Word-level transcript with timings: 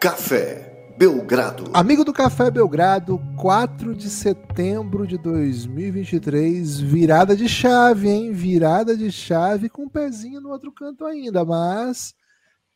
Café 0.00 0.96
Belgrado. 0.96 1.64
Amigo 1.74 2.06
do 2.06 2.14
Café 2.14 2.50
Belgrado, 2.50 3.20
4 3.36 3.94
de 3.94 4.08
setembro 4.08 5.06
de 5.06 5.18
2023, 5.18 6.80
virada 6.80 7.36
de 7.36 7.46
chave, 7.46 8.08
hein? 8.08 8.32
Virada 8.32 8.96
de 8.96 9.12
chave 9.12 9.68
com 9.68 9.82
um 9.82 9.88
pezinho 9.90 10.40
no 10.40 10.48
outro 10.48 10.72
canto 10.72 11.04
ainda, 11.04 11.44
mas 11.44 12.14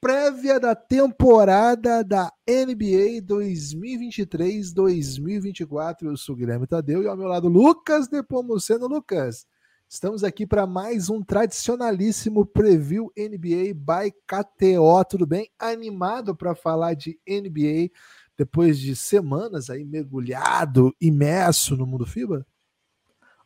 prévia 0.02 0.60
da 0.60 0.74
temporada 0.74 2.04
da 2.04 2.30
NBA 2.46 3.22
2023-2024. 3.26 6.02
Eu 6.02 6.18
sou 6.18 6.34
o 6.34 6.38
Guilherme 6.38 6.66
Tadeu 6.66 7.02
e 7.02 7.08
ao 7.08 7.16
meu 7.16 7.28
lado 7.28 7.48
Lucas 7.48 8.10
Nepomuceno. 8.10 8.86
Lucas, 8.86 9.46
Estamos 9.94 10.24
aqui 10.24 10.44
para 10.44 10.66
mais 10.66 11.08
um 11.08 11.22
tradicionalíssimo 11.22 12.44
preview 12.44 13.12
NBA 13.16 13.72
by 13.76 14.12
KTO. 14.26 15.04
Tudo 15.08 15.24
bem? 15.24 15.48
Animado 15.56 16.34
para 16.34 16.52
falar 16.52 16.94
de 16.94 17.16
NBA 17.24 17.92
depois 18.36 18.76
de 18.76 18.96
semanas 18.96 19.70
aí 19.70 19.84
mergulhado, 19.84 20.92
imerso 21.00 21.76
no 21.76 21.86
mundo 21.86 22.04
FIBA? 22.04 22.44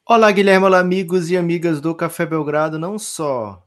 Olá, 0.06 0.32
Guilherme, 0.32 0.64
olá, 0.64 0.80
amigos 0.80 1.30
e 1.30 1.36
amigas 1.36 1.82
do 1.82 1.94
Café 1.94 2.24
Belgrado. 2.24 2.78
Não 2.78 2.98
só 2.98 3.62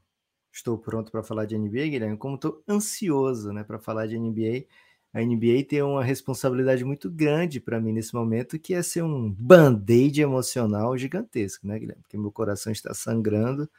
estou 0.52 0.76
pronto 0.76 1.12
para 1.12 1.22
falar 1.22 1.46
de 1.46 1.56
NBA, 1.56 1.88
Guilherme, 1.88 2.18
como 2.18 2.34
estou 2.34 2.64
ansioso 2.68 3.54
né, 3.54 3.64
para 3.64 3.78
falar 3.78 4.08
de 4.08 4.18
NBA 4.18 4.66
a 5.14 5.22
NBA 5.22 5.66
tem 5.68 5.82
uma 5.82 6.04
responsabilidade 6.04 6.86
muito 6.86 7.10
grande 7.10 7.60
para 7.60 7.82
mim 7.82 7.92
nesse 7.92 8.14
momento, 8.14 8.58
que 8.58 8.74
é 8.74 8.82
ser 8.82 9.04
um 9.04 9.30
band-aid 9.30 10.22
emocional 10.22 10.98
gigantesco, 10.98 11.68
né, 11.68 11.78
Guilherme? 11.78 12.02
Porque 12.02 12.18
meu 12.18 12.32
coração 12.32 12.72
está 12.72 12.94
sangrando. 12.94 13.70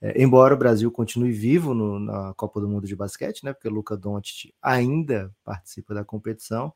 É, 0.00 0.22
embora 0.22 0.54
o 0.54 0.56
Brasil 0.56 0.90
continue 0.90 1.32
vivo 1.32 1.74
no, 1.74 1.98
na 1.98 2.32
Copa 2.32 2.60
do 2.60 2.68
Mundo 2.68 2.86
de 2.86 2.96
basquete, 2.96 3.44
né? 3.44 3.52
Porque 3.52 3.68
o 3.68 3.70
Luca 3.70 3.94
Doncic 3.94 4.54
ainda 4.62 5.30
participa 5.44 5.92
da 5.92 6.02
competição. 6.02 6.72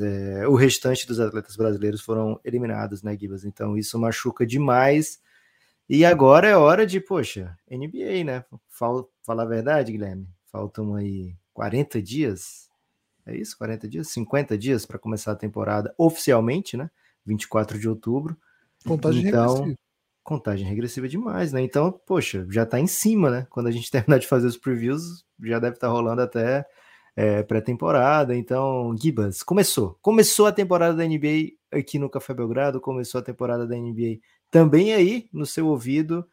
É, 0.00 0.46
o 0.46 0.54
restante 0.54 1.06
dos 1.06 1.18
atletas 1.18 1.56
brasileiros 1.56 2.02
foram 2.02 2.38
eliminados, 2.44 3.02
né, 3.02 3.16
Gibas? 3.18 3.44
Então 3.44 3.78
isso 3.78 3.98
machuca 3.98 4.46
demais. 4.46 5.20
E 5.88 6.04
agora 6.04 6.46
é 6.48 6.56
hora 6.56 6.86
de, 6.86 7.00
poxa, 7.00 7.56
NBA, 7.70 8.24
né? 8.24 8.44
Fala, 8.68 9.06
falar 9.24 9.44
a 9.44 9.46
verdade, 9.46 9.92
Guilherme. 9.92 10.28
Faltam 10.50 10.94
aí 10.94 11.34
40 11.54 12.02
dias 12.02 12.70
é 13.26 13.36
isso? 13.36 13.56
40 13.56 13.88
dias? 13.88 14.08
50 14.08 14.58
dias 14.58 14.84
para 14.84 14.98
começar 14.98 15.32
a 15.32 15.36
temporada 15.36 15.94
oficialmente, 15.96 16.76
né? 16.76 16.90
24 17.24 17.78
de 17.78 17.88
outubro. 17.88 18.36
Contagem 18.84 19.26
então, 19.26 19.54
regressiva. 19.54 19.78
Contagem 20.24 20.66
regressiva 20.66 21.08
demais, 21.08 21.52
né? 21.52 21.60
Então, 21.62 21.92
poxa, 22.06 22.46
já 22.50 22.64
tá 22.64 22.78
em 22.78 22.86
cima, 22.86 23.30
né? 23.30 23.46
Quando 23.50 23.68
a 23.68 23.70
gente 23.70 23.90
terminar 23.90 24.18
de 24.18 24.26
fazer 24.26 24.46
os 24.46 24.56
previews, 24.56 25.24
já 25.42 25.58
deve 25.58 25.74
estar 25.74 25.88
tá 25.88 25.92
rolando 25.92 26.22
até 26.22 26.66
é, 27.16 27.42
pré-temporada. 27.42 28.34
Então, 28.34 28.94
Gibas, 28.96 29.42
começou. 29.42 29.98
Começou 30.00 30.46
a 30.46 30.52
temporada 30.52 30.96
da 30.96 31.04
NBA 31.04 31.52
aqui 31.70 31.98
no 31.98 32.10
Café 32.10 32.34
Belgrado, 32.34 32.80
começou 32.80 33.20
a 33.20 33.24
temporada 33.24 33.66
da 33.66 33.76
NBA 33.76 34.18
também 34.50 34.92
aí 34.92 35.28
no 35.32 35.46
seu 35.46 35.66
ouvido. 35.68 36.26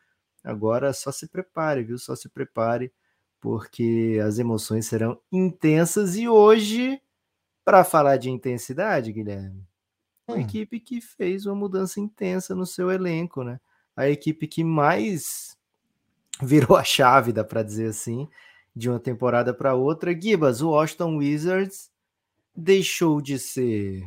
Agora 0.43 0.93
só 0.93 1.11
se 1.11 1.27
prepare, 1.27 1.83
viu? 1.83 1.97
Só 1.97 2.15
se 2.15 2.29
prepare 2.29 2.91
porque 3.39 4.19
as 4.23 4.39
emoções 4.39 4.85
serão 4.85 5.19
intensas 5.31 6.15
e 6.15 6.27
hoje, 6.27 7.01
para 7.63 7.83
falar 7.83 8.17
de 8.17 8.29
intensidade, 8.29 9.13
Guilherme, 9.13 9.65
uma 10.27 10.37
hum. 10.37 10.41
equipe 10.41 10.79
que 10.79 11.01
fez 11.01 11.45
uma 11.45 11.55
mudança 11.55 11.99
intensa 11.99 12.53
no 12.53 12.65
seu 12.65 12.91
elenco, 12.91 13.43
né? 13.43 13.59
A 13.95 14.09
equipe 14.09 14.47
que 14.47 14.63
mais 14.63 15.57
virou 16.41 16.77
a 16.77 16.83
chave, 16.83 17.33
dá 17.33 17.43
para 17.43 17.63
dizer 17.63 17.89
assim, 17.89 18.27
de 18.75 18.89
uma 18.89 18.99
temporada 18.99 19.53
para 19.53 19.75
outra. 19.75 20.17
Gibas, 20.19 20.61
o 20.61 20.71
Washington 20.71 21.17
Wizards 21.17 21.91
deixou 22.55 23.21
de 23.21 23.39
ser 23.39 24.03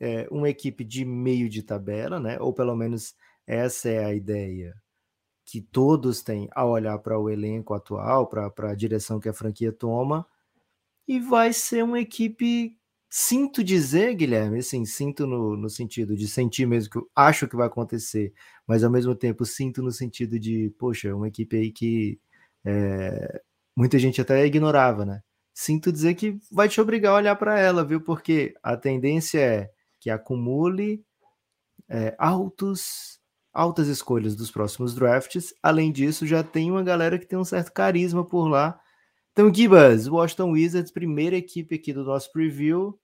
é, 0.00 0.26
uma 0.30 0.48
equipe 0.48 0.84
de 0.84 1.04
meio 1.04 1.48
de 1.48 1.62
tabela, 1.62 2.20
né? 2.20 2.38
Ou 2.40 2.52
pelo 2.52 2.74
menos 2.76 3.14
essa 3.46 3.88
é 3.88 4.04
a 4.04 4.14
ideia 4.14 4.74
que 5.54 5.60
todos 5.60 6.20
têm 6.20 6.48
ao 6.50 6.70
olhar 6.70 6.98
para 6.98 7.16
o 7.16 7.30
elenco 7.30 7.74
atual, 7.74 8.26
para 8.26 8.50
a 8.70 8.74
direção 8.74 9.20
que 9.20 9.28
a 9.28 9.32
franquia 9.32 9.70
toma, 9.70 10.26
e 11.06 11.20
vai 11.20 11.52
ser 11.52 11.84
uma 11.84 12.00
equipe, 12.00 12.76
sinto 13.08 13.62
dizer, 13.62 14.16
Guilherme, 14.16 14.58
assim, 14.58 14.84
sinto 14.84 15.28
no, 15.28 15.56
no 15.56 15.70
sentido 15.70 16.16
de 16.16 16.26
sentir 16.26 16.66
mesmo 16.66 16.90
que 16.90 16.98
eu 16.98 17.08
acho 17.14 17.46
que 17.46 17.54
vai 17.54 17.68
acontecer, 17.68 18.32
mas 18.66 18.82
ao 18.82 18.90
mesmo 18.90 19.14
tempo 19.14 19.44
sinto 19.44 19.80
no 19.80 19.92
sentido 19.92 20.40
de, 20.40 20.74
poxa, 20.76 21.14
uma 21.14 21.28
equipe 21.28 21.56
aí 21.56 21.70
que 21.70 22.18
é, 22.64 23.40
muita 23.76 23.96
gente 23.96 24.20
até 24.20 24.44
ignorava, 24.44 25.04
né? 25.04 25.22
Sinto 25.54 25.92
dizer 25.92 26.16
que 26.16 26.36
vai 26.50 26.68
te 26.68 26.80
obrigar 26.80 27.12
a 27.12 27.16
olhar 27.18 27.36
para 27.36 27.60
ela, 27.60 27.84
viu? 27.84 28.00
Porque 28.00 28.56
a 28.60 28.76
tendência 28.76 29.38
é 29.38 29.70
que 30.00 30.10
acumule 30.10 31.04
é, 31.88 32.12
altos 32.18 33.20
altas 33.54 33.86
escolhas 33.86 34.34
dos 34.34 34.50
próximos 34.50 34.94
drafts. 34.94 35.54
Além 35.62 35.92
disso, 35.92 36.26
já 36.26 36.42
tem 36.42 36.70
uma 36.70 36.82
galera 36.82 37.18
que 37.18 37.26
tem 37.26 37.38
um 37.38 37.44
certo 37.44 37.72
carisma 37.72 38.24
por 38.24 38.48
lá. 38.48 38.78
Então, 39.32 39.52
Gibas, 39.52 40.08
Washington 40.08 40.50
Wizards, 40.50 40.92
primeira 40.92 41.36
equipe 41.36 41.76
aqui 41.76 41.92
do 41.92 42.04
nosso 42.04 42.30
preview. 42.32 42.98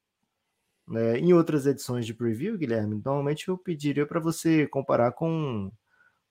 É, 0.92 1.18
em 1.18 1.32
outras 1.32 1.66
edições 1.66 2.04
de 2.04 2.12
preview, 2.12 2.58
Guilherme, 2.58 3.00
normalmente 3.04 3.48
eu 3.48 3.56
pediria 3.56 4.04
para 4.04 4.18
você 4.18 4.66
comparar 4.66 5.12
com 5.12 5.70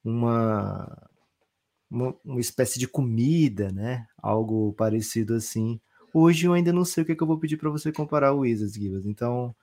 uma, 0.03 1.09
uma, 1.89 2.15
uma, 2.25 2.39
espécie 2.41 2.77
de 2.77 2.85
comida, 2.87 3.71
né? 3.71 4.05
Algo 4.21 4.73
parecido 4.73 5.33
assim. 5.33 5.79
Hoje 6.13 6.45
eu 6.45 6.53
ainda 6.53 6.73
não 6.73 6.83
sei 6.83 7.03
o 7.03 7.05
que, 7.05 7.13
é 7.13 7.15
que 7.15 7.23
eu 7.23 7.27
vou 7.27 7.39
pedir 7.39 7.55
para 7.55 7.69
você 7.69 7.91
comparar 7.91 8.33
o 8.33 8.39
Wizards, 8.39 8.75
Gibas. 8.75 9.05
Então, 9.05 9.55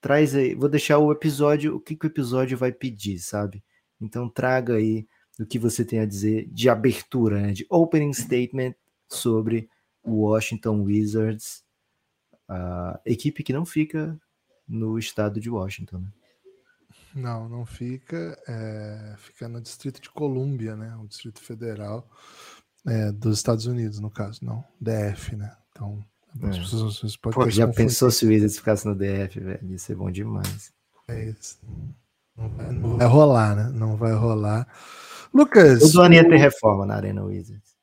traz 0.00 0.34
aí. 0.34 0.54
Vou 0.54 0.68
deixar 0.68 0.98
o 0.98 1.12
episódio, 1.12 1.76
o 1.76 1.80
que, 1.80 1.96
que 1.96 2.06
o 2.06 2.08
episódio 2.08 2.58
vai 2.58 2.72
pedir, 2.72 3.18
sabe? 3.20 3.62
Então 4.00 4.28
traga 4.28 4.74
aí 4.74 5.06
o 5.38 5.46
que 5.46 5.58
você 5.58 5.84
tem 5.84 6.00
a 6.00 6.06
dizer 6.06 6.48
de 6.50 6.68
abertura, 6.68 7.40
né, 7.40 7.52
de 7.52 7.66
opening 7.70 8.12
statement 8.12 8.74
sobre 9.08 9.68
o 10.02 10.22
Washington 10.22 10.82
Wizards, 10.82 11.64
a 12.48 13.00
equipe 13.04 13.42
que 13.42 13.52
não 13.52 13.64
fica 13.64 14.18
no 14.66 14.98
estado 14.98 15.40
de 15.40 15.50
Washington. 15.50 15.98
Né? 15.98 16.12
Não, 17.14 17.48
não 17.48 17.66
fica. 17.66 18.40
É, 18.46 19.14
fica 19.18 19.48
no 19.48 19.60
Distrito 19.60 20.00
de 20.00 20.10
Colômbia, 20.10 20.76
né? 20.76 20.96
O 20.96 21.06
Distrito 21.06 21.40
Federal 21.40 22.08
é, 22.86 23.10
dos 23.12 23.38
Estados 23.38 23.66
Unidos, 23.66 23.98
no 23.98 24.10
caso, 24.10 24.44
não. 24.44 24.64
DF, 24.80 25.36
né? 25.36 25.56
Então, 25.70 26.04
as 26.42 26.56
é. 26.56 26.60
pessoas, 26.60 27.16
Pô, 27.16 27.50
já 27.50 27.66
pensou 27.66 28.10
se 28.10 28.24
o 28.24 28.28
Wizards 28.28 28.58
ficasse 28.58 28.86
no 28.86 28.94
DF, 28.94 29.40
velho? 29.40 29.70
Ia 29.70 29.78
ser 29.78 29.96
bom 29.96 30.10
demais. 30.10 30.72
É 31.08 31.30
isso. 31.30 31.58
Vai, 31.62 31.94
não 32.72 32.96
vai 32.96 33.06
rolar, 33.06 33.56
né? 33.56 33.70
Não 33.74 33.96
vai 33.96 34.12
rolar. 34.12 34.66
Lucas. 35.32 35.82
O 35.82 35.92
Doni 35.92 36.16
ia 36.16 36.28
ter 36.28 36.36
reforma 36.36 36.86
na 36.86 36.96
Arena 36.96 37.22
Wizards. 37.22 37.76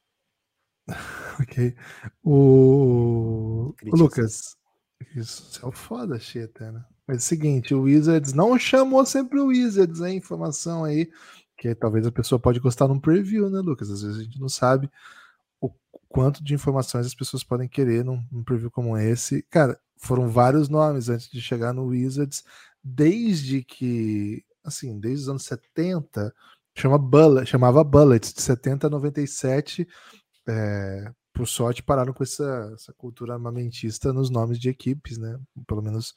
ok. 1.40 1.76
O, 2.24 3.74
o 3.84 3.96
Lucas. 3.96 4.56
Isso 5.16 5.60
é 5.64 5.68
o 5.68 5.72
foda, 5.72 6.20
Cheta, 6.20 6.72
né? 6.72 6.84
Mas 7.08 7.18
é 7.18 7.20
o 7.20 7.24
seguinte, 7.24 7.74
o 7.74 7.84
Wizards 7.84 8.34
não 8.34 8.58
chamou 8.60 9.06
sempre 9.06 9.40
o 9.40 9.48
Wizards, 9.48 10.02
hein? 10.02 10.18
Informação 10.18 10.84
aí, 10.84 11.10
que 11.58 11.74
talvez 11.74 12.06
a 12.06 12.12
pessoa 12.12 12.40
pode 12.40 12.60
gostar 12.60 12.88
num 12.88 13.00
preview, 13.00 13.50
né, 13.50 13.60
Lucas? 13.60 13.90
Às 13.90 14.02
vezes 14.02 14.20
a 14.20 14.24
gente 14.24 14.40
não 14.40 14.50
sabe 14.50 14.90
o 15.62 15.72
quanto 16.10 16.44
de 16.44 16.54
informações 16.54 17.06
as 17.06 17.16
pessoas 17.16 17.44
podem 17.44 17.68
querer 17.70 18.04
num, 18.04 18.22
num 18.32 18.44
preview 18.44 18.70
como 18.70 18.98
esse. 18.98 19.44
Cara, 19.44 19.80
foram 19.98 20.30
vários 20.30 20.68
nomes 20.68 21.08
antes 21.10 21.30
de 21.30 21.42
chegar 21.42 21.74
no 21.74 21.86
Wizards, 21.86 22.44
desde 22.84 23.64
que 23.64 24.44
assim, 24.68 25.00
desde 25.00 25.24
os 25.24 25.30
anos 25.30 25.46
70, 25.46 26.34
chama 26.76 26.98
Bullet, 26.98 27.50
chamava 27.50 27.84
Bullets, 27.84 28.34
de 28.34 28.42
70 28.42 28.88
a 28.88 28.90
97. 28.90 29.88
É, 30.48 31.12
por 31.34 31.48
sorte, 31.48 31.84
pararam 31.84 32.14
com 32.14 32.24
essa, 32.24 32.72
essa 32.74 32.92
cultura 32.94 33.34
armamentista 33.34 34.12
nos 34.12 34.30
nomes 34.30 34.60
de 34.60 34.70
equipes, 34.70 35.20
né? 35.20 35.40
Pelo 35.68 35.84
menos 35.84 36.16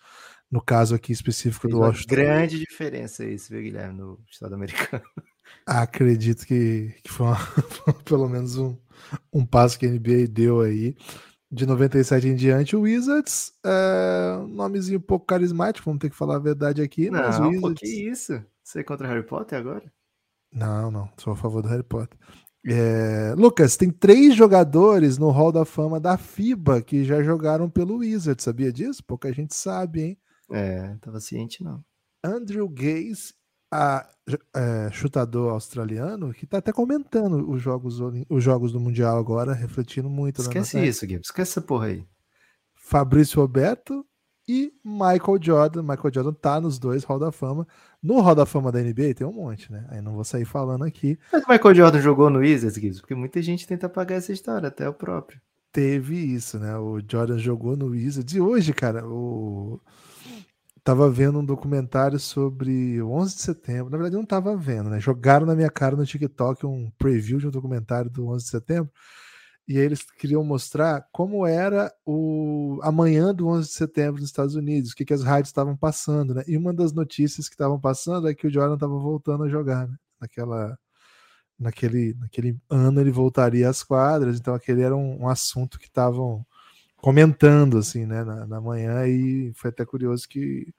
no 0.50 0.62
caso 0.62 0.94
aqui 0.94 1.12
específico 1.12 1.62
Fez 1.62 1.74
do 1.74 1.80
Washington. 1.80 2.14
grande 2.14 2.58
diferença 2.58 3.24
isso, 3.24 3.50
viu, 3.50 3.62
Guilherme, 3.62 3.98
no 3.98 4.18
Estado 4.30 4.54
americano. 4.54 5.04
Acredito 5.66 6.46
que, 6.46 6.94
que 7.04 7.10
foi 7.10 7.26
uma, 7.26 7.36
pelo 8.04 8.28
menos 8.28 8.56
um, 8.56 8.78
um 9.32 9.44
passo 9.44 9.78
que 9.78 9.86
a 9.86 9.90
NBA 9.90 10.28
deu 10.30 10.60
aí. 10.60 10.96
De 11.52 11.66
97 11.66 12.28
em 12.28 12.34
diante, 12.36 12.76
o 12.76 12.82
Wizards, 12.82 13.52
é, 13.64 14.36
um 14.38 14.46
nomezinho 14.46 14.98
um 14.98 15.02
pouco 15.02 15.26
carismático, 15.26 15.84
vamos 15.84 16.00
ter 16.00 16.08
que 16.08 16.16
falar 16.16 16.36
a 16.36 16.40
verdade 16.40 16.80
aqui. 16.80 17.10
Não, 17.10 17.18
mas 17.18 17.40
o 17.40 17.48
Wizards... 17.48 17.80
que 17.80 18.08
isso? 18.08 18.44
Você 18.62 18.80
é 18.80 18.84
contra 18.84 19.08
Harry 19.08 19.26
Potter 19.26 19.58
agora? 19.58 19.92
Não, 20.52 20.90
não, 20.90 21.10
sou 21.16 21.32
a 21.32 21.36
favor 21.36 21.60
do 21.60 21.68
Harry 21.68 21.82
Potter. 21.82 22.16
É, 22.66 23.34
Lucas, 23.36 23.76
tem 23.76 23.90
três 23.90 24.34
jogadores 24.34 25.16
no 25.18 25.30
Hall 25.30 25.50
da 25.50 25.64
Fama 25.64 25.98
da 25.98 26.18
FIBA 26.18 26.82
que 26.82 27.04
já 27.04 27.22
jogaram 27.22 27.70
pelo 27.70 27.96
Wizards, 27.96 28.44
sabia 28.44 28.72
disso? 28.72 29.02
Pouca 29.04 29.32
gente 29.32 29.54
sabe, 29.54 30.02
hein? 30.02 30.18
É, 30.52 30.94
tava 31.00 31.20
ciente 31.20 31.64
não. 31.64 31.82
Andrew 32.22 32.68
Gaze, 32.68 33.34
a, 33.70 34.08
é, 34.54 34.90
chutador 34.90 35.52
australiano, 35.52 36.32
que 36.32 36.46
tá 36.46 36.58
até 36.58 36.72
comentando 36.72 37.48
os 37.48 37.62
jogos, 37.62 38.00
os 38.28 38.42
jogos 38.42 38.72
do 38.72 38.80
Mundial 38.80 39.18
agora, 39.18 39.52
refletindo 39.52 40.08
muito. 40.08 40.40
Esquece 40.40 40.84
isso, 40.84 41.06
Gui. 41.06 41.20
Esquece 41.22 41.52
essa 41.52 41.60
porra 41.60 41.86
aí. 41.86 42.04
Fabrício 42.74 43.40
Roberto 43.40 44.04
e 44.48 44.72
Michael 44.84 45.38
Jordan. 45.40 45.82
Michael 45.82 46.12
Jordan 46.12 46.32
tá 46.32 46.60
nos 46.60 46.78
dois 46.78 47.04
Hall 47.04 47.18
da 47.18 47.30
Fama. 47.30 47.66
No 48.02 48.20
Hall 48.20 48.34
da 48.34 48.46
Fama 48.46 48.72
da 48.72 48.80
NBA 48.80 49.14
tem 49.14 49.26
um 49.26 49.32
monte, 49.32 49.70
né? 49.70 49.86
Aí 49.90 50.00
não 50.00 50.14
vou 50.14 50.24
sair 50.24 50.44
falando 50.44 50.84
aqui. 50.84 51.18
Mas 51.32 51.44
o 51.44 51.50
Michael 51.50 51.74
Jordan 51.74 52.00
jogou 52.00 52.30
no 52.30 52.40
Wizards, 52.40 52.76
Guiz? 52.76 53.00
Porque 53.00 53.14
muita 53.14 53.40
gente 53.42 53.66
tenta 53.66 53.86
apagar 53.86 54.18
essa 54.18 54.32
história, 54.32 54.68
até 54.68 54.88
o 54.88 54.94
próprio. 54.94 55.40
Teve 55.72 56.16
isso, 56.16 56.58
né? 56.58 56.76
O 56.76 56.98
Jordan 57.00 57.38
jogou 57.38 57.76
no 57.76 57.86
Wizards. 57.86 58.34
E 58.34 58.40
hoje, 58.40 58.72
cara, 58.72 59.06
o 59.06 59.80
tava 60.90 61.08
vendo 61.08 61.38
um 61.38 61.44
documentário 61.44 62.18
sobre 62.18 63.00
o 63.00 63.12
11 63.12 63.36
de 63.36 63.42
setembro. 63.42 63.90
Na 63.90 63.96
verdade, 63.96 64.16
não 64.16 64.26
tava 64.26 64.56
vendo, 64.56 64.90
né? 64.90 64.98
Jogaram 64.98 65.46
na 65.46 65.54
minha 65.54 65.70
cara 65.70 65.94
no 65.94 66.04
TikTok 66.04 66.66
um 66.66 66.90
preview 66.98 67.38
de 67.38 67.46
um 67.46 67.50
documentário 67.50 68.10
do 68.10 68.26
11 68.26 68.44
de 68.44 68.50
setembro. 68.50 68.90
E 69.68 69.78
aí 69.78 69.84
eles 69.84 70.02
queriam 70.18 70.42
mostrar 70.42 71.06
como 71.12 71.46
era 71.46 71.92
o 72.04 72.80
amanhã 72.82 73.32
do 73.32 73.46
11 73.46 73.68
de 73.68 73.74
setembro 73.74 74.20
nos 74.20 74.30
Estados 74.30 74.56
Unidos, 74.56 74.90
o 74.90 74.96
que, 74.96 75.04
que 75.04 75.14
as 75.14 75.22
rádios 75.22 75.50
estavam 75.50 75.76
passando, 75.76 76.34
né? 76.34 76.42
E 76.48 76.56
uma 76.56 76.74
das 76.74 76.92
notícias 76.92 77.48
que 77.48 77.54
estavam 77.54 77.80
passando 77.80 78.28
é 78.28 78.34
que 78.34 78.48
o 78.48 78.50
Jordan 78.52 78.74
estava 78.74 78.98
voltando 78.98 79.44
a 79.44 79.48
jogar, 79.48 79.86
né? 79.86 79.94
Naquela, 80.20 80.76
naquele, 81.56 82.14
naquele 82.14 82.58
ano 82.68 83.00
ele 83.00 83.12
voltaria 83.12 83.68
às 83.68 83.84
quadras, 83.84 84.40
então 84.40 84.54
aquele 84.54 84.82
era 84.82 84.96
um, 84.96 85.22
um 85.22 85.28
assunto 85.28 85.78
que 85.78 85.86
estavam 85.86 86.44
comentando 87.00 87.78
assim, 87.78 88.06
né, 88.06 88.24
na, 88.24 88.46
na, 88.46 88.60
manhã 88.60 89.06
e 89.06 89.52
foi 89.54 89.70
até 89.70 89.84
curioso 89.84 90.28
que 90.28 90.72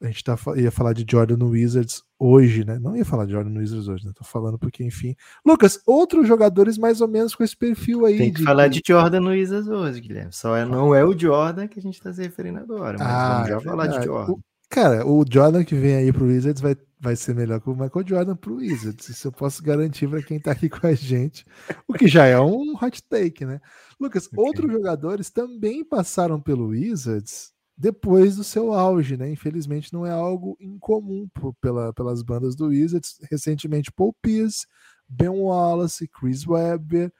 a 0.00 0.06
gente 0.06 0.22
tá, 0.22 0.36
ia 0.56 0.70
falar 0.70 0.92
de 0.92 1.06
Jordan 1.10 1.36
no 1.38 1.48
Wizards 1.48 2.02
hoje, 2.18 2.64
né? 2.64 2.78
Não 2.78 2.94
ia 2.94 3.04
falar 3.04 3.24
de 3.24 3.32
Jordan 3.32 3.50
no 3.50 3.60
Wizards 3.60 3.88
hoje, 3.88 4.04
né? 4.04 4.12
Tô 4.14 4.24
falando 4.24 4.58
porque, 4.58 4.84
enfim. 4.84 5.16
Lucas, 5.44 5.80
outros 5.86 6.28
jogadores 6.28 6.76
mais 6.76 7.00
ou 7.00 7.08
menos 7.08 7.34
com 7.34 7.42
esse 7.42 7.56
perfil 7.56 8.04
aí. 8.04 8.18
Tem 8.18 8.32
que 8.32 8.40
de... 8.40 8.44
falar 8.44 8.68
de 8.68 8.82
Jordan 8.86 9.20
no 9.20 9.30
Wizards 9.30 9.68
hoje, 9.68 10.00
Guilherme. 10.00 10.32
Só 10.32 10.54
é, 10.54 10.66
não 10.66 10.94
é 10.94 11.02
o 11.02 11.18
Jordan 11.18 11.66
que 11.66 11.78
a 11.78 11.82
gente 11.82 12.00
tá 12.00 12.12
se 12.12 12.22
referindo 12.22 12.58
agora, 12.58 12.98
mas 12.98 13.08
ah, 13.08 13.32
vamos 13.32 13.48
já 13.48 13.56
é 13.56 13.60
falar 13.60 13.86
de 13.86 14.04
Jordan. 14.04 14.32
O, 14.32 14.40
cara, 14.68 15.06
o 15.06 15.24
Jordan 15.28 15.64
que 15.64 15.74
vem 15.74 15.96
aí 15.96 16.12
pro 16.12 16.26
Wizards 16.26 16.60
vai, 16.60 16.76
vai 16.98 17.14
ser 17.14 17.34
melhor 17.34 17.60
que 17.60 17.68
o 17.68 17.74
Michael 17.74 18.06
Jordan 18.06 18.36
pro 18.36 18.56
Wizards. 18.56 19.08
Isso 19.08 19.28
eu 19.28 19.32
posso 19.32 19.62
garantir 19.62 20.08
para 20.08 20.22
quem 20.22 20.40
tá 20.40 20.52
aqui 20.52 20.68
com 20.68 20.86
a 20.86 20.94
gente. 20.94 21.44
O 21.86 21.92
que 21.92 22.08
já 22.08 22.26
é 22.26 22.40
um 22.40 22.74
hot 22.74 23.02
take, 23.02 23.44
né? 23.44 23.60
Lucas, 24.00 24.26
okay. 24.26 24.38
outros 24.38 24.72
jogadores 24.72 25.30
também 25.30 25.84
passaram 25.84 26.40
pelo 26.40 26.68
Wizards 26.68 27.52
depois 27.76 28.36
do 28.36 28.44
seu 28.44 28.72
auge, 28.72 29.16
né? 29.16 29.30
Infelizmente 29.30 29.92
não 29.92 30.06
é 30.06 30.10
algo 30.10 30.56
incomum 30.58 31.28
por, 31.34 31.54
pela, 31.60 31.92
pelas 31.92 32.22
bandas 32.22 32.56
do 32.56 32.68
Wizards. 32.68 33.18
Recentemente, 33.30 33.92
Paul 33.92 34.14
Pierce, 34.22 34.66
Ben 35.08 35.28
Wallace, 35.28 36.08
Chris 36.08 36.46
Webber. 36.46 37.12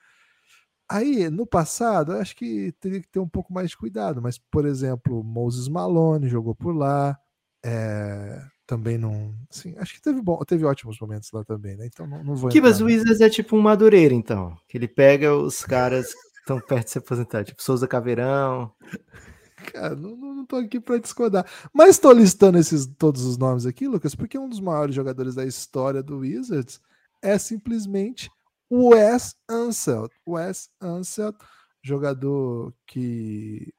Aí, 0.88 1.28
no 1.28 1.46
passado, 1.46 2.12
eu 2.12 2.20
acho 2.20 2.34
que 2.36 2.72
teria 2.80 3.00
que 3.00 3.08
ter 3.08 3.18
um 3.18 3.28
pouco 3.28 3.52
mais 3.52 3.70
de 3.70 3.76
cuidado, 3.76 4.22
mas, 4.22 4.38
por 4.38 4.64
exemplo, 4.64 5.22
Moses 5.24 5.68
Malone 5.68 6.28
jogou 6.28 6.54
por 6.54 6.74
lá. 6.74 7.18
É, 7.64 8.40
também 8.66 8.98
não. 8.98 9.34
Assim, 9.50 9.74
acho 9.78 9.94
que 9.94 10.02
teve, 10.02 10.20
bom, 10.20 10.38
teve 10.44 10.64
ótimos 10.64 10.98
momentos 11.00 11.30
lá 11.32 11.44
também, 11.44 11.76
né? 11.76 11.86
Então 11.86 12.06
não, 12.06 12.24
não 12.24 12.34
vou. 12.34 12.50
Kibas 12.50 12.80
Wizards 12.80 13.20
é 13.20 13.30
tipo 13.30 13.56
um 13.56 13.60
Madureira, 13.60 14.14
então. 14.14 14.56
Que 14.68 14.76
ele 14.76 14.88
pega 14.88 15.34
os 15.34 15.64
caras 15.64 16.12
estão 16.46 16.60
perto 16.60 16.84
de 16.84 16.90
se 16.92 16.98
aposentar, 16.98 17.44
tipo 17.44 17.62
Souza 17.62 17.88
Caveirão. 17.88 18.72
Cara, 19.72 19.96
não, 19.96 20.16
não 20.16 20.46
tô 20.46 20.56
aqui 20.56 20.78
para 20.78 20.98
discordar. 20.98 21.44
Mas 21.72 21.90
estou 21.90 22.12
listando 22.12 22.58
esses, 22.58 22.86
todos 22.86 23.24
os 23.24 23.36
nomes 23.36 23.66
aqui, 23.66 23.88
Lucas, 23.88 24.14
porque 24.14 24.38
um 24.38 24.48
dos 24.48 24.60
maiores 24.60 24.94
jogadores 24.94 25.34
da 25.34 25.44
história 25.44 26.02
do 26.02 26.18
Wizards 26.18 26.80
é 27.20 27.36
simplesmente 27.38 28.30
o 28.70 28.90
Wes 28.90 29.34
Anseld. 29.48 30.10
Wes 30.26 30.70
Anseld, 30.80 31.36
jogador 31.82 32.72
que 32.86 33.72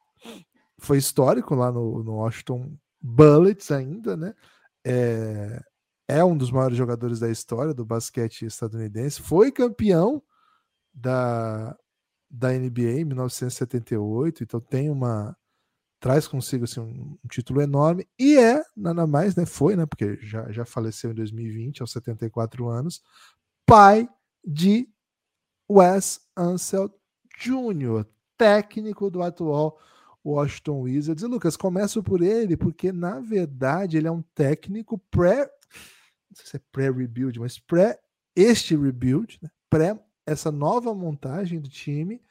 foi 0.79 0.97
histórico 0.97 1.55
lá 1.55 1.71
no, 1.71 2.03
no 2.03 2.15
Washington 2.15 2.73
Bullets 3.01 3.71
ainda, 3.71 4.17
né? 4.17 4.33
É, 4.89 5.61
é 6.07 6.23
um 6.23 6.37
dos 6.37 6.51
maiores 6.51 6.77
jogadores 6.77 7.19
da 7.19 7.29
história 7.29 7.73
do 7.73 7.85
basquete 7.85 8.45
estadunidense. 8.45 9.21
Foi 9.21 9.51
campeão 9.51 10.23
da, 10.93 11.77
da 12.29 12.51
NBA 12.53 13.01
em 13.01 13.05
1978, 13.05 14.43
então 14.43 14.59
tem 14.59 14.89
uma 14.89 15.35
traz 15.99 16.27
consigo 16.27 16.63
assim, 16.63 16.79
um, 16.79 17.17
um, 17.23 17.27
título 17.27 17.61
enorme 17.61 18.07
e 18.19 18.37
é 18.37 18.63
nada 18.75 19.07
mais, 19.07 19.35
né? 19.35 19.45
Foi, 19.45 19.75
né? 19.75 19.85
Porque 19.85 20.17
já, 20.21 20.49
já 20.51 20.63
faleceu 20.63 21.11
em 21.11 21.15
2020 21.15 21.81
aos 21.81 21.91
74 21.91 22.69
anos, 22.69 23.01
pai 23.65 24.07
de 24.45 24.87
Wes 25.69 26.21
Anseld 26.35 26.93
Jr., 27.39 28.05
técnico 28.37 29.09
do 29.09 29.21
atual 29.21 29.79
Washington 30.29 30.81
Wizards. 30.81 31.23
E 31.23 31.27
Lucas, 31.27 31.55
começo 31.55 32.03
por 32.03 32.21
ele 32.21 32.55
porque 32.57 32.91
na 32.91 33.19
verdade 33.19 33.97
ele 33.97 34.07
é 34.07 34.11
um 34.11 34.21
técnico 34.21 34.97
pré 35.09 35.49
não 36.29 36.35
sei 36.35 36.45
se 36.45 36.57
é 36.57 36.61
pré-rebuild, 36.71 37.39
mas 37.39 37.57
pré 37.57 37.99
este 38.35 38.75
rebuild, 38.75 39.39
né? 39.41 39.49
pré 39.69 39.99
essa 40.25 40.51
nova 40.51 40.93
montagem 40.93 41.59
do 41.59 41.69
time. 41.69 42.21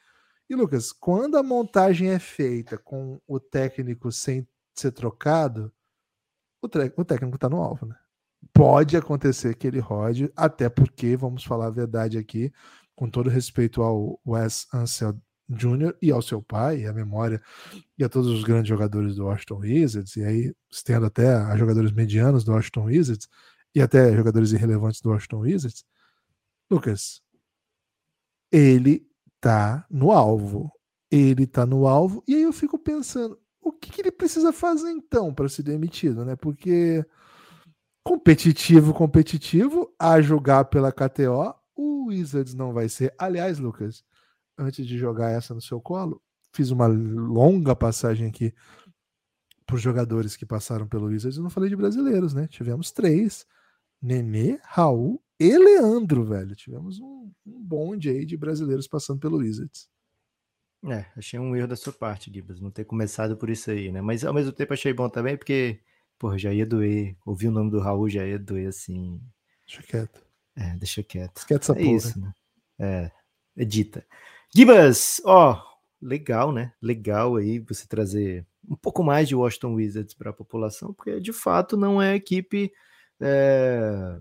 E 0.49 0.55
Lucas, 0.55 0.93
quando 0.93 1.35
a 1.37 1.43
montagem 1.43 2.09
é 2.09 2.19
feita 2.19 2.77
com 2.77 3.19
o 3.27 3.39
técnico 3.39 4.11
sem 4.11 4.47
ser 4.73 4.91
trocado, 4.91 5.73
o, 6.61 6.67
o 7.01 7.05
técnico 7.05 7.35
está 7.35 7.49
no 7.49 7.61
alvo, 7.61 7.85
né? 7.85 7.95
Pode 8.53 8.95
acontecer 8.95 9.55
que 9.55 9.67
ele 9.67 9.79
rode, 9.79 10.31
até 10.35 10.69
porque, 10.69 11.17
vamos 11.17 11.43
falar 11.43 11.67
a 11.67 11.71
verdade 11.71 12.17
aqui, 12.17 12.51
com 12.95 13.09
todo 13.09 13.29
respeito 13.29 13.81
ao 13.81 14.19
Wes 14.25 14.67
Ansel 14.73 15.19
Jr. 15.49 15.95
e 16.01 16.11
ao 16.11 16.21
seu 16.21 16.41
pai, 16.41 16.85
e 16.85 16.93
memória, 16.93 17.41
e 17.97 18.03
a 18.03 18.09
todos 18.09 18.29
os 18.29 18.43
grandes 18.43 18.67
jogadores 18.67 19.15
do 19.15 19.25
Washington 19.25 19.59
Wizards, 19.59 20.15
e 20.15 20.23
aí 20.23 20.53
estendo 20.69 21.05
até 21.05 21.33
a 21.35 21.55
jogadores 21.55 21.91
medianos 21.91 22.43
do 22.43 22.51
Washington 22.51 22.85
Wizards, 22.85 23.29
e 23.73 23.81
até 23.81 24.15
jogadores 24.15 24.51
irrelevantes 24.51 25.01
do 25.01 25.09
Washington 25.09 25.39
Wizards, 25.39 25.85
Lucas, 26.69 27.21
ele 28.51 29.07
tá 29.39 29.85
no 29.89 30.11
alvo. 30.11 30.71
Ele 31.09 31.47
tá 31.47 31.65
no 31.65 31.87
alvo. 31.87 32.23
E 32.27 32.35
aí 32.35 32.41
eu 32.41 32.51
fico 32.51 32.77
pensando, 32.77 33.39
o 33.61 33.71
que, 33.71 33.91
que 33.91 34.01
ele 34.01 34.11
precisa 34.11 34.51
fazer 34.51 34.91
então 34.91 35.33
para 35.33 35.47
ser 35.47 35.63
demitido, 35.63 36.25
né? 36.25 36.35
Porque 36.35 37.05
competitivo, 38.03 38.93
competitivo, 38.93 39.93
a 39.99 40.21
jogar 40.21 40.65
pela 40.65 40.91
KTO, 40.91 41.53
o 41.75 42.07
Wizards 42.07 42.53
não 42.53 42.73
vai 42.73 42.87
ser. 42.89 43.13
Aliás, 43.17 43.59
Lucas, 43.59 44.03
antes 44.57 44.85
de 44.85 44.97
jogar 44.97 45.31
essa 45.31 45.53
no 45.53 45.61
seu 45.61 45.79
colo, 45.79 46.21
fiz 46.53 46.71
uma 46.71 46.87
longa 46.87 47.75
passagem 47.75 48.27
aqui 48.27 48.53
para 49.65 49.75
os 49.75 49.81
jogadores 49.81 50.35
que 50.35 50.45
passaram 50.45 50.87
pelo 50.87 51.07
Wizards. 51.07 51.37
Eu 51.37 51.43
não 51.43 51.49
falei 51.49 51.69
de 51.69 51.75
brasileiros, 51.75 52.33
né? 52.33 52.47
Tivemos 52.47 52.91
três: 52.91 53.45
Nenê, 54.01 54.59
Raul 54.63 55.21
e 55.39 55.57
Leandro, 55.57 56.23
velho. 56.23 56.55
Tivemos 56.55 56.99
um, 56.99 57.31
um 57.45 57.63
bonde 57.63 58.09
aí 58.09 58.25
de 58.25 58.37
brasileiros 58.37 58.87
passando 58.87 59.19
pelo 59.19 59.37
Wizards. 59.37 59.89
É, 60.85 61.05
achei 61.17 61.39
um 61.39 61.55
erro 61.55 61.67
da 61.67 61.75
sua 61.75 61.91
parte, 61.91 62.31
Gibas, 62.31 62.61
não 62.61 62.71
ter 62.71 62.85
começado 62.85 63.35
por 63.35 63.49
isso 63.49 63.69
aí, 63.71 63.91
né? 63.91 64.01
Mas 64.01 64.23
ao 64.23 64.33
mesmo 64.33 64.51
tempo 64.51 64.73
achei 64.73 64.93
bom 64.93 65.09
também, 65.09 65.35
porque, 65.35 65.81
porra, 66.17 66.37
já 66.37 66.53
ia 66.53 66.65
doer. 66.65 67.17
Ouvir 67.25 67.49
o 67.49 67.51
nome 67.51 67.71
do 67.71 67.79
Raul 67.79 68.09
já 68.09 68.25
ia 68.25 68.39
doer 68.39 68.69
assim. 68.69 69.19
Deixa 69.65 69.83
quieto. 69.83 70.25
É, 70.55 70.75
deixa 70.77 71.03
quieto. 71.03 71.37
Esquece 71.37 71.71
essa 71.71 71.73
é 71.73 71.83
porra. 71.83 71.95
isso, 71.95 72.19
né? 72.19 72.33
É, 72.79 73.11
edita. 73.55 74.05
Gibas, 74.57 75.21
ó, 75.23 75.61
legal, 76.01 76.51
né? 76.51 76.73
Legal 76.81 77.35
aí 77.35 77.59
você 77.59 77.85
trazer 77.87 78.43
um 78.67 78.75
pouco 78.75 79.03
mais 79.03 79.27
de 79.27 79.35
Washington 79.35 79.75
Wizards 79.75 80.15
para 80.15 80.31
a 80.31 80.33
população, 80.33 80.91
porque 80.95 81.19
de 81.19 81.31
fato 81.31 81.77
não 81.77 82.01
é 82.01 82.15
equipe 82.15 82.71
é, 83.21 84.17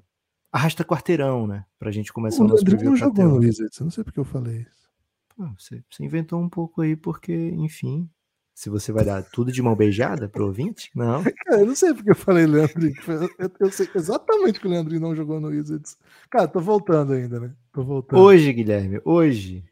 arrasta 0.52 0.84
quarteirão, 0.84 1.46
né? 1.46 1.64
Pra 1.78 1.90
gente 1.90 2.12
começar 2.12 2.44
o 2.44 2.48
nosso 2.48 2.66
preview. 2.66 2.90
não 2.90 2.96
jogou 2.98 3.24
no 3.24 3.36
Wizards, 3.38 3.80
não 3.80 3.90
sei 3.90 4.04
porque 4.04 4.20
eu 4.20 4.26
falei 4.26 4.58
isso. 4.58 4.90
Pô, 5.34 5.48
você, 5.58 5.82
você, 5.90 6.04
inventou 6.04 6.38
um 6.38 6.50
pouco 6.50 6.82
aí, 6.82 6.94
porque, 6.94 7.32
enfim, 7.32 8.06
se 8.54 8.68
você 8.68 8.92
vai 8.92 9.06
dar 9.06 9.22
tudo 9.22 9.50
de 9.50 9.62
mão 9.62 9.74
beijada 9.74 10.28
pro 10.28 10.44
ouvinte, 10.44 10.90
não. 10.94 11.22
Cara, 11.22 11.32
eu 11.64 11.66
não 11.66 11.74
sei 11.74 11.94
porque 11.94 12.10
eu 12.10 12.14
falei 12.14 12.44
Leandro. 12.44 12.92
Eu, 13.38 13.50
eu 13.58 13.72
sei 13.72 13.88
exatamente 13.94 14.60
que 14.60 14.66
o 14.66 14.70
Leandro 14.70 15.00
não 15.00 15.16
jogou 15.16 15.40
no 15.40 15.48
Wizards. 15.48 15.96
Cara, 16.28 16.46
tô 16.46 16.60
voltando 16.60 17.14
ainda, 17.14 17.40
né? 17.40 17.54
Tô 17.72 17.82
voltando. 17.82 18.20
Hoje, 18.20 18.52
Guilherme, 18.52 19.00
hoje, 19.02 19.64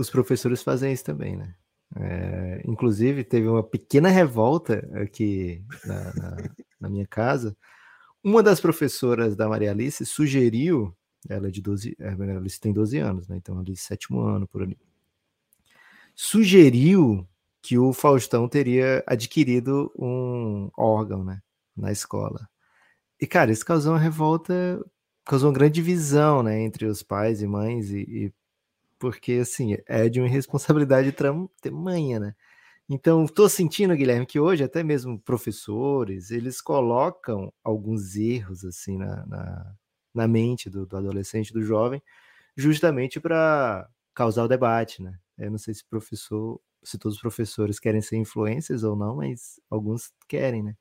os 0.00 0.10
professores 0.10 0.62
fazem 0.62 0.92
isso 0.92 1.04
também, 1.04 1.36
né? 1.36 1.54
É, 1.96 2.62
inclusive, 2.64 3.24
teve 3.24 3.48
uma 3.48 3.62
pequena 3.62 4.08
revolta 4.08 4.88
aqui 4.94 5.64
na, 5.84 6.14
na, 6.14 6.36
na 6.80 6.88
minha 6.88 7.06
casa, 7.06 7.56
uma 8.22 8.42
das 8.42 8.60
professoras 8.60 9.34
da 9.34 9.48
Maria 9.48 9.70
Alice 9.70 10.04
sugeriu, 10.06 10.94
ela 11.28 11.48
é 11.48 11.50
de 11.50 11.60
12, 11.60 11.96
a 12.00 12.16
Maria 12.16 12.36
Alice 12.36 12.60
tem 12.60 12.72
12 12.72 12.98
anos, 12.98 13.28
né? 13.28 13.36
Então 13.36 13.58
ali 13.58 13.76
sétimo 13.76 14.20
ano 14.20 14.46
por 14.46 14.62
ali. 14.62 14.78
Sugeriu 16.14 17.26
que 17.62 17.78
o 17.78 17.92
Faustão 17.92 18.48
teria 18.48 19.02
adquirido 19.06 19.92
um 19.98 20.70
órgão, 20.76 21.24
né, 21.24 21.40
na 21.76 21.92
escola. 21.92 22.48
E 23.20 23.26
cara, 23.26 23.52
isso 23.52 23.64
causou 23.64 23.92
uma 23.92 23.98
revolta, 23.98 24.82
causou 25.24 25.48
uma 25.48 25.54
grande 25.54 25.74
divisão, 25.74 26.42
né, 26.42 26.60
entre 26.60 26.86
os 26.86 27.02
pais 27.02 27.42
e 27.42 27.46
mães 27.46 27.90
e, 27.90 28.00
e 28.00 28.32
porque 29.00 29.32
assim, 29.42 29.76
é 29.86 30.08
de 30.08 30.20
uma 30.20 30.28
irresponsabilidade 30.28 31.12
tamanha, 31.62 32.20
né? 32.20 32.34
Então, 32.88 33.24
estou 33.24 33.48
sentindo, 33.48 33.96
Guilherme, 33.96 34.26
que 34.26 34.40
hoje 34.40 34.64
até 34.64 34.82
mesmo 34.82 35.18
professores, 35.20 36.30
eles 36.30 36.60
colocam 36.60 37.52
alguns 37.64 38.16
erros 38.16 38.64
assim 38.64 38.98
na, 38.98 39.26
na, 39.26 39.74
na 40.14 40.28
mente 40.28 40.68
do, 40.70 40.86
do, 40.86 40.96
adolescente, 40.96 41.52
do 41.52 41.62
jovem, 41.62 42.02
justamente 42.56 43.20
para 43.20 43.88
causar 44.14 44.44
o 44.44 44.48
debate, 44.48 45.02
né? 45.02 45.18
Eu 45.38 45.50
não 45.52 45.58
sei 45.58 45.74
se 45.74 45.84
professor, 45.84 46.60
se 46.82 46.98
todos 46.98 47.16
os 47.16 47.22
professores 47.22 47.78
querem 47.80 48.02
ser 48.02 48.16
influencers 48.16 48.82
ou 48.84 48.96
não, 48.96 49.16
mas 49.16 49.60
alguns 49.70 50.12
querem, 50.28 50.62
né? 50.62 50.76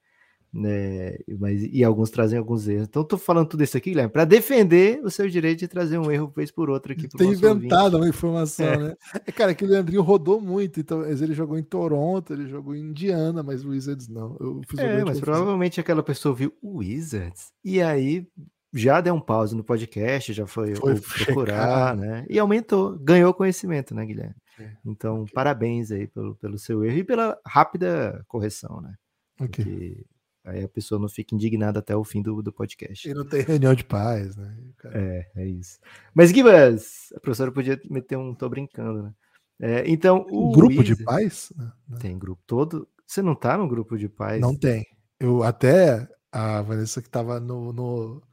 Né? 0.52 1.18
Mas, 1.40 1.64
e 1.64 1.84
alguns 1.84 2.10
trazem 2.10 2.38
alguns 2.38 2.68
erros. 2.68 2.88
Então, 2.88 3.04
estou 3.04 3.20
falando 3.20 3.48
tudo 3.48 3.64
isso 3.64 3.78
aqui, 3.78 3.92
Guilherme, 3.92 4.12
para 4.12 4.26
defender 4.26 5.00
o 5.04 5.10
seu 5.10 5.30
direito 5.30 5.60
de 5.60 5.68
trazer 5.68 5.98
um 5.98 6.12
erro 6.12 6.32
vez 6.36 6.52
por 6.52 6.70
outro 6.70 6.92
aqui. 6.92 7.08
Tem 7.08 7.32
inventado 7.32 7.94
ouvinte. 7.94 7.96
uma 7.96 8.10
informação, 8.10 8.66
é. 8.66 8.78
né? 8.78 8.96
É, 9.26 9.32
cara, 9.32 9.54
que 9.54 9.64
o 9.64 9.68
Leandrinho 9.68 10.02
rodou 10.02 10.42
muito, 10.42 10.80
então 10.80 11.06
ele 11.06 11.34
jogou 11.34 11.58
em 11.58 11.64
Toronto, 11.64 12.34
ele 12.34 12.48
jogou 12.48 12.76
em 12.76 12.82
Indiana, 12.82 13.44
mas 13.44 13.64
o 13.64 13.70
Wizards 13.70 14.08
não. 14.08 14.38
é, 14.78 15.04
mas 15.04 15.20
provavelmente 15.20 15.80
aquela 15.80 16.02
pessoa 16.02 16.34
viu 16.34 16.54
o 16.62 16.78
Wizards 16.78 17.52
e 17.64 17.82
aí 17.82 18.28
já 18.74 19.02
deu 19.02 19.16
um 19.16 19.22
pause 19.22 19.56
no 19.56 19.64
podcast, 19.64 20.32
já 20.32 20.46
foi, 20.46 20.76
foi 20.76 20.96
procurar, 21.26 21.96
né? 21.96 22.26
E 22.30 22.38
aumentou, 22.38 22.98
ganhou 23.00 23.34
conhecimento, 23.34 23.96
né, 23.96 24.06
Guilherme? 24.06 24.36
É. 24.60 24.72
Então, 24.86 25.22
okay. 25.22 25.34
parabéns 25.34 25.92
aí 25.92 26.08
pelo, 26.08 26.36
pelo 26.36 26.58
seu 26.58 26.84
erro 26.84 26.98
e 26.98 27.04
pela 27.04 27.40
rápida 27.46 28.24
correção, 28.28 28.82
né? 28.82 28.94
Ok. 29.40 29.64
Porque 29.64 30.06
Aí 30.44 30.64
a 30.64 30.70
pessoa 30.70 31.00
não 31.00 31.10
fica 31.10 31.36
indignada 31.36 31.80
até 31.80 31.96
o 31.96 32.04
fim 32.04 32.22
do, 32.22 32.42
do 32.42 32.52
podcast. 32.52 33.08
E 33.08 33.14
não 33.14 33.26
tem 33.26 33.42
reunião 33.42 33.74
de 33.74 33.84
paz, 33.84 34.36
né? 34.36 34.58
É, 34.86 35.32
é 35.36 35.46
isso. 35.46 35.80
Mas, 36.14 36.32
Gibas, 36.32 37.14
a 37.16 37.20
professora 37.20 37.52
podia 37.52 37.80
meter 37.90 38.18
um 38.18 38.34
tô 38.34 38.48
brincando, 38.50 39.04
né? 39.04 39.14
É, 39.62 39.84
então, 39.90 40.26
o 40.30 40.52
grupo 40.52 40.84
de 40.84 40.96
paz? 41.04 41.52
Tem 42.00 42.18
grupo 42.18 42.42
todo. 42.48 42.88
Você 43.06 43.22
não 43.22 43.36
tá 43.36 43.58
no 43.58 43.68
grupo 43.68 43.98
de 43.98 44.08
paz? 44.08 44.40
Não 44.40 44.56
tem. 44.56 44.88
Eu 45.20 45.44
até 45.44 46.08
a 46.32 46.62
Vanessa 46.62 47.02
que 47.02 47.10
tava 47.10 47.40
no, 47.40 47.74
no, 47.74 48.24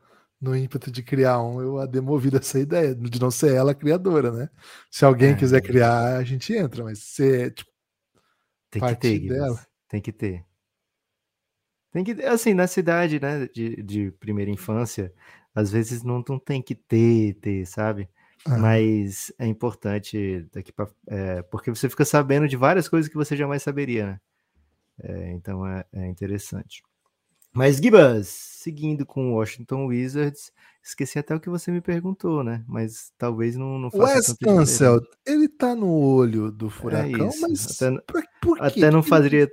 no 0.40 0.56
ímpeto 0.56 0.90
de 0.90 1.02
criar 1.02 1.42
um, 1.42 1.60
eu 1.60 1.78
a 1.78 1.86
demovido 1.86 2.36
essa 2.36 2.60
ideia, 2.60 2.94
de 2.94 3.20
não 3.20 3.30
ser 3.30 3.54
ela 3.54 3.72
a 3.72 3.74
criadora, 3.74 4.30
né? 4.30 4.48
Se 4.90 5.04
alguém 5.04 5.30
é. 5.30 5.34
quiser 5.34 5.60
criar, 5.62 6.16
a 6.16 6.22
gente 6.22 6.54
entra, 6.54 6.84
mas 6.84 7.00
ser 7.00 7.52
tipo, 7.54 7.70
tem 8.70 8.82
que 8.82 8.96
ter, 8.96 9.28
dela. 9.28 9.66
Tem 9.88 10.00
que 10.00 10.12
ter. 10.12 10.44
Tem 11.96 12.04
que, 12.04 12.22
assim, 12.26 12.52
na 12.52 12.66
cidade, 12.66 13.18
né, 13.18 13.48
de, 13.54 13.82
de 13.82 14.10
primeira 14.20 14.50
infância, 14.50 15.10
às 15.54 15.72
vezes 15.72 16.02
não, 16.02 16.22
não 16.28 16.38
tem 16.38 16.60
que 16.60 16.74
ter, 16.74 17.32
ter, 17.40 17.64
sabe? 17.64 18.06
Mas 18.46 19.32
é 19.38 19.46
importante 19.46 20.46
daqui 20.52 20.70
para 20.70 20.90
é, 21.06 21.40
porque 21.40 21.70
você 21.70 21.88
fica 21.88 22.04
sabendo 22.04 22.46
de 22.46 22.54
várias 22.54 22.86
coisas 22.86 23.10
que 23.10 23.16
você 23.16 23.34
jamais 23.34 23.62
saberia, 23.62 24.06
né? 24.08 24.20
É, 25.02 25.32
então 25.32 25.66
é, 25.66 25.86
é, 25.90 26.06
interessante. 26.06 26.82
Mas 27.50 27.78
Gibas, 27.78 28.28
seguindo 28.28 29.06
com 29.06 29.32
o 29.32 29.36
Washington 29.36 29.86
Wizards, 29.86 30.52
esqueci 30.84 31.18
até 31.18 31.34
o 31.34 31.40
que 31.40 31.48
você 31.48 31.72
me 31.72 31.80
perguntou, 31.80 32.44
né? 32.44 32.62
Mas 32.68 33.10
talvez 33.16 33.56
não, 33.56 33.78
não 33.78 33.90
faça 33.90 34.36
Wes 34.42 34.46
Ansel, 34.46 35.00
ele 35.24 35.48
tá 35.48 35.74
no 35.74 35.90
olho 35.90 36.52
do 36.52 36.66
é 36.66 36.70
furacão, 36.70 37.30
mas 37.40 37.80
até, 37.80 37.98
por, 38.02 38.22
por 38.42 38.62
até 38.62 38.90
não 38.90 39.02
faria 39.02 39.50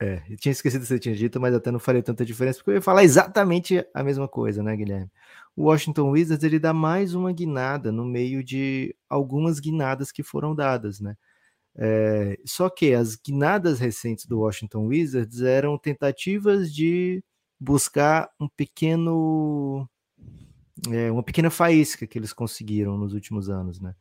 é, 0.00 0.22
eu 0.30 0.36
tinha 0.36 0.52
esquecido 0.52 0.82
se 0.82 0.88
você 0.88 0.98
tinha 0.98 1.14
dito, 1.14 1.40
mas 1.40 1.52
até 1.54 1.72
não 1.72 1.80
faria 1.80 2.02
tanta 2.02 2.24
diferença, 2.24 2.58
porque 2.58 2.70
eu 2.70 2.74
ia 2.76 2.82
falar 2.82 3.02
exatamente 3.02 3.84
a 3.92 4.04
mesma 4.04 4.28
coisa, 4.28 4.62
né, 4.62 4.76
Guilherme? 4.76 5.10
O 5.56 5.64
Washington 5.64 6.10
Wizards 6.10 6.44
ele 6.44 6.58
dá 6.60 6.72
mais 6.72 7.14
uma 7.14 7.32
guinada 7.32 7.90
no 7.90 8.04
meio 8.04 8.44
de 8.44 8.94
algumas 9.08 9.58
guinadas 9.58 10.12
que 10.12 10.22
foram 10.22 10.54
dadas, 10.54 11.00
né? 11.00 11.16
É, 11.76 12.38
só 12.44 12.70
que 12.70 12.94
as 12.94 13.16
guinadas 13.16 13.80
recentes 13.80 14.24
do 14.26 14.40
Washington 14.40 14.86
Wizards 14.86 15.42
eram 15.42 15.76
tentativas 15.76 16.72
de 16.72 17.22
buscar 17.58 18.30
um 18.40 18.48
pequeno, 18.48 19.88
é, 20.90 21.10
uma 21.10 21.24
pequena 21.24 21.50
faísca 21.50 22.06
que 22.06 22.18
eles 22.18 22.32
conseguiram 22.32 22.96
nos 22.96 23.14
últimos 23.14 23.50
anos, 23.50 23.80
né? 23.80 23.94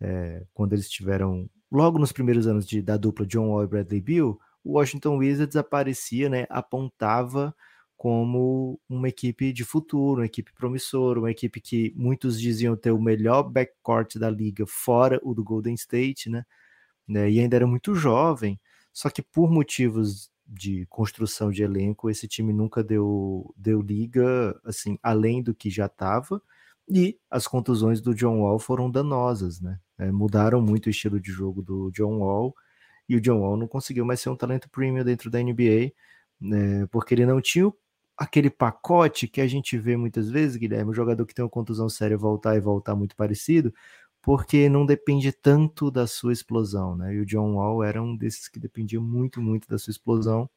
É, 0.00 0.44
quando 0.52 0.72
eles 0.72 0.90
tiveram, 0.90 1.48
logo 1.70 1.98
nos 1.98 2.12
primeiros 2.12 2.48
anos 2.48 2.66
de, 2.66 2.82
da 2.82 2.96
dupla 2.96 3.24
John 3.24 3.50
Wall 3.50 3.64
e 3.64 3.68
Bradley 3.68 4.00
Beal, 4.00 4.38
o 4.64 4.72
Washington 4.78 5.18
Wizards 5.18 5.56
aparecia, 5.56 6.28
né, 6.28 6.46
apontava 6.48 7.54
como 7.96 8.80
uma 8.88 9.08
equipe 9.08 9.52
de 9.52 9.64
futuro, 9.64 10.20
uma 10.20 10.26
equipe 10.26 10.52
promissora, 10.52 11.20
uma 11.20 11.30
equipe 11.30 11.60
que 11.60 11.92
muitos 11.96 12.40
diziam 12.40 12.76
ter 12.76 12.90
o 12.90 13.00
melhor 13.00 13.44
backcourt 13.44 14.16
da 14.16 14.28
liga, 14.30 14.64
fora 14.66 15.20
o 15.22 15.34
do 15.34 15.44
Golden 15.44 15.74
State, 15.74 16.28
né? 16.28 16.44
né 17.08 17.30
e 17.30 17.40
ainda 17.40 17.56
era 17.56 17.66
muito 17.66 17.94
jovem, 17.94 18.60
só 18.92 19.10
que 19.10 19.22
por 19.22 19.50
motivos 19.50 20.30
de 20.46 20.86
construção 20.86 21.50
de 21.50 21.62
elenco, 21.62 22.10
esse 22.10 22.28
time 22.28 22.52
nunca 22.52 22.84
deu, 22.84 23.54
deu 23.56 23.80
liga, 23.80 24.58
assim, 24.64 24.98
além 25.02 25.42
do 25.42 25.54
que 25.54 25.70
já 25.70 25.86
estava, 25.86 26.42
e 26.88 27.18
as 27.30 27.46
contusões 27.46 28.00
do 28.00 28.14
John 28.14 28.40
Wall 28.40 28.58
foram 28.58 28.90
danosas, 28.90 29.60
né? 29.60 29.78
É, 29.96 30.12
mudaram 30.12 30.60
muito 30.60 30.86
o 30.86 30.90
estilo 30.90 31.18
de 31.18 31.30
jogo 31.32 31.62
do 31.62 31.90
John 31.92 32.18
Wall, 32.18 32.54
e 33.08 33.16
o 33.16 33.20
John 33.20 33.40
Wall 33.40 33.56
não 33.56 33.68
conseguiu 33.68 34.04
mais 34.04 34.20
ser 34.20 34.30
um 34.30 34.36
talento 34.36 34.68
premium 34.70 35.04
dentro 35.04 35.30
da 35.30 35.40
NBA, 35.42 35.92
né, 36.40 36.86
porque 36.90 37.14
ele 37.14 37.26
não 37.26 37.40
tinha 37.40 37.72
aquele 38.16 38.50
pacote 38.50 39.26
que 39.28 39.40
a 39.40 39.46
gente 39.46 39.76
vê 39.78 39.96
muitas 39.96 40.30
vezes, 40.30 40.56
Guilherme, 40.56 40.90
o 40.90 40.94
jogador 40.94 41.26
que 41.26 41.34
tem 41.34 41.44
uma 41.44 41.50
contusão 41.50 41.88
séria 41.88 42.16
voltar 42.16 42.56
e 42.56 42.60
voltar 42.60 42.94
muito 42.94 43.16
parecido, 43.16 43.74
porque 44.22 44.68
não 44.68 44.86
depende 44.86 45.32
tanto 45.32 45.90
da 45.90 46.06
sua 46.06 46.32
explosão, 46.32 46.96
né? 46.96 47.14
E 47.14 47.20
o 47.20 47.26
John 47.26 47.56
Wall 47.56 47.84
era 47.84 48.02
um 48.02 48.16
desses 48.16 48.48
que 48.48 48.58
dependia 48.58 49.00
muito, 49.00 49.42
muito 49.42 49.68
da 49.68 49.78
sua 49.78 49.90
explosão. 49.90 50.48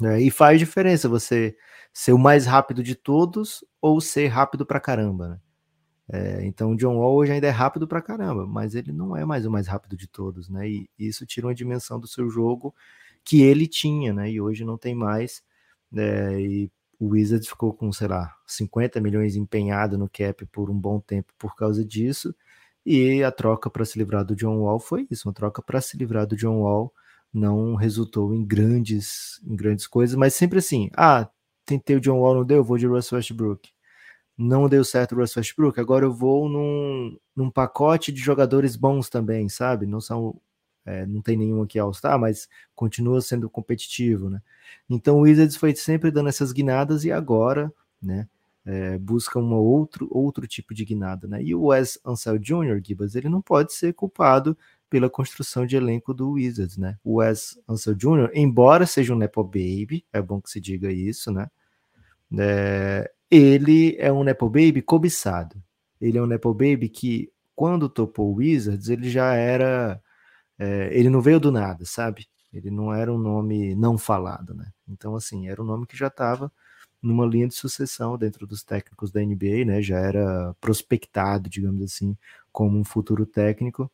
Né? 0.00 0.20
E 0.22 0.30
faz 0.30 0.58
diferença 0.58 1.08
você 1.08 1.56
ser 1.92 2.12
o 2.12 2.18
mais 2.18 2.46
rápido 2.46 2.82
de 2.82 2.94
todos 2.94 3.64
ou 3.80 4.00
ser 4.00 4.28
rápido 4.28 4.66
pra 4.66 4.78
caramba, 4.80 5.28
né? 5.28 5.40
É, 6.08 6.44
então 6.46 6.72
o 6.72 6.76
John 6.76 6.96
Wall 6.96 7.14
hoje 7.16 7.32
ainda 7.32 7.46
é 7.48 7.50
rápido 7.50 7.86
pra 7.86 8.00
caramba, 8.00 8.46
mas 8.46 8.74
ele 8.74 8.92
não 8.92 9.16
é 9.16 9.24
mais 9.24 9.44
o 9.44 9.50
mais 9.50 9.66
rápido 9.66 9.96
de 9.96 10.06
todos, 10.06 10.48
né? 10.48 10.68
E 10.68 10.88
isso 10.98 11.26
tira 11.26 11.46
uma 11.46 11.54
dimensão 11.54 11.98
do 11.98 12.06
seu 12.06 12.30
jogo 12.30 12.74
que 13.24 13.42
ele 13.42 13.66
tinha, 13.66 14.12
né? 14.12 14.30
E 14.30 14.40
hoje 14.40 14.64
não 14.64 14.78
tem 14.78 14.94
mais. 14.94 15.42
Né? 15.90 16.40
E 16.40 16.70
o 16.98 17.08
Wizards 17.08 17.48
ficou 17.48 17.72
com, 17.74 17.92
sei 17.92 18.08
lá, 18.08 18.34
50 18.46 19.00
milhões 19.00 19.36
empenhado 19.36 19.98
no 19.98 20.08
cap 20.08 20.46
por 20.46 20.70
um 20.70 20.78
bom 20.78 21.00
tempo 21.00 21.32
por 21.38 21.56
causa 21.56 21.84
disso. 21.84 22.34
E 22.84 23.22
a 23.24 23.32
troca 23.32 23.68
para 23.70 23.84
se 23.84 23.98
livrar 23.98 24.24
do 24.24 24.36
John 24.36 24.58
Wall 24.60 24.78
foi 24.80 25.06
isso, 25.10 25.28
uma 25.28 25.34
troca 25.34 25.60
para 25.62 25.80
se 25.80 25.96
livrar 25.96 26.26
do 26.26 26.36
John 26.36 26.60
Wall 26.60 26.92
não 27.34 27.74
resultou 27.74 28.32
em 28.34 28.44
grandes, 28.44 29.40
em 29.46 29.54
grandes 29.56 29.86
coisas, 29.86 30.16
mas 30.16 30.34
sempre 30.34 30.58
assim, 30.60 30.88
ah, 30.96 31.28
tentei 31.66 31.96
o 31.96 32.00
John 32.00 32.20
Wall, 32.20 32.36
não 32.36 32.44
deu, 32.44 32.64
vou 32.64 32.78
de 32.78 32.86
Russ 32.86 33.12
Westbrook 33.12 33.75
não 34.36 34.68
deu 34.68 34.84
certo 34.84 35.12
o 35.12 35.18
Russ 35.18 35.36
Westbrook, 35.36 35.80
agora 35.80 36.04
eu 36.04 36.12
vou 36.12 36.48
num, 36.48 37.18
num 37.34 37.50
pacote 37.50 38.12
de 38.12 38.20
jogadores 38.20 38.76
bons 38.76 39.08
também, 39.08 39.48
sabe? 39.48 39.86
Não 39.86 40.00
são, 40.00 40.38
é, 40.84 41.06
não 41.06 41.22
tem 41.22 41.36
nenhum 41.36 41.62
aqui 41.62 41.78
All-Star, 41.78 42.18
mas 42.18 42.48
continua 42.74 43.20
sendo 43.20 43.48
competitivo, 43.48 44.28
né? 44.28 44.42
Então 44.90 45.16
o 45.18 45.20
Wizards 45.22 45.56
foi 45.56 45.74
sempre 45.74 46.10
dando 46.10 46.28
essas 46.28 46.52
guinadas 46.52 47.04
e 47.04 47.10
agora, 47.10 47.72
né? 48.02 48.28
É, 48.64 48.98
busca 48.98 49.38
um 49.38 49.54
outro, 49.54 50.08
outro 50.10 50.46
tipo 50.46 50.74
de 50.74 50.84
guinada, 50.84 51.28
né? 51.28 51.42
E 51.42 51.54
o 51.54 51.66
Wes 51.66 51.98
Ansel 52.04 52.36
Jr., 52.36 52.80
Gibas, 52.84 53.14
ele 53.14 53.28
não 53.28 53.40
pode 53.40 53.72
ser 53.72 53.94
culpado 53.94 54.58
pela 54.90 55.08
construção 55.08 55.64
de 55.64 55.76
elenco 55.76 56.12
do 56.12 56.32
Wizards, 56.32 56.76
né? 56.76 56.98
O 57.02 57.16
Wes 57.16 57.58
Ansel 57.68 57.94
Jr., 57.94 58.30
embora 58.34 58.84
seja 58.84 59.14
um 59.14 59.18
Nepo 59.18 59.42
Baby, 59.42 60.04
é 60.12 60.20
bom 60.20 60.40
que 60.40 60.50
se 60.50 60.60
diga 60.60 60.90
isso, 60.90 61.30
né? 61.30 61.48
É, 62.36 63.10
ele 63.30 63.96
é 63.98 64.12
um 64.12 64.24
Nepo 64.24 64.48
Baby 64.48 64.82
cobiçado. 64.82 65.62
Ele 66.00 66.18
é 66.18 66.22
um 66.22 66.26
Nepo 66.26 66.52
Baby 66.52 66.88
que, 66.88 67.30
quando 67.54 67.88
topou 67.88 68.32
o 68.32 68.36
Wizards, 68.36 68.88
ele 68.88 69.08
já 69.10 69.34
era. 69.34 70.00
É, 70.58 70.90
ele 70.92 71.10
não 71.10 71.20
veio 71.20 71.40
do 71.40 71.52
nada, 71.52 71.84
sabe? 71.84 72.26
Ele 72.52 72.70
não 72.70 72.92
era 72.92 73.12
um 73.12 73.18
nome 73.18 73.74
não 73.74 73.98
falado, 73.98 74.54
né? 74.54 74.70
Então, 74.88 75.14
assim, 75.14 75.48
era 75.48 75.60
um 75.62 75.64
nome 75.66 75.86
que 75.86 75.96
já 75.96 76.06
estava 76.06 76.50
numa 77.02 77.26
linha 77.26 77.46
de 77.46 77.54
sucessão 77.54 78.16
dentro 78.16 78.46
dos 78.46 78.62
técnicos 78.62 79.10
da 79.10 79.20
NBA, 79.20 79.64
né? 79.66 79.82
Já 79.82 79.98
era 79.98 80.54
prospectado, 80.60 81.48
digamos 81.50 81.82
assim, 81.82 82.16
como 82.52 82.78
um 82.78 82.84
futuro 82.84 83.26
técnico. 83.26 83.90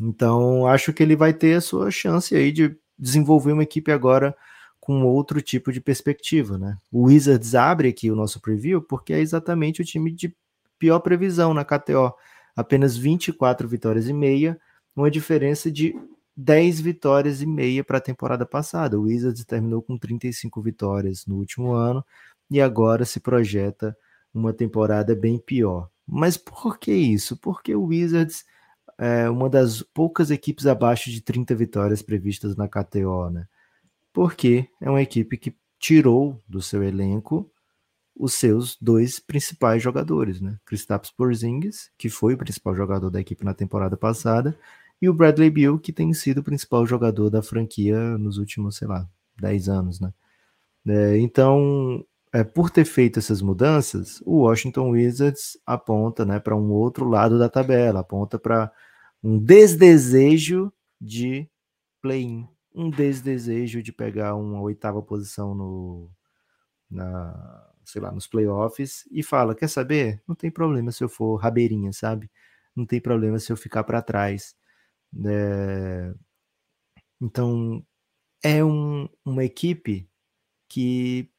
Então, 0.00 0.66
acho 0.66 0.92
que 0.92 1.02
ele 1.02 1.16
vai 1.16 1.32
ter 1.32 1.54
a 1.54 1.60
sua 1.60 1.90
chance 1.90 2.34
aí 2.34 2.52
de 2.52 2.76
desenvolver 2.98 3.52
uma 3.52 3.62
equipe 3.62 3.90
agora 3.90 4.36
com 4.82 5.04
outro 5.04 5.40
tipo 5.40 5.70
de 5.70 5.80
perspectiva, 5.80 6.58
né? 6.58 6.76
O 6.90 7.04
Wizards 7.04 7.54
abre 7.54 7.88
aqui 7.88 8.10
o 8.10 8.16
nosso 8.16 8.40
preview 8.40 8.82
porque 8.82 9.12
é 9.12 9.20
exatamente 9.20 9.80
o 9.80 9.84
time 9.84 10.10
de 10.10 10.34
pior 10.76 10.98
previsão 10.98 11.54
na 11.54 11.64
KTO. 11.64 12.12
Apenas 12.56 12.96
24 12.96 13.68
vitórias 13.68 14.08
e 14.08 14.12
meia, 14.12 14.60
uma 14.96 15.08
diferença 15.08 15.70
de 15.70 15.94
10 16.36 16.80
vitórias 16.80 17.40
e 17.40 17.46
meia 17.46 17.84
para 17.84 17.98
a 17.98 18.00
temporada 18.00 18.44
passada. 18.44 18.98
O 18.98 19.02
Wizards 19.02 19.44
terminou 19.44 19.82
com 19.82 19.96
35 19.96 20.60
vitórias 20.60 21.26
no 21.26 21.36
último 21.36 21.70
ano 21.70 22.04
e 22.50 22.60
agora 22.60 23.04
se 23.04 23.20
projeta 23.20 23.96
uma 24.34 24.52
temporada 24.52 25.14
bem 25.14 25.38
pior. 25.38 25.88
Mas 26.04 26.36
por 26.36 26.76
que 26.76 26.92
isso? 26.92 27.36
Porque 27.36 27.72
o 27.72 27.84
Wizards 27.84 28.44
é 28.98 29.30
uma 29.30 29.48
das 29.48 29.80
poucas 29.80 30.32
equipes 30.32 30.66
abaixo 30.66 31.08
de 31.08 31.20
30 31.20 31.54
vitórias 31.54 32.02
previstas 32.02 32.56
na 32.56 32.66
KTO, 32.66 33.30
né? 33.30 33.46
Porque 34.12 34.68
é 34.80 34.90
uma 34.90 35.02
equipe 35.02 35.36
que 35.36 35.54
tirou 35.78 36.40
do 36.48 36.60
seu 36.62 36.82
elenco 36.82 37.50
os 38.14 38.34
seus 38.34 38.76
dois 38.80 39.18
principais 39.18 39.82
jogadores, 39.82 40.40
né? 40.40 40.58
Kristaps 40.66 41.10
Porzingis, 41.10 41.90
que 41.96 42.08
foi 42.08 42.34
o 42.34 42.38
principal 42.38 42.76
jogador 42.76 43.10
da 43.10 43.20
equipe 43.20 43.44
na 43.44 43.54
temporada 43.54 43.96
passada, 43.96 44.56
e 45.00 45.08
o 45.08 45.14
Bradley 45.14 45.50
Beal, 45.50 45.78
que 45.78 45.92
tem 45.92 46.12
sido 46.12 46.38
o 46.38 46.44
principal 46.44 46.86
jogador 46.86 47.30
da 47.30 47.42
franquia 47.42 48.16
nos 48.18 48.38
últimos, 48.38 48.76
sei 48.76 48.86
lá, 48.86 49.08
10 49.40 49.68
anos, 49.68 50.00
né? 50.00 50.12
É, 50.86 51.18
então, 51.18 52.04
é, 52.32 52.44
por 52.44 52.70
ter 52.70 52.84
feito 52.84 53.18
essas 53.18 53.42
mudanças, 53.42 54.22
o 54.24 54.42
Washington 54.42 54.90
Wizards 54.90 55.58
aponta 55.66 56.24
né, 56.24 56.40
para 56.40 56.56
um 56.56 56.70
outro 56.70 57.08
lado 57.08 57.38
da 57.38 57.48
tabela, 57.48 58.00
aponta 58.00 58.38
para 58.38 58.70
um 59.22 59.38
desdesejo 59.38 60.72
de 61.00 61.48
play-in, 62.00 62.48
um 62.74 62.90
desdesejo 62.90 63.82
de 63.82 63.92
pegar 63.92 64.34
uma 64.34 64.60
oitava 64.60 65.02
posição 65.02 65.54
no, 65.54 66.10
na, 66.90 67.72
sei 67.84 68.00
lá, 68.00 68.12
nos 68.12 68.26
playoffs 68.26 69.08
e 69.10 69.22
fala: 69.22 69.54
quer 69.54 69.68
saber? 69.68 70.22
Não 70.26 70.34
tem 70.34 70.50
problema 70.50 70.92
se 70.92 71.02
eu 71.04 71.08
for 71.08 71.36
rabeirinha, 71.36 71.92
sabe? 71.92 72.30
Não 72.74 72.86
tem 72.86 73.00
problema 73.00 73.38
se 73.38 73.52
eu 73.52 73.56
ficar 73.56 73.84
para 73.84 74.02
trás. 74.02 74.56
É... 75.26 76.14
Então, 77.20 77.84
é 78.42 78.64
um, 78.64 79.08
uma 79.24 79.44
equipe 79.44 80.08
que 80.68 81.30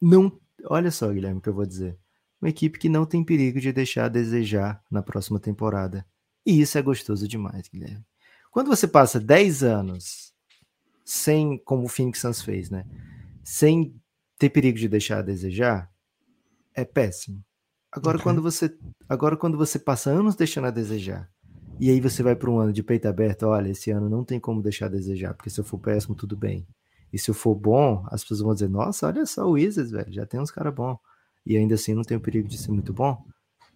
não. 0.00 0.40
Olha 0.64 0.90
só, 0.90 1.12
Guilherme, 1.12 1.38
o 1.38 1.42
que 1.42 1.48
eu 1.48 1.54
vou 1.54 1.66
dizer. 1.66 1.98
Uma 2.40 2.50
equipe 2.50 2.78
que 2.78 2.88
não 2.88 3.06
tem 3.06 3.24
perigo 3.24 3.60
de 3.60 3.72
deixar 3.72 4.06
a 4.06 4.08
desejar 4.08 4.82
na 4.90 5.02
próxima 5.02 5.40
temporada. 5.40 6.06
E 6.44 6.60
isso 6.60 6.78
é 6.78 6.82
gostoso 6.82 7.26
demais, 7.26 7.68
Guilherme. 7.68 8.04
Quando 8.56 8.68
você 8.68 8.88
passa 8.88 9.20
10 9.20 9.64
anos 9.64 10.32
sem, 11.04 11.58
como 11.58 11.84
o 11.84 11.88
Phoenix 11.88 12.20
Suns 12.20 12.40
fez, 12.40 12.70
né? 12.70 12.86
Sem 13.44 13.94
ter 14.38 14.48
perigo 14.48 14.78
de 14.78 14.88
deixar 14.88 15.18
a 15.18 15.22
desejar, 15.22 15.90
é 16.74 16.82
péssimo. 16.82 17.44
Agora, 17.92 18.16
okay. 18.16 18.24
quando 18.24 18.40
você, 18.40 18.74
agora 19.06 19.36
quando 19.36 19.58
você 19.58 19.78
passa 19.78 20.08
anos 20.08 20.36
deixando 20.36 20.68
a 20.68 20.70
desejar 20.70 21.30
e 21.78 21.90
aí 21.90 22.00
você 22.00 22.22
vai 22.22 22.34
para 22.34 22.50
um 22.50 22.58
ano 22.58 22.72
de 22.72 22.82
peito 22.82 23.06
aberto, 23.06 23.42
olha, 23.42 23.68
esse 23.68 23.90
ano 23.90 24.08
não 24.08 24.24
tem 24.24 24.40
como 24.40 24.62
deixar 24.62 24.86
a 24.86 24.88
desejar, 24.88 25.34
porque 25.34 25.50
se 25.50 25.60
eu 25.60 25.64
for 25.64 25.78
péssimo, 25.78 26.14
tudo 26.14 26.34
bem. 26.34 26.66
E 27.12 27.18
se 27.18 27.30
eu 27.30 27.34
for 27.34 27.54
bom, 27.54 28.06
as 28.10 28.22
pessoas 28.22 28.40
vão 28.40 28.54
dizer, 28.54 28.70
nossa, 28.70 29.06
olha 29.06 29.26
só 29.26 29.46
o 29.46 29.50
Wizards, 29.50 29.90
velho, 29.90 30.10
já 30.10 30.24
tem 30.24 30.40
uns 30.40 30.50
caras 30.50 30.74
bons. 30.74 30.96
E 31.44 31.58
ainda 31.58 31.74
assim 31.74 31.92
não 31.92 32.04
tem 32.04 32.16
o 32.16 32.22
perigo 32.22 32.48
de 32.48 32.56
ser 32.56 32.70
muito 32.70 32.94
bom. 32.94 33.22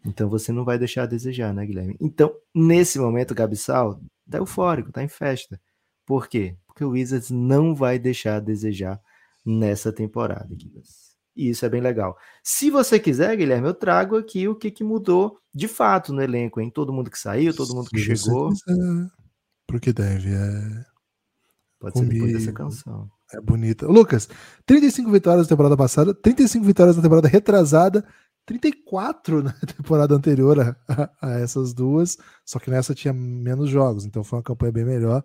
Então 0.06 0.26
você 0.30 0.50
não 0.52 0.64
vai 0.64 0.78
deixar 0.78 1.02
a 1.02 1.06
desejar, 1.06 1.52
né, 1.52 1.66
Guilherme? 1.66 1.99
Então, 2.00 2.32
nesse 2.54 2.99
momento, 2.99 3.32
o 3.32 3.34
Gabsal 3.34 4.00
tá 4.30 4.38
eufórico, 4.38 4.92
tá 4.92 5.02
em 5.02 5.08
festa. 5.08 5.60
Por 6.06 6.28
quê? 6.28 6.56
Porque 6.66 6.84
o 6.84 6.90
Wizards 6.90 7.30
não 7.30 7.75
vai 7.75 7.99
deixar 7.99 8.37
a 8.37 8.40
desejar 8.40 9.00
nessa 9.44 9.92
temporada, 9.92 10.49
Guilherme. 10.54 10.82
E 11.37 11.50
isso 11.50 11.64
é 11.64 11.68
bem 11.68 11.80
legal. 11.80 12.16
Se 12.42 12.70
você 12.70 12.99
quiser, 12.99 13.37
Guilherme, 13.37 13.68
eu 13.68 13.75
trago 13.75 14.16
aqui 14.16 14.49
o 14.49 14.54
que, 14.54 14.70
que 14.70 14.84
mudou 14.84 15.38
de 15.54 15.68
fato 15.68 16.12
no 16.12 16.22
elenco, 16.22 16.60
hein? 16.60 16.70
Todo 16.70 16.92
mundo 16.92 17.10
que 17.10 17.18
saiu, 17.18 17.54
todo 17.54 17.75
mundo 17.75 17.88
que 17.88 17.99
Se 17.99 18.16
chegou. 18.16 18.50
Porque 19.66 19.92
deve, 19.92 20.30
é. 20.34 20.84
Pode 21.78 21.94
Comigo. 21.94 22.12
ser 22.12 22.18
depois 22.18 22.32
dessa 22.32 22.52
canção. 22.52 23.10
É 23.32 23.40
bonita. 23.40 23.87
Lucas, 23.87 24.28
35 24.66 25.10
vitórias 25.10 25.46
na 25.46 25.49
temporada 25.49 25.76
passada, 25.76 26.12
35 26.12 26.64
vitórias 26.64 26.96
na 26.96 27.02
temporada 27.02 27.28
retrasada, 27.28 28.04
34 28.50 29.45
na 29.45 29.52
temporada 29.76 30.13
anterior 30.13 30.58
a, 30.58 31.10
a, 31.23 31.39
essas 31.39 31.73
duas, 31.73 32.19
só 32.45 32.58
que 32.58 32.69
nessa 32.69 32.93
tinha 32.97 33.15
menos 33.15 33.71
jogos, 33.71 34.04
então 34.04 34.25
foi 34.25 34.39
uma 34.41 34.43
campanha 34.43 34.73
bem 34.73 34.84
melhor. 34.84 35.25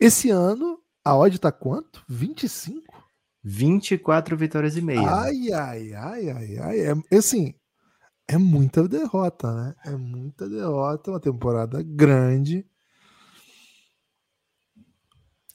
Esse 0.00 0.30
ano, 0.30 0.78
a 1.04 1.14
odd 1.14 1.38
tá 1.38 1.52
quanto? 1.52 2.02
25? 2.08 2.82
24 3.42 4.34
vitórias 4.34 4.78
e 4.78 4.80
meia. 4.80 5.06
Ai, 5.06 5.52
ai, 5.52 5.92
ai, 5.92 6.30
ai, 6.30 6.58
ai. 6.58 6.80
É, 6.80 7.16
assim, 7.18 7.54
é 8.26 8.38
muita 8.38 8.88
derrota, 8.88 9.52
né? 9.52 9.74
É 9.84 9.94
muita 9.94 10.48
derrota, 10.48 11.10
uma 11.10 11.20
temporada 11.20 11.82
grande. 11.82 12.66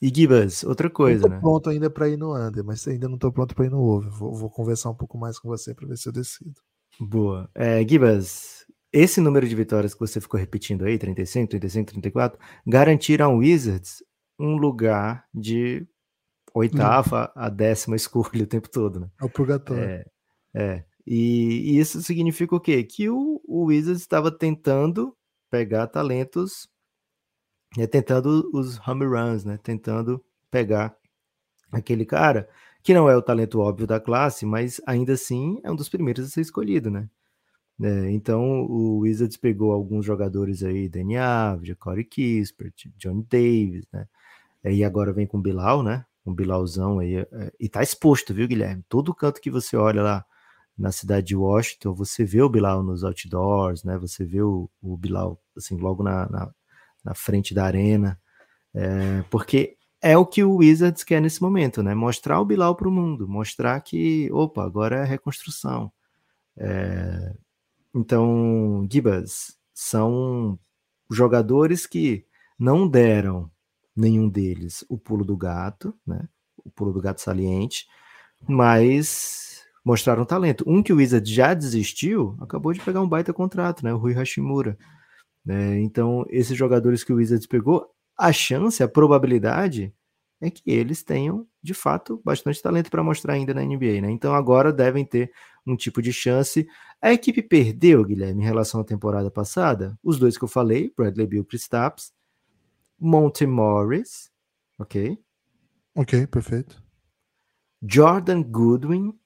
E 0.02 0.08
Gibas, 0.08 0.64
outra 0.64 0.88
coisa, 0.88 1.28
né? 1.28 1.38
pronto 1.38 1.68
ainda 1.68 1.90
para 1.90 2.08
ir 2.08 2.16
no 2.16 2.34
under, 2.34 2.64
mas 2.64 2.86
ainda 2.88 3.06
não 3.06 3.16
estou 3.16 3.30
pronto 3.30 3.54
para 3.54 3.66
ir 3.66 3.70
no 3.70 3.80
over. 3.82 4.10
Vou, 4.10 4.34
vou, 4.34 4.50
conversar 4.50 4.90
um 4.90 4.94
pouco 4.94 5.18
mais 5.18 5.38
com 5.38 5.48
você 5.48 5.74
para 5.74 5.86
ver 5.86 5.98
se 5.98 6.08
eu 6.08 6.12
decido. 6.12 6.54
Boa. 6.98 7.50
É, 7.54 7.86
Gibas, 7.86 8.64
esse 8.92 9.20
número 9.20 9.46
de 9.46 9.54
vitórias 9.54 9.92
que 9.92 10.00
você 10.00 10.20
ficou 10.20 10.40
repetindo 10.40 10.84
aí, 10.84 10.98
35, 10.98 11.50
35, 11.50 11.90
34, 11.92 12.38
garantiram 12.66 13.26
ao 13.26 13.36
Wizards 13.36 14.02
um 14.38 14.56
lugar 14.56 15.26
de 15.34 15.86
oitava 16.54 17.30
a 17.36 17.48
décima 17.48 17.94
escolha 17.94 18.42
o 18.42 18.46
tempo 18.46 18.68
todo, 18.70 19.00
né? 19.00 19.10
É 19.20 19.24
o 19.24 19.30
purgatório. 19.30 19.84
É, 19.84 20.04
é. 20.54 20.84
E, 21.06 21.74
e, 21.74 21.78
isso 21.78 22.02
significa 22.02 22.54
o 22.54 22.60
quê? 22.60 22.82
Que 22.84 23.08
o, 23.08 23.40
o 23.46 23.66
Wizards 23.66 24.00
estava 24.00 24.30
tentando 24.30 25.14
pegar 25.50 25.86
talentos 25.86 26.68
né, 27.76 27.86
tentando 27.86 28.50
os 28.52 28.78
home 28.86 29.06
runs, 29.06 29.44
né, 29.44 29.58
tentando 29.62 30.22
pegar 30.50 30.94
aquele 31.72 32.04
cara 32.04 32.48
que 32.82 32.94
não 32.94 33.08
é 33.08 33.16
o 33.16 33.22
talento 33.22 33.60
óbvio 33.60 33.86
da 33.86 34.00
classe, 34.00 34.46
mas 34.46 34.80
ainda 34.86 35.12
assim 35.12 35.60
é 35.62 35.70
um 35.70 35.76
dos 35.76 35.88
primeiros 35.88 36.26
a 36.26 36.28
ser 36.28 36.40
escolhido, 36.40 36.90
né? 36.90 37.08
É, 37.82 38.10
então 38.10 38.62
o 38.66 38.98
Wizards 39.00 39.36
pegou 39.38 39.72
alguns 39.72 40.04
jogadores 40.04 40.62
aí, 40.62 40.88
Danny 40.88 41.16
Avdia, 41.16 41.74
Corey 41.76 42.04
Kispert, 42.04 42.74
John 42.98 43.24
Davis, 43.30 43.86
né? 43.92 44.06
E 44.64 44.84
agora 44.84 45.12
vem 45.12 45.26
com 45.26 45.40
Bilal, 45.40 45.82
né? 45.82 46.04
Um 46.26 46.34
Bilalzão 46.34 46.98
aí. 46.98 47.16
É, 47.16 47.52
e 47.58 47.68
tá 47.68 47.82
exposto, 47.82 48.34
viu, 48.34 48.48
Guilherme? 48.48 48.84
Todo 48.88 49.14
canto 49.14 49.40
que 49.40 49.50
você 49.50 49.76
olha 49.76 50.02
lá 50.02 50.24
na 50.76 50.92
cidade 50.92 51.28
de 51.28 51.36
Washington, 51.36 51.94
você 51.94 52.24
vê 52.24 52.42
o 52.42 52.48
Bilal 52.48 52.82
nos 52.82 53.04
outdoors, 53.04 53.84
né? 53.84 53.98
Você 53.98 54.24
vê 54.24 54.42
o, 54.42 54.70
o 54.82 54.96
Bilal, 54.96 55.40
assim, 55.56 55.76
logo 55.76 56.02
na, 56.02 56.28
na, 56.30 56.54
na 57.04 57.14
frente 57.14 57.54
da 57.54 57.64
arena, 57.64 58.18
é, 58.74 59.22
porque 59.30 59.76
é 60.00 60.16
o 60.16 60.24
que 60.24 60.42
o 60.42 60.56
Wizards 60.56 61.04
quer 61.04 61.20
nesse 61.20 61.42
momento, 61.42 61.82
né? 61.82 61.94
Mostrar 61.94 62.40
o 62.40 62.44
Bilal 62.44 62.74
para 62.74 62.88
o 62.88 62.92
mundo, 62.92 63.28
mostrar 63.28 63.80
que, 63.80 64.30
opa, 64.32 64.64
agora 64.64 64.96
é 64.96 65.04
reconstrução. 65.04 65.92
É, 66.56 67.34
então, 67.94 68.86
Gibas, 68.90 69.58
são 69.74 70.58
jogadores 71.10 71.86
que 71.86 72.24
não 72.58 72.88
deram 72.88 73.50
nenhum 73.96 74.28
deles 74.28 74.84
o 74.88 74.96
pulo 74.98 75.24
do 75.24 75.36
gato, 75.36 75.94
né? 76.06 76.28
O 76.64 76.70
pulo 76.70 76.92
do 76.92 77.00
gato 77.00 77.20
saliente, 77.20 77.86
mas 78.48 79.62
mostraram 79.84 80.24
talento. 80.24 80.64
Um 80.66 80.82
que 80.82 80.92
o 80.92 80.96
Wizards 80.96 81.32
já 81.32 81.54
desistiu, 81.54 82.36
acabou 82.40 82.72
de 82.72 82.80
pegar 82.80 83.00
um 83.00 83.08
baita 83.08 83.32
contrato, 83.32 83.84
né? 83.84 83.92
O 83.92 83.98
Rui 83.98 84.12
Hashimura. 84.12 84.78
Né? 85.50 85.80
Então, 85.80 86.24
esses 86.28 86.56
jogadores 86.56 87.02
que 87.02 87.12
o 87.12 87.16
Wizards 87.16 87.44
pegou, 87.44 87.90
a 88.16 88.32
chance, 88.32 88.80
a 88.84 88.88
probabilidade 88.88 89.92
é 90.40 90.48
que 90.48 90.62
eles 90.70 91.02
tenham, 91.02 91.44
de 91.60 91.74
fato, 91.74 92.22
bastante 92.24 92.62
talento 92.62 92.88
para 92.88 93.02
mostrar 93.02 93.34
ainda 93.34 93.52
na 93.52 93.62
NBA. 93.64 94.00
Né? 94.00 94.10
Então, 94.12 94.32
agora 94.32 94.72
devem 94.72 95.04
ter 95.04 95.32
um 95.66 95.74
tipo 95.74 96.00
de 96.00 96.12
chance. 96.12 96.68
A 97.02 97.12
equipe 97.12 97.42
perdeu, 97.42 98.04
Guilherme, 98.04 98.42
em 98.42 98.46
relação 98.46 98.80
à 98.80 98.84
temporada 98.84 99.28
passada. 99.28 99.98
Os 100.04 100.20
dois 100.20 100.38
que 100.38 100.44
eu 100.44 100.48
falei, 100.48 100.92
Bradley 100.96 101.26
Bill, 101.26 101.44
Kristaps, 101.44 102.12
Monty 102.96 103.44
Morris, 103.44 104.30
ok? 104.78 105.18
Ok, 105.96 106.28
perfeito. 106.28 106.80
Jordan 107.82 108.44
Goodwin, 108.44 109.18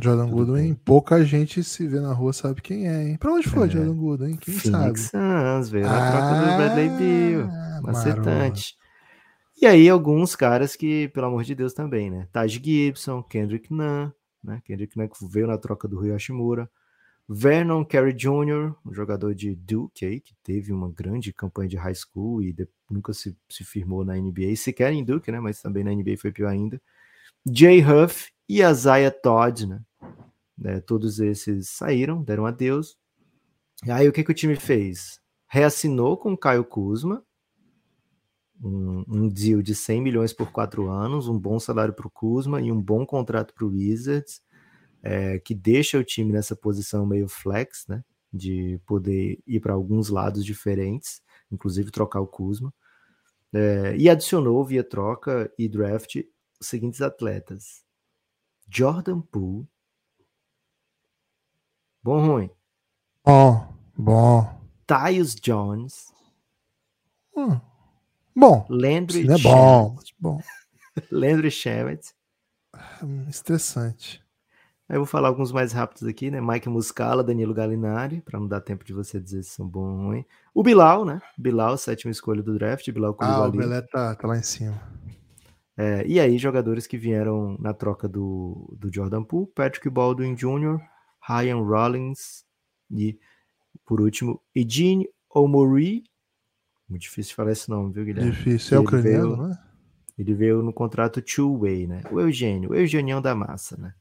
Jordan 0.00 0.26
Tudo 0.26 0.36
Goodwin, 0.36 0.62
bem. 0.62 0.74
pouca 0.74 1.24
gente 1.24 1.64
se 1.64 1.86
vê 1.86 1.98
na 1.98 2.12
rua 2.12 2.32
sabe 2.32 2.62
quem 2.62 2.88
é, 2.88 3.08
hein? 3.08 3.16
Pra 3.16 3.32
onde 3.32 3.48
foi 3.48 3.66
é. 3.66 3.70
Jordan 3.70 3.94
Goodwin? 3.94 4.36
Quem 4.36 4.54
Phoenix 4.54 5.00
sabe? 5.02 5.56
Suns, 5.56 5.70
veio 5.70 5.84
na 5.84 6.08
ah, 6.08 6.12
troca 6.12 6.40
do 6.40 6.56
Bradley 6.56 6.88
Bill, 6.90 7.48
macetante. 7.82 8.76
E 9.60 9.66
aí 9.66 9.88
alguns 9.88 10.36
caras 10.36 10.76
que, 10.76 11.08
pelo 11.08 11.26
amor 11.26 11.42
de 11.44 11.54
Deus, 11.54 11.74
também, 11.74 12.08
né? 12.10 12.28
Taj 12.32 12.60
Gibson, 12.62 13.22
Kendrick 13.22 13.72
Nunn, 13.72 14.10
né? 14.42 14.62
Kendrick 14.64 14.96
Nunn 14.96 15.08
que 15.08 15.26
veio 15.26 15.46
na 15.46 15.58
troca 15.58 15.88
do 15.88 15.98
Rui 15.98 16.12
Hashimura. 16.12 16.70
Vernon 17.32 17.84
Carey 17.84 18.12
Jr., 18.12 18.74
um 18.84 18.92
jogador 18.92 19.34
de 19.34 19.54
Duke, 19.54 20.20
que 20.20 20.34
teve 20.42 20.72
uma 20.72 20.90
grande 20.90 21.32
campanha 21.32 21.68
de 21.68 21.76
high 21.76 21.94
school 21.94 22.42
e 22.42 22.56
nunca 22.90 23.12
se, 23.12 23.36
se 23.48 23.62
firmou 23.62 24.04
na 24.04 24.16
NBA, 24.16 24.56
sequer 24.56 24.92
em 24.92 25.04
Duke, 25.04 25.30
né? 25.30 25.38
Mas 25.38 25.60
também 25.60 25.84
na 25.84 25.92
NBA 25.92 26.16
foi 26.16 26.32
pior 26.32 26.48
ainda. 26.48 26.80
Jay 27.46 27.84
Huff 27.84 28.32
e 28.50 28.64
a 28.64 28.72
Zaya 28.74 29.12
Todd, 29.12 29.64
né? 29.64 29.80
né? 30.58 30.80
Todos 30.80 31.20
esses 31.20 31.68
saíram, 31.68 32.20
deram 32.20 32.46
adeus. 32.46 32.96
E 33.86 33.92
aí 33.92 34.08
o 34.08 34.12
que, 34.12 34.24
que 34.24 34.32
o 34.32 34.34
time 34.34 34.56
fez? 34.56 35.20
Reassinou 35.46 36.16
com 36.16 36.32
o 36.32 36.36
Caio 36.36 36.64
Kuzma, 36.64 37.24
um, 38.60 39.04
um 39.06 39.28
deal 39.28 39.62
de 39.62 39.72
100 39.72 40.02
milhões 40.02 40.32
por 40.32 40.50
quatro 40.50 40.88
anos, 40.88 41.28
um 41.28 41.38
bom 41.38 41.60
salário 41.60 41.94
para 41.94 42.08
o 42.08 42.10
Kuzma 42.10 42.60
e 42.60 42.72
um 42.72 42.82
bom 42.82 43.06
contrato 43.06 43.54
para 43.54 43.64
o 43.64 43.70
Wizards, 43.70 44.42
é, 45.00 45.38
que 45.38 45.54
deixa 45.54 45.96
o 45.96 46.04
time 46.04 46.32
nessa 46.32 46.56
posição 46.56 47.06
meio 47.06 47.28
flex, 47.28 47.86
né? 47.88 48.02
de 48.32 48.80
poder 48.84 49.38
ir 49.46 49.60
para 49.60 49.74
alguns 49.74 50.08
lados 50.08 50.44
diferentes, 50.44 51.22
inclusive 51.52 51.92
trocar 51.92 52.20
o 52.20 52.26
Kuzma. 52.26 52.74
É, 53.52 53.96
e 53.96 54.10
adicionou 54.10 54.64
via 54.64 54.82
troca 54.82 55.52
e 55.56 55.68
draft 55.68 56.16
os 56.60 56.66
seguintes 56.66 57.00
atletas: 57.00 57.88
Jordan 58.70 59.20
Poole. 59.20 59.66
Bom 62.02 62.24
ruim. 62.24 62.50
Bom, 63.24 63.74
bom. 63.96 64.60
Tyus 64.86 65.34
Jones. 65.34 66.12
Hum, 67.36 67.60
bom. 68.34 68.66
Landry 68.70 69.26
Sim, 69.26 69.32
é 69.32 69.38
bom, 69.38 69.96
bom. 70.18 70.40
Landry 71.10 71.50
Shamet. 71.50 72.14
Hum, 73.02 73.26
estressante. 73.28 74.22
Aí 74.88 74.96
eu 74.96 75.00
vou 75.00 75.06
falar 75.06 75.28
alguns 75.28 75.52
mais 75.52 75.72
rápidos 75.72 76.04
aqui, 76.04 76.30
né? 76.30 76.40
Mike 76.40 76.68
Muscala, 76.68 77.22
Danilo 77.22 77.54
Gallinari, 77.54 78.20
para 78.20 78.38
não 78.40 78.48
dar 78.48 78.60
tempo 78.60 78.84
de 78.84 78.92
você 78.92 79.20
dizer 79.20 79.42
se 79.42 79.50
são 79.50 79.68
bom 79.68 79.82
ou 79.82 80.06
ruim. 80.06 80.24
O 80.54 80.62
Bilal, 80.62 81.04
né? 81.04 81.20
Bilal, 81.36 81.76
sétima 81.76 82.10
escolha 82.10 82.42
do 82.42 82.54
draft. 82.54 82.90
Bilal 82.90 83.16
Ah, 83.20 83.46
o 83.46 83.52
Belé 83.52 83.82
tá, 83.82 84.14
tá 84.14 84.26
lá 84.26 84.36
em 84.36 84.42
cima. 84.42 84.80
É, 85.82 86.06
e 86.06 86.20
aí, 86.20 86.36
jogadores 86.36 86.86
que 86.86 86.98
vieram 86.98 87.56
na 87.58 87.72
troca 87.72 88.06
do, 88.06 88.68
do 88.78 88.92
Jordan 88.92 89.24
Poole, 89.24 89.50
Patrick 89.54 89.88
Baldwin 89.88 90.34
Jr., 90.34 90.78
Ryan 91.26 91.56
Rollins 91.56 92.44
e, 92.90 93.18
por 93.86 93.98
último, 93.98 94.42
Eugene 94.54 95.08
Omori. 95.34 96.04
Muito 96.86 97.00
difícil 97.00 97.34
falar 97.34 97.52
esse 97.52 97.70
nome, 97.70 97.94
viu, 97.94 98.04
Guilherme? 98.04 98.30
Difícil. 98.30 98.76
É 98.76 98.80
ucraniano, 98.80 99.36
veio, 99.36 99.48
né? 99.48 99.58
Ele 100.18 100.34
veio 100.34 100.62
no 100.62 100.70
contrato 100.70 101.22
two-way, 101.22 101.86
né? 101.86 102.02
O 102.10 102.20
Eugênio, 102.20 102.72
o 102.72 102.74
Eugenião 102.74 103.22
da 103.22 103.34
massa, 103.34 103.78
né? 103.78 103.94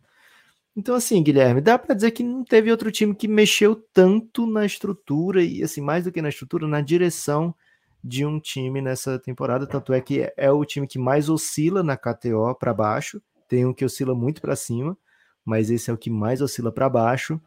Então, 0.76 0.94
assim, 0.94 1.24
Guilherme, 1.24 1.62
dá 1.62 1.80
para 1.80 1.96
dizer 1.96 2.12
que 2.12 2.24
não 2.24 2.44
teve 2.44 2.70
outro 2.72 2.92
time 2.92 3.16
que 3.16 3.28
mexeu 3.28 3.74
tanto 3.94 4.46
na 4.46 4.66
estrutura 4.66 5.42
e, 5.42 5.64
assim, 5.64 5.80
mais 5.80 6.04
do 6.04 6.12
que 6.12 6.22
na 6.22 6.28
estrutura, 6.28 6.68
na 6.68 6.82
direção 6.82 7.56
de 8.04 8.26
um 8.26 8.40
time 8.40 8.82
nessa 8.82 9.20
temporada. 9.20 9.68
Tanto 9.68 9.94
é 9.94 10.02
que 10.02 10.32
é 10.36 10.52
o 10.52 10.64
time 10.66 10.88
que 10.88 11.00
mais 11.00 11.30
oscila 11.30 11.84
na 11.84 11.98
KTO 11.98 12.56
para 12.58 12.74
baixo. 12.74 13.22
Tem 13.48 13.66
um 13.66 13.74
que 13.74 13.86
oscila 13.86 14.16
muito 14.16 14.42
para 14.42 14.56
cima, 14.56 14.98
mas 15.44 15.70
esse 15.70 15.90
é 15.90 15.94
o 15.94 15.98
que 15.98 16.10
mais 16.10 16.42
oscila 16.42 16.72
para 16.72 16.90
baixo. 16.90 17.40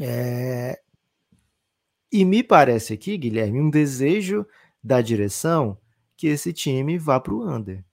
É... 0.00 0.80
E 2.12 2.24
me 2.24 2.42
parece 2.42 2.92
aqui, 2.92 3.16
Guilherme, 3.16 3.60
um 3.60 3.70
desejo 3.70 4.46
da 4.82 5.00
direção 5.00 5.78
que 6.16 6.28
esse 6.28 6.52
time 6.52 6.98
vá 6.98 7.18
para 7.18 7.34
o 7.34 7.48
under. 7.48 7.84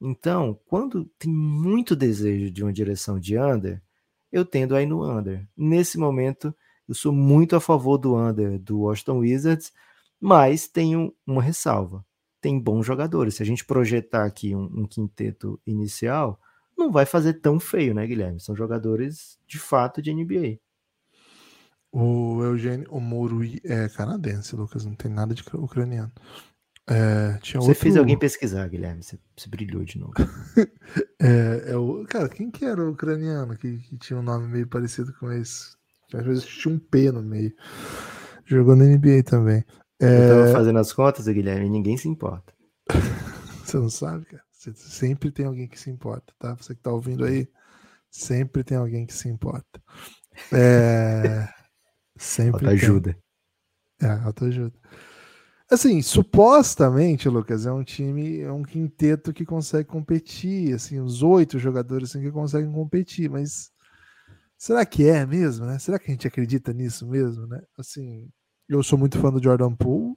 Então, 0.00 0.58
quando 0.66 1.06
tem 1.18 1.32
muito 1.32 1.96
desejo 1.96 2.50
de 2.50 2.62
uma 2.62 2.72
direção 2.72 3.18
de 3.18 3.38
under, 3.38 3.82
eu 4.30 4.44
tendo 4.44 4.76
a 4.76 4.82
ir 4.82 4.86
no 4.86 5.02
under. 5.04 5.48
Nesse 5.56 5.98
momento, 5.98 6.54
eu 6.88 6.94
sou 6.94 7.12
muito 7.12 7.56
a 7.56 7.60
favor 7.60 7.96
do 7.96 8.16
under 8.16 8.58
do 8.58 8.80
Washington 8.80 9.18
Wizards, 9.18 9.72
mas 10.24 10.66
tenho 10.66 11.14
uma 11.26 11.42
ressalva. 11.42 12.02
Tem 12.40 12.58
bons 12.58 12.86
jogadores. 12.86 13.34
Se 13.34 13.42
a 13.42 13.46
gente 13.46 13.62
projetar 13.62 14.24
aqui 14.24 14.56
um, 14.56 14.64
um 14.74 14.86
quinteto 14.86 15.60
inicial, 15.66 16.40
não 16.78 16.90
vai 16.90 17.04
fazer 17.04 17.34
tão 17.34 17.60
feio, 17.60 17.92
né, 17.92 18.06
Guilherme? 18.06 18.40
São 18.40 18.56
jogadores 18.56 19.38
de 19.46 19.58
fato 19.58 20.00
de 20.00 20.14
NBA. 20.14 20.58
O 21.92 22.42
Eugênio 22.42 22.88
Omorui 22.90 23.60
é 23.64 23.86
canadense, 23.90 24.56
Lucas, 24.56 24.86
não 24.86 24.94
tem 24.94 25.10
nada 25.10 25.34
de 25.34 25.44
ucraniano. 25.52 26.10
É, 26.88 27.38
você 27.42 27.58
outro... 27.58 27.74
fez 27.74 27.94
alguém 27.94 28.18
pesquisar, 28.18 28.66
Guilherme. 28.66 29.02
Você, 29.02 29.18
você 29.36 29.46
brilhou 29.46 29.84
de 29.84 29.98
novo. 29.98 30.14
é, 31.20 31.72
é, 31.72 31.76
o... 31.76 32.02
Cara, 32.08 32.30
quem 32.30 32.50
que 32.50 32.64
era 32.64 32.82
o 32.82 32.92
ucraniano 32.92 33.58
que, 33.58 33.76
que, 33.76 33.98
tinha 33.98 34.18
um 34.18 34.22
nome 34.22 34.48
meio 34.48 34.66
parecido 34.66 35.12
com 35.20 35.30
esse? 35.30 35.76
Às 36.14 36.24
vezes 36.24 36.46
tinha 36.46 36.74
um 36.74 36.78
P 36.78 37.12
no 37.12 37.22
meio. 37.22 37.54
Jogou 38.46 38.74
na 38.74 38.86
NBA 38.86 39.22
também. 39.22 39.62
É... 40.04 40.24
Eu 40.24 40.28
tava 40.28 40.52
fazendo 40.52 40.78
as 40.78 40.92
contas, 40.92 41.26
Guilherme, 41.26 41.66
e 41.66 41.70
ninguém 41.70 41.96
se 41.96 42.08
importa. 42.08 42.52
você 43.64 43.76
não 43.78 43.90
sabe, 43.90 44.24
cara? 44.26 44.42
Você 44.52 44.72
sempre 44.74 45.30
tem 45.30 45.46
alguém 45.46 45.68
que 45.68 45.78
se 45.78 45.90
importa, 45.90 46.32
tá? 46.38 46.54
Você 46.54 46.74
que 46.74 46.80
tá 46.80 46.90
ouvindo 46.90 47.24
aí, 47.24 47.48
sempre 48.10 48.64
tem 48.64 48.78
alguém 48.78 49.06
que 49.06 49.12
se 49.12 49.28
importa. 49.28 49.82
É... 50.52 51.48
sempre. 52.16 52.66
Autoajuda. 52.66 53.16
Tem. 53.98 54.08
É, 54.08 54.12
autoajuda. 54.24 54.74
Assim, 55.70 56.02
supostamente, 56.02 57.28
Lucas, 57.28 57.64
é 57.64 57.72
um 57.72 57.82
time, 57.82 58.40
é 58.40 58.52
um 58.52 58.62
quinteto 58.62 59.32
que 59.32 59.46
consegue 59.46 59.88
competir, 59.88 60.74
assim, 60.74 61.00
os 61.00 61.22
oito 61.22 61.58
jogadores 61.58 62.10
assim, 62.10 62.22
que 62.22 62.30
conseguem 62.30 62.70
competir, 62.70 63.30
mas 63.30 63.70
será 64.58 64.84
que 64.84 65.08
é 65.08 65.24
mesmo, 65.24 65.64
né? 65.64 65.78
Será 65.78 65.98
que 65.98 66.10
a 66.10 66.14
gente 66.14 66.28
acredita 66.28 66.72
nisso 66.72 67.06
mesmo, 67.08 67.46
né? 67.46 67.62
Assim, 67.78 68.28
eu 68.68 68.82
sou 68.82 68.98
muito 68.98 69.18
fã 69.18 69.30
do 69.30 69.42
Jordan 69.42 69.74
Poole, 69.74 70.16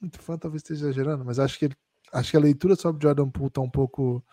muito 0.00 0.20
fã 0.20 0.36
talvez 0.38 0.62
esteja 0.62 0.86
exagerando, 0.86 1.24
mas 1.24 1.38
acho 1.38 1.58
que 1.58 1.66
ele, 1.66 1.76
acho 2.12 2.30
que 2.30 2.36
a 2.36 2.40
leitura 2.40 2.76
sobre 2.76 3.02
Jordan 3.02 3.28
Poole 3.30 3.50
tá 3.50 3.60
um 3.60 3.70
pouco 3.70 4.24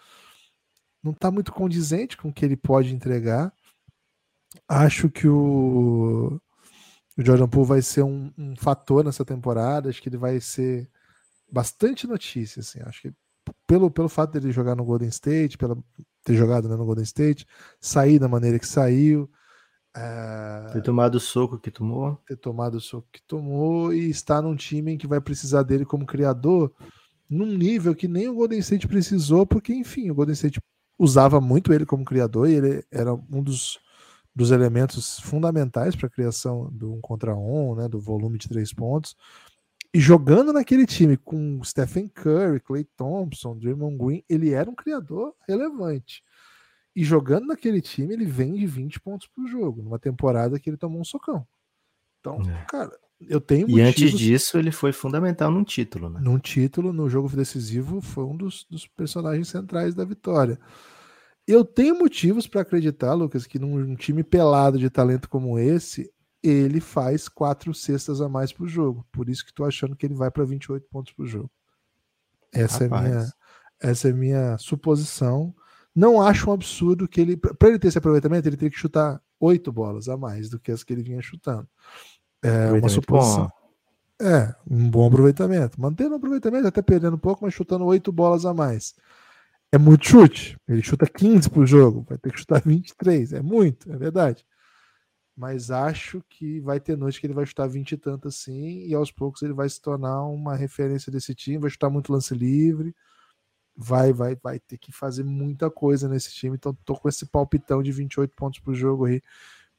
não 1.03 1.13
tá 1.13 1.31
muito 1.31 1.51
condizente 1.51 2.15
com 2.15 2.29
o 2.29 2.33
que 2.33 2.45
ele 2.45 2.55
pode 2.55 2.93
entregar. 2.93 3.53
Acho 4.67 5.09
que 5.09 5.27
o 5.27 6.39
o 7.17 7.25
Jordan 7.25 7.47
Poole 7.47 7.67
vai 7.67 7.81
ser 7.81 8.03
um, 8.03 8.31
um, 8.37 8.55
fator 8.55 9.03
nessa 9.03 9.25
temporada. 9.25 9.89
Acho 9.89 10.01
que 10.01 10.09
ele 10.09 10.17
vai 10.17 10.39
ser 10.39 10.89
bastante 11.51 12.07
notícia. 12.07 12.61
Assim. 12.61 12.79
Acho 12.85 13.01
que 13.01 13.13
pelo, 13.67 13.91
pelo 13.91 14.09
fato 14.09 14.33
dele 14.33 14.51
jogar 14.51 14.75
no 14.75 14.85
Golden 14.85 15.09
State, 15.09 15.57
pela, 15.57 15.77
ter 16.23 16.35
jogado 16.35 16.69
né, 16.69 16.75
no 16.75 16.85
Golden 16.85 17.03
State, 17.03 17.45
sair 17.79 18.19
da 18.19 18.27
maneira 18.27 18.59
que 18.59 18.67
saiu. 18.67 19.29
É, 19.95 20.69
ter 20.73 20.81
tomado 20.81 21.15
o 21.15 21.19
soco 21.19 21.59
que 21.59 21.69
tomou. 21.69 22.17
Ter 22.25 22.37
tomado 22.37 22.75
o 22.75 22.81
soco 22.81 23.07
que 23.11 23.21
tomou 23.23 23.93
e 23.93 24.09
estar 24.09 24.41
num 24.41 24.55
time 24.55 24.93
em 24.93 24.97
que 24.97 25.07
vai 25.07 25.19
precisar 25.19 25.63
dele 25.63 25.85
como 25.85 26.05
criador 26.05 26.73
num 27.29 27.45
nível 27.45 27.95
que 27.95 28.07
nem 28.07 28.27
o 28.27 28.35
Golden 28.35 28.59
State 28.59 28.87
precisou, 28.87 29.45
porque, 29.45 29.73
enfim, 29.73 30.09
o 30.11 30.15
Golden 30.15 30.33
State 30.33 30.59
usava 30.99 31.39
muito 31.39 31.71
ele 31.71 31.85
como 31.85 32.03
criador 32.03 32.49
e 32.49 32.55
ele 32.55 32.85
era 32.91 33.13
um 33.13 33.41
dos 33.41 33.79
dos 34.33 34.51
elementos 34.51 35.19
fundamentais 35.19 35.95
para 35.95 36.07
a 36.07 36.09
criação 36.09 36.69
do 36.71 36.93
um 36.93 37.01
contra 37.01 37.35
um, 37.35 37.75
né, 37.75 37.87
do 37.87 37.99
volume 37.99 38.37
de 38.37 38.47
três 38.47 38.73
pontos. 38.73 39.15
E 39.93 39.99
jogando 39.99 40.53
naquele 40.53 40.85
time 40.85 41.17
com 41.17 41.61
Stephen 41.63 42.07
Curry, 42.07 42.61
Clay 42.61 42.85
Thompson, 42.95 43.57
Draymond 43.57 43.97
Green, 43.97 44.23
ele 44.29 44.51
era 44.53 44.69
um 44.69 44.75
criador 44.75 45.35
relevante. 45.45 46.23
E 46.95 47.03
jogando 47.03 47.47
naquele 47.47 47.81
time, 47.81 48.13
ele 48.13 48.25
vem 48.25 48.53
de 48.53 48.67
20 48.67 48.99
pontos 48.99 49.27
por 49.27 49.47
jogo, 49.47 49.81
numa 49.81 49.99
temporada 49.99 50.59
que 50.59 50.69
ele 50.69 50.77
tomou 50.77 50.99
um 50.99 51.05
socão. 51.05 51.47
Então, 52.19 52.41
é. 52.41 52.65
cara, 52.65 52.91
eu 53.21 53.39
tenho 53.39 53.69
E 53.69 53.81
antes 53.81 54.11
disso, 54.11 54.57
ele 54.57 54.71
foi 54.71 54.91
fundamental 54.91 55.49
num 55.49 55.63
título, 55.63 56.09
né? 56.09 56.19
Num 56.21 56.37
título, 56.37 56.91
no 56.91 57.09
jogo 57.09 57.29
decisivo, 57.29 58.01
foi 58.01 58.25
um 58.25 58.35
dos, 58.35 58.65
dos 58.69 58.85
personagens 58.87 59.47
centrais 59.47 59.95
da 59.95 60.03
vitória. 60.03 60.59
Eu 61.47 61.63
tenho 61.63 61.97
motivos 61.97 62.45
para 62.45 62.61
acreditar, 62.61 63.13
Lucas, 63.13 63.47
que 63.47 63.57
num 63.57 63.95
time 63.95 64.23
pelado 64.23 64.77
de 64.77 64.89
talento 64.89 65.29
como 65.29 65.57
esse, 65.57 66.11
ele 66.43 66.79
faz 66.79 67.27
quatro 67.27 67.73
cestas 67.73 68.21
a 68.21 68.27
mais 68.27 68.51
por 68.51 68.67
jogo. 68.67 69.05
Por 69.11 69.29
isso 69.29 69.43
que 69.43 69.51
estou 69.51 69.65
achando 69.65 69.95
que 69.95 70.05
ele 70.05 70.13
vai 70.13 70.29
para 70.29 70.43
28 70.43 70.87
pontos 70.89 71.13
por 71.13 71.25
jogo. 71.25 71.49
Essa 72.53 72.83
Rapaz. 72.83 73.05
é 73.05 73.09
minha 73.09 73.33
essa 73.81 74.09
é 74.09 74.13
minha 74.13 74.57
suposição. 74.59 75.53
Não 75.95 76.21
acho 76.21 76.49
um 76.49 76.53
absurdo 76.53 77.07
que 77.07 77.19
ele 77.19 77.37
para 77.37 77.69
ele 77.69 77.79
ter 77.79 77.89
esse 77.89 77.97
aproveitamento, 77.97 78.47
ele 78.47 78.55
teria 78.55 78.71
que 78.71 78.77
chutar 78.77 79.21
oito 79.39 79.71
bolas 79.71 80.07
a 80.07 80.15
mais 80.15 80.49
do 80.49 80.59
que 80.59 80.71
as 80.71 80.83
que 80.83 80.93
ele 80.93 81.03
vinha 81.03 81.21
chutando. 81.21 81.67
É 82.41 82.71
uma 82.71 82.89
suposição. 82.89 83.45
Bom. 83.45 84.25
É, 84.25 84.55
um 84.69 84.89
bom 84.89 85.07
aproveitamento. 85.07 85.81
Mantendo 85.81 86.13
o 86.13 86.17
aproveitamento, 86.17 86.67
até 86.67 86.81
perdendo 86.81 87.15
um 87.15 87.19
pouco, 87.19 87.43
mas 87.43 87.53
chutando 87.53 87.85
oito 87.85 88.11
bolas 88.11 88.45
a 88.45 88.53
mais 88.53 88.93
é 89.71 89.77
muito 89.77 90.05
chute. 90.05 90.57
Ele 90.67 90.83
chuta 90.83 91.07
15 91.07 91.49
por 91.49 91.65
jogo, 91.65 92.05
vai 92.07 92.17
ter 92.17 92.31
que 92.31 92.39
chutar 92.39 92.61
23. 92.61 93.33
É 93.33 93.41
muito, 93.41 93.91
é 93.91 93.97
verdade. 93.97 94.45
Mas 95.35 95.71
acho 95.71 96.21
que 96.29 96.59
vai 96.59 96.79
ter 96.79 96.97
noite 96.97 97.19
que 97.19 97.25
ele 97.25 97.33
vai 97.33 97.45
chutar 97.45 97.67
20 97.67 97.93
e 97.93 97.97
tanto 97.97 98.27
assim, 98.27 98.85
e 98.85 98.93
aos 98.93 99.11
poucos 99.11 99.41
ele 99.41 99.53
vai 99.53 99.69
se 99.69 99.81
tornar 99.81 100.25
uma 100.25 100.55
referência 100.55 101.11
desse 101.11 101.33
time, 101.33 101.57
vai 101.57 101.69
chutar 101.69 101.89
muito 101.89 102.11
lance 102.11 102.35
livre, 102.35 102.93
vai, 103.75 104.13
vai, 104.13 104.35
vai 104.35 104.59
ter 104.59 104.77
que 104.77 104.91
fazer 104.91 105.23
muita 105.23 105.69
coisa 105.69 106.07
nesse 106.07 106.33
time. 106.33 106.55
Então 106.55 106.77
tô 106.85 106.95
com 106.95 107.09
esse 107.09 107.25
palpitão 107.25 107.81
de 107.81 107.91
28 107.91 108.35
pontos 108.35 108.59
por 108.59 108.73
jogo 108.73 109.05
aí 109.05 109.21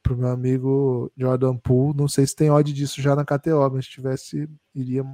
pro 0.01 0.17
meu 0.17 0.27
amigo 0.27 1.11
Jordan 1.17 1.57
Poole. 1.57 1.97
Não 1.97 2.07
sei 2.07 2.27
se 2.27 2.35
tem 2.35 2.49
odd 2.49 2.71
disso 2.73 3.01
já 3.01 3.15
na 3.15 3.23
KTO, 3.25 3.69
mas 3.71 3.85
se 3.85 3.91
tivesse, 3.91 4.49
iria 4.75 5.05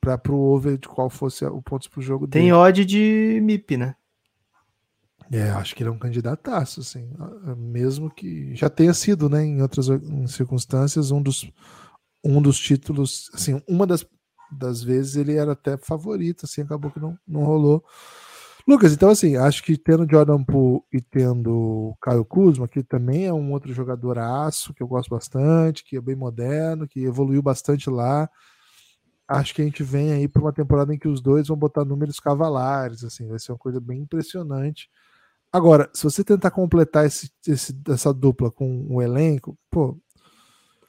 para 0.00 0.18
pro 0.18 0.36
over 0.36 0.78
de 0.78 0.86
qual 0.86 1.10
fosse 1.10 1.44
o 1.44 1.60
pontos 1.60 1.88
por 1.88 2.00
jogo 2.00 2.28
Tem 2.28 2.52
odd 2.52 2.84
de 2.84 3.40
MIP, 3.42 3.76
né? 3.76 3.96
É, 5.32 5.50
acho 5.50 5.74
que 5.74 5.82
ele 5.82 5.90
é 5.90 5.92
um 5.92 5.98
candidataço, 5.98 6.80
assim, 6.80 7.10
mesmo 7.56 8.08
que 8.08 8.54
já 8.54 8.70
tenha 8.70 8.94
sido, 8.94 9.28
né, 9.28 9.44
em 9.44 9.60
outras 9.60 9.88
circunstâncias, 10.28 11.10
um 11.10 11.20
dos, 11.20 11.50
um 12.22 12.40
dos 12.40 12.60
títulos, 12.60 13.28
assim, 13.34 13.60
uma 13.66 13.84
das, 13.86 14.06
das 14.50 14.82
vezes 14.82 15.16
ele 15.16 15.36
era 15.36 15.52
até 15.52 15.76
favorito, 15.76 16.44
assim, 16.44 16.62
acabou 16.62 16.90
que 16.90 17.00
não, 17.00 17.18
não 17.26 17.44
rolou. 17.44 17.84
Lucas, 18.66 18.92
então 18.92 19.10
assim, 19.10 19.36
acho 19.36 19.62
que 19.62 19.78
tendo 19.78 20.10
Jordan 20.10 20.42
Poole 20.42 20.82
e 20.92 21.00
tendo 21.00 21.94
Caio 22.02 22.24
Kuzma, 22.24 22.66
que 22.66 22.82
também 22.82 23.26
é 23.26 23.32
um 23.32 23.52
outro 23.52 23.72
jogador 23.72 24.18
aço, 24.18 24.74
que 24.74 24.82
eu 24.82 24.88
gosto 24.88 25.08
bastante, 25.08 25.84
que 25.84 25.96
é 25.96 26.00
bem 26.00 26.16
moderno, 26.16 26.88
que 26.88 27.04
evoluiu 27.04 27.40
bastante 27.40 27.88
lá. 27.88 28.28
Acho 29.28 29.54
que 29.54 29.62
a 29.62 29.64
gente 29.64 29.82
vem 29.84 30.12
aí 30.12 30.28
para 30.28 30.42
uma 30.42 30.52
temporada 30.52 30.92
em 30.92 30.98
que 30.98 31.08
os 31.08 31.20
dois 31.20 31.48
vão 31.48 31.56
botar 31.56 31.84
números 31.84 32.18
cavalares, 32.18 33.04
assim, 33.04 33.28
vai 33.28 33.38
ser 33.38 33.52
uma 33.52 33.58
coisa 33.58 33.80
bem 33.80 34.00
impressionante. 34.00 34.88
Agora, 35.52 35.88
se 35.94 36.04
você 36.04 36.24
tentar 36.24 36.50
completar 36.50 37.06
esse, 37.06 37.30
esse, 37.46 37.74
essa 37.88 38.12
dupla 38.12 38.50
com 38.50 38.86
o 38.90 39.00
elenco, 39.00 39.56
pô. 39.70 39.98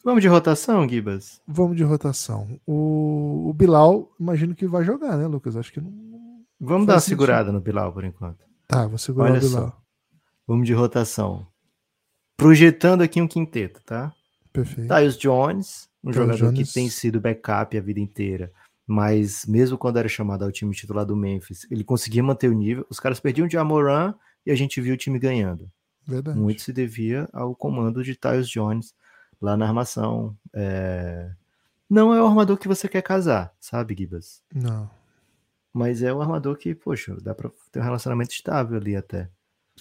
Vamos 0.08 0.22
de 0.22 0.30
rotação, 0.30 0.88
Gibas? 0.88 1.41
Vamos 1.46 1.76
de 1.76 1.84
rotação. 1.84 2.58
O, 2.65 3.50
o 3.50 3.54
Bilal, 3.54 4.10
imagino 4.17 4.56
que 4.56 4.65
vai 4.65 4.82
jogar, 4.82 5.17
né, 5.17 5.28
Lucas? 5.28 5.58
Acho 5.58 5.74
que 5.74 5.82
não. 5.82 5.91
Vamos 6.58 6.88
dar 6.88 6.93
uma 6.93 7.00
sentido. 7.02 7.20
segurada 7.20 7.52
no 7.52 7.60
Bilal 7.60 7.91
por 7.91 8.06
enquanto. 8.06 8.46
Tá, 8.70 8.88
vou 8.88 8.98
segurar 8.98 9.32
Olha 9.32 9.39
o 9.39 9.41
Bilal. 9.41 9.67
Só. 9.67 9.82
Vamos 10.48 10.65
de 10.65 10.74
rotação. 10.74 11.46
Projetando 12.38 13.02
aqui 13.02 13.22
um 13.22 13.28
quinteto, 13.28 13.82
tá? 13.84 14.13
Perfeito. 14.54 14.88
Tyus 14.88 15.17
Jones, 15.17 15.89
um 16.02 16.10
Tyus 16.10 16.15
jogador 16.15 16.54
Jones. 16.54 16.70
que 16.70 16.74
tem 16.74 16.89
sido 16.89 17.20
backup 17.20 17.78
a 17.78 17.82
vida 17.82 18.00
inteira, 18.00 18.50
mas 18.88 19.46
mesmo 19.46 19.78
quando 19.78 20.00
era 20.00 20.08
chamado 20.08 20.46
ao 20.46 20.54
time 20.54 20.74
titular 20.74 21.06
do 21.06 21.17
Memphis, 21.17 21.67
ele 21.70 21.84
conseguia 21.84 22.24
manter 22.24 22.48
o 22.48 22.54
nível. 22.54 22.88
Os 22.89 22.98
caras 22.98 23.20
perdiam 23.20 23.46
de 23.46 23.58
Amoran 23.58 24.15
e 24.46 24.52
a 24.52 24.56
gente 24.56 24.80
viu 24.80 24.93
o 24.93 24.98
time 24.98 25.20
ganhando. 25.20 25.70
Verdade. 26.08 26.39
Muito 26.39 26.62
se 26.62 26.72
devia 26.72 27.28
ao 27.34 27.54
comando 27.54 28.02
de 28.02 28.15
Tyus 28.15 28.48
Jones 28.48 28.96
lá 29.41 29.58
na 29.58 29.67
armação. 29.67 30.36
É... 30.54 31.32
Não 31.89 32.13
é 32.13 32.21
o 32.21 32.26
armador 32.26 32.58
que 32.58 32.67
você 32.67 32.88
quer 32.88 33.02
casar, 33.02 33.54
sabe, 33.60 33.95
Gibas? 33.97 34.43
Não. 34.54 34.89
Mas 35.73 36.02
é 36.02 36.13
um 36.13 36.21
armador 36.21 36.58
que, 36.58 36.76
poxa, 36.76 37.15
dá 37.21 37.34
pra 37.34 37.50
ter 37.71 37.80
um 37.80 37.84
relacionamento 37.84 38.32
estável 38.32 38.78
ali 38.78 38.95
até. 38.95 39.30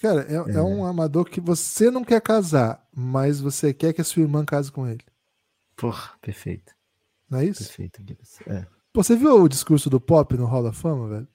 Cara, 0.01 0.23
é, 0.29 0.53
é. 0.53 0.57
é 0.57 0.63
um 0.63 0.85
armador 0.85 1.25
que 1.25 1.41
você 1.41 1.91
não 1.91 2.05
quer 2.05 2.21
casar, 2.21 2.87
mas 2.95 3.41
você 3.41 3.73
quer 3.73 3.93
que 3.93 4.01
a 4.01 4.05
sua 4.05 4.23
irmã 4.23 4.45
case 4.45 4.71
com 4.71 4.87
ele. 4.87 5.05
Porra, 5.75 6.13
perfeito. 6.21 6.75
Não 7.29 7.39
é 7.39 7.47
isso? 7.47 7.65
Perfeito, 7.65 8.03
Gibas. 8.07 8.39
É. 8.47 8.67
Pô, 8.93 9.03
você 9.03 9.17
viu 9.17 9.43
o 9.43 9.49
discurso 9.49 9.91
do 9.91 10.01
Pop 10.01 10.37
no 10.37 10.47
Hall 10.47 10.63
da 10.63 10.73
Fama, 10.73 11.09
velho? 11.09 11.29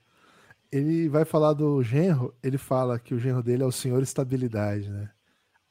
ele 0.72 1.10
vai 1.10 1.26
falar 1.26 1.54
do 1.54 1.84
genro, 1.84 2.34
ele 2.42 2.58
fala 2.58 2.98
que 2.98 3.14
o 3.14 3.20
genro 3.20 3.44
dele 3.44 3.64
é 3.64 3.66
o 3.66 3.72
senhor 3.72 4.02
estabilidade, 4.02 4.90
né? 4.90 5.10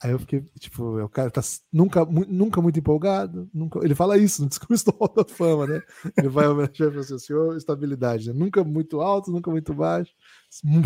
Aí 0.03 0.13
eu 0.13 0.19
fiquei, 0.19 0.43
tipo, 0.59 0.99
o 0.99 1.09
cara 1.11 1.31
tá 1.31 1.43
nunca, 1.71 2.07
nunca 2.07 2.63
muito 2.63 2.79
empolgado, 2.79 3.51
nunca, 3.53 3.85
ele 3.85 3.95
fala 3.95 4.17
isso 4.17 4.43
no 4.43 4.49
discurso 4.51 4.87
do 4.87 4.97
Hall 4.99 5.13
da 5.15 5.25
Fama, 5.25 5.67
né? 5.67 5.83
Ele 6.17 6.29
vai 6.29 6.49
homenagear 6.49 6.97
assim, 6.97 7.15
o 7.15 7.19
senhor 7.19 7.57
estabilidade, 7.57 8.29
né? 8.29 8.35
Nunca 8.35 8.65
muito 8.65 9.03
alto, 9.03 9.31
nunca 9.31 9.51
muito 9.51 9.75
baixo, 9.75 10.13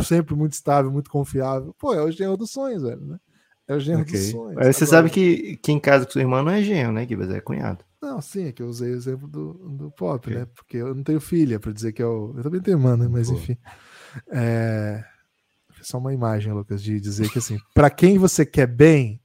sempre 0.03 0.35
muito 0.35 0.55
estável, 0.55 0.91
muito 0.91 1.09
confiável. 1.09 1.73
Pô, 1.79 1.95
é 1.95 2.03
o 2.03 2.11
genro 2.11 2.37
dos 2.37 2.51
sonhos, 2.51 2.83
velho, 2.83 3.01
né? 3.07 3.19
É 3.69 3.75
o 3.77 3.81
genro 3.81 4.03
okay. 4.03 4.19
dos 4.19 4.31
sonhos. 4.31 4.59
Aí 4.59 4.73
você 4.73 4.85
Agora, 4.85 4.97
sabe 4.99 5.11
que 5.11 5.57
quem 5.59 5.79
casa 5.79 6.05
com 6.05 6.11
sua 6.11 6.21
irmã 6.21 6.43
não 6.43 6.51
é 6.51 6.61
genro, 6.61 6.93
né, 6.93 7.07
Gibas? 7.07 7.31
É 7.31 7.41
cunhado. 7.41 7.85
Não, 8.03 8.21
sim, 8.21 8.49
é 8.49 8.53
que 8.53 8.63
eu 8.63 8.67
usei 8.67 8.91
o 8.91 8.97
exemplo 8.97 9.29
do, 9.29 9.55
do 9.55 9.91
pop, 9.93 10.29
okay. 10.29 10.41
né? 10.41 10.47
Porque 10.55 10.77
eu 10.77 10.93
não 10.93 11.05
tenho 11.05 11.21
filha 11.21 11.61
para 11.61 11.73
dizer 11.73 11.93
que 11.93 12.03
é 12.03 12.07
o. 12.07 12.35
Eu 12.37 12.43
também 12.43 12.61
tenho 12.61 12.77
irmã, 12.77 12.97
né? 12.97 13.09
Mas 13.09 13.31
Pô. 13.31 13.37
enfim. 13.37 13.57
É... 14.31 15.03
Só 15.85 15.99
uma 15.99 16.13
imagem, 16.13 16.53
Lucas, 16.53 16.83
de 16.83 16.99
dizer 16.99 17.31
que 17.31 17.39
assim, 17.39 17.59
para 17.75 17.91
quem 17.91 18.19
você 18.19 18.45
quer 18.47 18.67
bem, 18.67 19.21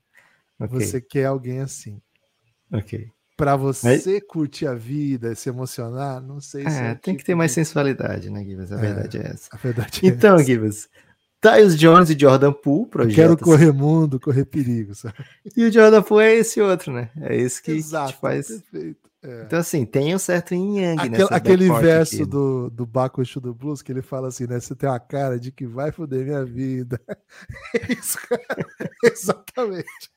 okay. 0.59 0.79
você 0.79 1.01
quer 1.01 1.25
alguém 1.25 1.59
assim. 1.61 2.01
Ok. 2.71 3.07
Para 3.37 3.55
você 3.55 4.03
Mas... 4.05 4.23
curtir 4.27 4.67
a 4.67 4.73
vida, 4.73 5.33
se 5.33 5.47
emocionar, 5.47 6.21
não 6.21 6.41
sei 6.41 6.65
é, 6.65 6.69
se. 6.69 6.77
É, 6.77 6.95
tem 6.95 7.13
tipo 7.13 7.17
que 7.19 7.25
ter 7.25 7.35
mais 7.35 7.51
de... 7.51 7.55
sensualidade, 7.55 8.29
né, 8.29 8.43
Gibas? 8.43 8.71
A 8.71 8.75
é, 8.75 8.81
verdade 8.81 9.17
é 9.17 9.27
essa. 9.27 9.49
A 9.51 9.57
verdade 9.57 10.01
é 10.03 10.07
então, 10.07 10.35
essa. 10.35 10.43
Gibas, 10.43 10.89
Tyus 11.39 11.77
Jones 11.77 12.09
e 12.09 12.19
Jordan 12.19 12.51
Poole, 12.51 12.89
projeto. 12.89 13.15
Quero 13.15 13.37
correr 13.37 13.71
mundo, 13.71 14.19
correr 14.19 14.43
perigo, 14.43 14.93
sabe? 14.93 15.15
E 15.55 15.63
o 15.63 15.71
Jordan 15.71 16.03
Poole 16.03 16.25
é 16.25 16.35
esse 16.35 16.59
outro, 16.59 16.91
né? 16.91 17.09
É 17.21 17.35
esse 17.35 17.61
que, 17.61 17.71
Exato, 17.71 18.17
faz. 18.19 18.47
Perfeito. 18.47 19.08
É. 19.21 19.43
Então, 19.43 19.59
assim, 19.59 19.85
tem 19.85 20.15
um 20.15 20.19
certo 20.19 20.53
yin 20.53 20.79
yang 20.79 21.01
Aquele, 21.01 21.27
aquele 21.29 21.79
verso 21.81 22.15
aqui. 22.15 22.25
do, 22.25 22.69
do 22.69 22.85
Baco 22.85 23.21
do 23.41 23.53
Blues 23.53 23.81
que 23.81 23.91
ele 23.91 24.01
fala 24.01 24.29
assim, 24.29 24.47
né? 24.47 24.59
Você 24.59 24.73
tem 24.73 24.87
uma 24.87 24.99
cara 24.99 25.37
de 25.37 25.51
que 25.51 25.67
vai 25.67 25.91
foder 25.91 26.25
minha 26.25 26.45
vida. 26.45 26.99
É 27.75 27.93
isso, 27.93 28.17
cara. 28.27 28.45
Exatamente. 29.03 30.09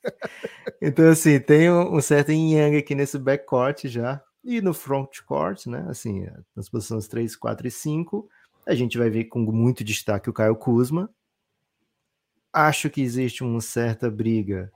Então, 0.81 1.09
assim, 1.11 1.39
tem 1.41 1.71
um, 1.71 1.97
um 1.97 2.01
certo 2.01 2.33
yin 2.33 2.55
yang 2.55 2.77
aqui 2.77 2.95
nesse 2.95 3.19
backcourt 3.19 3.87
já. 3.87 4.23
E 4.45 4.61
no 4.61 4.73
frontcourt, 4.73 5.67
né? 5.67 5.85
Assim, 5.89 6.27
nas 6.55 6.69
posições 6.69 7.07
3, 7.09 7.37
4 7.37 7.67
e 7.67 7.71
5, 7.71 8.29
a 8.67 8.75
gente 8.75 8.99
vai 8.99 9.11
ver 9.11 9.25
com 9.25 9.41
muito 9.41 9.85
destaque 9.85 10.31
o 10.31 10.33
Caio 10.33 10.57
Kuzma. 10.57 11.11
Acho 12.53 12.89
que 12.89 13.03
existe 13.03 13.43
uma 13.43 13.61
certa 13.61 14.11
briga 14.11 14.71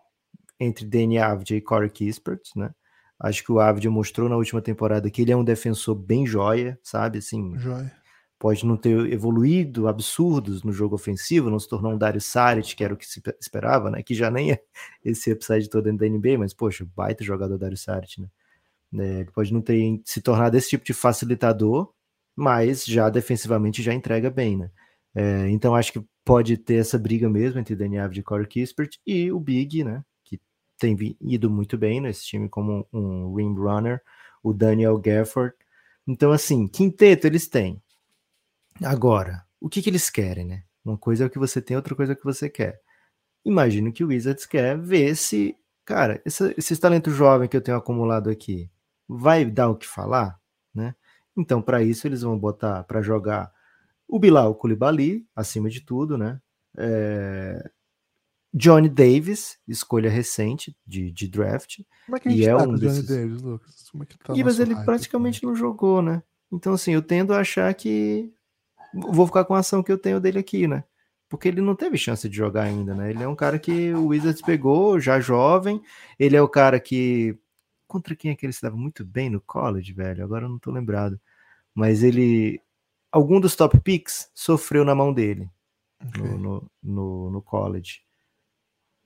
entre 0.59 0.85
Danny 0.85 1.19
Avdia 1.19 1.57
e 1.57 1.61
Corey 1.61 1.91
Kispert, 1.91 2.43
né? 2.57 2.71
Acho 3.18 3.42
que 3.42 3.50
o 3.50 3.61
Avdia 3.61 3.90
mostrou 3.90 4.29
na 4.29 4.37
última 4.37 4.61
temporada 4.61 5.11
que 5.11 5.22
ele 5.22 5.33
é 5.33 5.37
um 5.37 5.44
defensor 5.44 5.94
bem 5.94 6.26
joia, 6.26 6.79
sabe? 6.83 7.18
Assim, 7.18 7.57
joia. 7.59 7.92
Pode 8.38 8.66
não 8.66 8.76
ter 8.76 9.11
evoluído 9.11 9.88
absurdos 9.88 10.62
no 10.62 10.70
jogo 10.70 10.94
ofensivo, 10.94 11.48
não 11.48 11.59
se 11.59 11.68
tornou 11.68 11.92
um 11.92 11.98
Dario 11.98 12.20
Saric, 12.20 12.76
que 12.76 12.85
era 12.85 12.92
o 12.92 12.96
que 12.96 13.07
se 13.07 13.22
esperava, 13.40 13.90
né? 13.90 14.02
Que 14.02 14.14
já 14.14 14.31
nem 14.31 14.52
é 14.52 14.61
esse 15.02 15.33
upside 15.33 15.70
todo 15.70 15.85
dentro 15.85 16.00
da 16.00 16.09
NBA, 16.09 16.38
mas, 16.38 16.52
poxa, 16.52 16.87
baita 16.94 17.24
jogador 17.24 17.57
Dario 17.57 17.79
Saric, 17.79 18.20
né? 18.20 18.29
É, 18.98 19.20
ele 19.20 19.31
pode 19.31 19.52
não 19.52 19.61
ter 19.62 20.00
se 20.05 20.20
tornado 20.20 20.57
esse 20.57 20.70
tipo 20.70 20.85
de 20.85 20.92
facilitador, 20.94 21.92
mas 22.37 22.85
já 22.85 23.09
defensivamente 23.09 23.83
já 23.83 23.94
entrega 23.94 24.31
bem, 24.31 24.57
né? 24.59 24.70
É, 25.14 25.48
então 25.48 25.74
acho 25.74 25.92
que 25.94 26.05
pode 26.24 26.59
ter 26.59 26.74
essa 26.74 26.98
briga 26.98 27.29
mesmo 27.29 27.59
entre 27.59 27.74
Daniel 27.74 28.05
Avdia 28.05 28.20
e 28.20 28.22
Corey 28.22 28.46
Kispert 28.46 28.98
e 29.07 29.33
o 29.33 29.40
Big, 29.40 29.83
né? 29.83 30.05
Tem 30.79 30.97
ido 31.21 31.51
muito 31.51 31.77
bem 31.79 32.01
nesse 32.01 32.25
time 32.27 32.49
como 32.49 32.87
um 32.93 33.35
rim 33.35 33.55
runner, 33.55 34.03
o 34.43 34.53
Daniel 34.53 34.99
Gafford. 34.99 35.55
Então, 36.07 36.33
assim, 36.33 36.69
quinteto 36.69 37.27
eles 37.27 37.49
têm. 37.49 37.83
Agora, 38.83 39.45
o 39.61 39.69
que, 39.69 39.83
que 39.83 39.91
eles 39.91 40.11
querem, 40.11 40.45
né? 40.45 40.65
Uma 40.85 40.97
coisa 40.97 41.25
é 41.25 41.27
o 41.27 41.31
que 41.31 41.39
você 41.39 41.61
tem, 41.61 41.77
outra 41.77 41.95
coisa 41.95 42.12
é 42.12 42.15
o 42.15 42.17
que 42.17 42.25
você 42.25 42.49
quer. 42.49 42.81
Imagino 43.45 43.93
que 43.93 44.05
o 44.05 44.09
Wizards 44.09 44.47
quer 44.47 44.79
ver 44.79 45.17
se, 45.17 45.57
cara, 45.85 46.21
esse, 46.25 46.55
esse 46.57 46.77
talento 46.77 47.11
jovem 47.11 47.49
que 47.49 47.57
eu 47.57 47.61
tenho 47.61 47.77
acumulado 47.77 48.31
aqui 48.31 48.71
vai 49.09 49.45
dar 49.45 49.71
o 49.71 49.77
que 49.77 49.87
falar, 49.87 50.39
né? 50.75 50.95
Então, 51.37 51.61
para 51.61 51.83
isso, 51.83 52.07
eles 52.07 52.23
vão 52.23 52.39
botar 52.39 52.85
para 52.85 53.03
jogar 53.03 53.53
o 54.09 54.19
Bilal 54.19 54.55
Koulibaly, 54.55 55.27
acima 55.35 55.69
de 55.69 55.81
tudo, 55.81 56.17
né? 56.17 56.41
É, 56.79 57.71
Johnny 58.57 58.88
Davis, 58.88 59.59
escolha 59.69 60.09
recente 60.09 60.75
de, 60.87 61.12
de 61.12 61.29
draft. 61.29 61.81
Como 62.07 62.16
é 62.16 62.21
que 62.21 62.29
a 62.29 62.31
gente 62.31 62.40
e 62.40 62.47
é 62.47 62.57
tá 62.57 62.62
um 62.62 62.75
desses... 62.75 63.07
Johnny 63.07 63.21
Davis, 63.21 63.42
Lucas? 63.42 63.90
Como 63.90 64.03
é 64.03 64.07
que 64.07 64.19
tá 64.19 64.35
e, 64.35 64.42
mas 64.42 64.59
ele 64.59 64.75
praticamente 64.77 65.45
não 65.45 65.55
jogou, 65.55 66.01
né? 66.01 66.23
Então, 66.51 66.73
assim, 66.73 66.92
eu 66.92 67.03
tendo 67.03 67.35
a 67.35 67.40
achar 67.40 67.75
que 67.75 68.33
vou 68.95 69.27
ficar 69.27 69.45
com 69.45 69.55
a 69.55 69.59
ação 69.59 69.83
que 69.83 69.92
eu 69.92 69.99
tenho 69.99 70.19
dele 70.19 70.38
aqui, 70.38 70.66
né? 70.66 70.85
Porque 71.29 71.49
ele 71.49 71.61
não 71.61 71.75
teve 71.75 71.99
chance 71.99 72.27
de 72.27 72.35
jogar 72.35 72.62
ainda, 72.62 72.95
né? 72.95 73.11
Ele 73.11 73.23
é 73.23 73.29
um 73.29 73.37
cara 73.37 73.59
que 73.59 73.92
o 73.92 74.07
Wizards 74.07 74.40
pegou, 74.40 74.99
já 74.99 75.21
jovem. 75.21 75.83
Ele 76.19 76.35
é 76.35 76.40
o 76.40 76.49
cara 76.49 76.81
que. 76.81 77.38
Contra 77.87 78.16
quem 78.16 78.31
é 78.31 78.35
que 78.35 78.47
ele 78.47 78.53
se 78.55 78.62
dava 78.62 78.77
muito 78.77 79.05
bem 79.05 79.29
no 79.29 79.40
college, 79.40 79.92
velho? 79.92 80.25
Agora 80.25 80.47
eu 80.47 80.49
não 80.49 80.59
tô 80.59 80.71
lembrado. 80.71 81.21
Mas 81.75 82.03
ele. 82.03 82.59
Algum 83.12 83.38
dos 83.38 83.55
top 83.55 83.79
picks 83.81 84.31
sofreu 84.35 84.85
na 84.85 84.95
mão 84.95 85.12
dele 85.12 85.51
okay. 86.07 86.23
no, 86.23 86.38
no, 86.38 86.71
no, 86.83 87.31
no 87.33 87.42
college. 87.42 88.06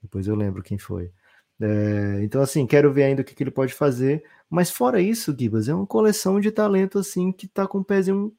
Depois 0.03 0.27
eu 0.27 0.35
lembro 0.35 0.63
quem 0.63 0.79
foi. 0.79 1.13
É, 1.61 2.23
então, 2.23 2.41
assim, 2.41 2.67
quero 2.67 2.93
ver 2.93 3.05
ainda 3.05 3.23
o 3.23 3.25
que, 3.25 3.35
que, 3.35 3.43
ele 3.43 3.51
pode 3.51 3.75
fazer. 3.75 4.25
Mas 4.49 4.71
fora 4.71 5.01
isso, 5.01 5.35
Gibas, 5.39 5.69
é 5.69 5.75
uma 5.75 5.87
coleção 5.87 6.41
de 6.41 6.51
talento, 6.51 6.99
assim, 6.99 7.33
que 7.33 7.47
tá 7.47 7.67
com 7.67 7.79
o 7.79 7.85
pezinho 7.85 8.35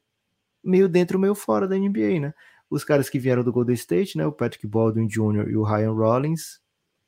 meio 0.62 0.88
dentro, 0.88 1.18
meio 1.18 1.34
fora 1.34 1.66
da 1.68 1.76
NBA, 1.76 2.20
né? 2.20 2.34
Os 2.70 2.84
caras 2.84 3.08
que 3.10 3.18
vieram 3.18 3.44
do 3.44 3.52
Golden 3.52 3.74
State, 3.74 4.16
né? 4.18 4.26
O 4.26 4.32
Patrick 4.32 4.66
Baldwin 4.66 5.06
Jr. 5.06 5.48
e 5.48 5.56
o 5.56 5.62
Ryan 5.62 5.92
Rollins, 5.92 6.60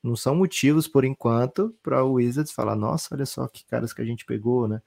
não 0.03 0.15
são 0.17 0.35
motivos, 0.35 0.87
por 0.87 1.05
enquanto, 1.05 1.75
para 1.83 2.05
o 2.05 2.15
Wizards 2.15 2.53
falar, 2.53 2.77
nossa, 2.77 3.15
olha 3.15 3.27
só 3.27 3.49
que 3.49 3.65
caras 3.67 3.93
que 3.93 4.03
a 4.03 4.05
gente 4.05 4.25
pegou, 4.25 4.69
né? 4.69 4.83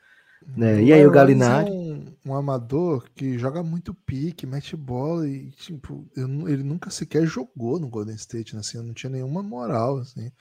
Né? 0.45 0.81
E 0.83 0.93
aí 0.93 1.05
o 1.05 1.11
Galinari. 1.11 1.69
É 1.69 1.71
um, 1.71 2.05
um, 2.25 2.33
amador 2.35 3.09
que 3.15 3.37
joga 3.37 3.63
muito 3.63 3.93
pique, 3.93 4.45
mete 4.45 4.75
bola 4.75 5.27
e, 5.27 5.49
tipo, 5.51 6.07
eu, 6.15 6.27
ele 6.47 6.63
nunca 6.63 6.89
sequer 6.89 7.25
jogou 7.25 7.79
no 7.79 7.89
Golden 7.89 8.15
State, 8.15 8.53
né? 8.53 8.61
assim, 8.61 8.77
não 8.77 8.93
tinha 8.93 9.09
nenhuma 9.09 9.41
moral, 9.41 9.97
assim. 9.97 10.31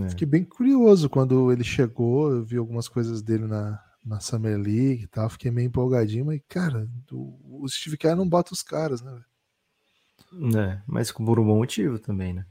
É. 0.00 0.08
Fiquei 0.10 0.26
bem 0.26 0.44
curioso 0.44 1.08
quando 1.08 1.52
ele 1.52 1.64
chegou, 1.64 2.30
eu 2.30 2.44
vi 2.44 2.56
algumas 2.56 2.88
coisas 2.88 3.22
dele 3.22 3.46
na, 3.46 3.80
na 4.04 4.20
Summer 4.20 4.58
League 4.58 5.04
e 5.04 5.06
tal, 5.06 5.28
fiquei 5.30 5.50
meio 5.50 5.66
empolgadinho, 5.66 6.26
mas, 6.26 6.40
cara, 6.48 6.88
o, 7.12 7.62
o 7.64 7.68
Steve 7.68 7.96
Kerr 7.96 8.16
não 8.16 8.28
bota 8.28 8.52
os 8.52 8.62
caras, 8.62 9.00
né? 9.00 9.20
É, 10.56 10.78
mas 10.86 11.10
por 11.10 11.40
um 11.40 11.46
bom 11.46 11.56
motivo 11.56 11.98
também, 11.98 12.34
né? 12.34 12.44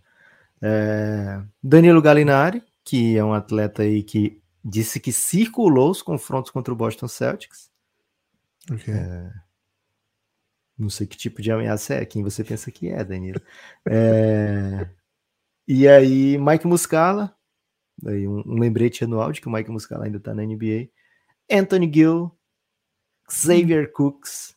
É, 0.61 1.41
Danilo 1.61 2.01
Galinari, 2.01 2.63
que 2.83 3.15
é 3.15 3.23
um 3.23 3.33
atleta 3.33 3.83
aí 3.83 4.01
que 4.01 4.41
disse 4.67 4.99
que 4.99 5.13
circulou 5.13 5.89
os 5.89 6.01
confrontos 6.01 6.51
contra 6.51 6.73
o 6.73 6.77
Boston 6.77 7.07
Celtics. 7.07 7.71
Okay. 8.69 8.93
É... 8.93 9.31
Não 10.77 10.89
sei 10.89 11.07
que 11.07 11.17
tipo 11.17 11.41
de 11.41 11.51
ameaça 11.51 11.95
é, 11.95 12.05
quem 12.05 12.21
você 12.21 12.43
pensa 12.43 12.69
que 12.69 12.89
é, 12.89 13.03
Danilo. 13.03 13.41
É... 13.89 14.89
e 15.65 15.87
aí, 15.87 16.37
Mike 16.37 16.67
Muscala, 16.67 17.33
aí 18.05 18.27
um, 18.27 18.43
um, 18.45 18.59
lembrete 18.59 19.05
anual 19.05 19.31
de 19.31 19.39
que 19.39 19.47
o 19.47 19.51
Mike 19.51 19.71
Muscala 19.71 20.05
ainda 20.05 20.19
tá 20.19 20.35
na 20.35 20.43
NBA. 20.43 20.89
Anthony 21.49 21.89
Gill, 21.91 22.37
Xavier 23.29 23.91
Cooks. 23.93 24.56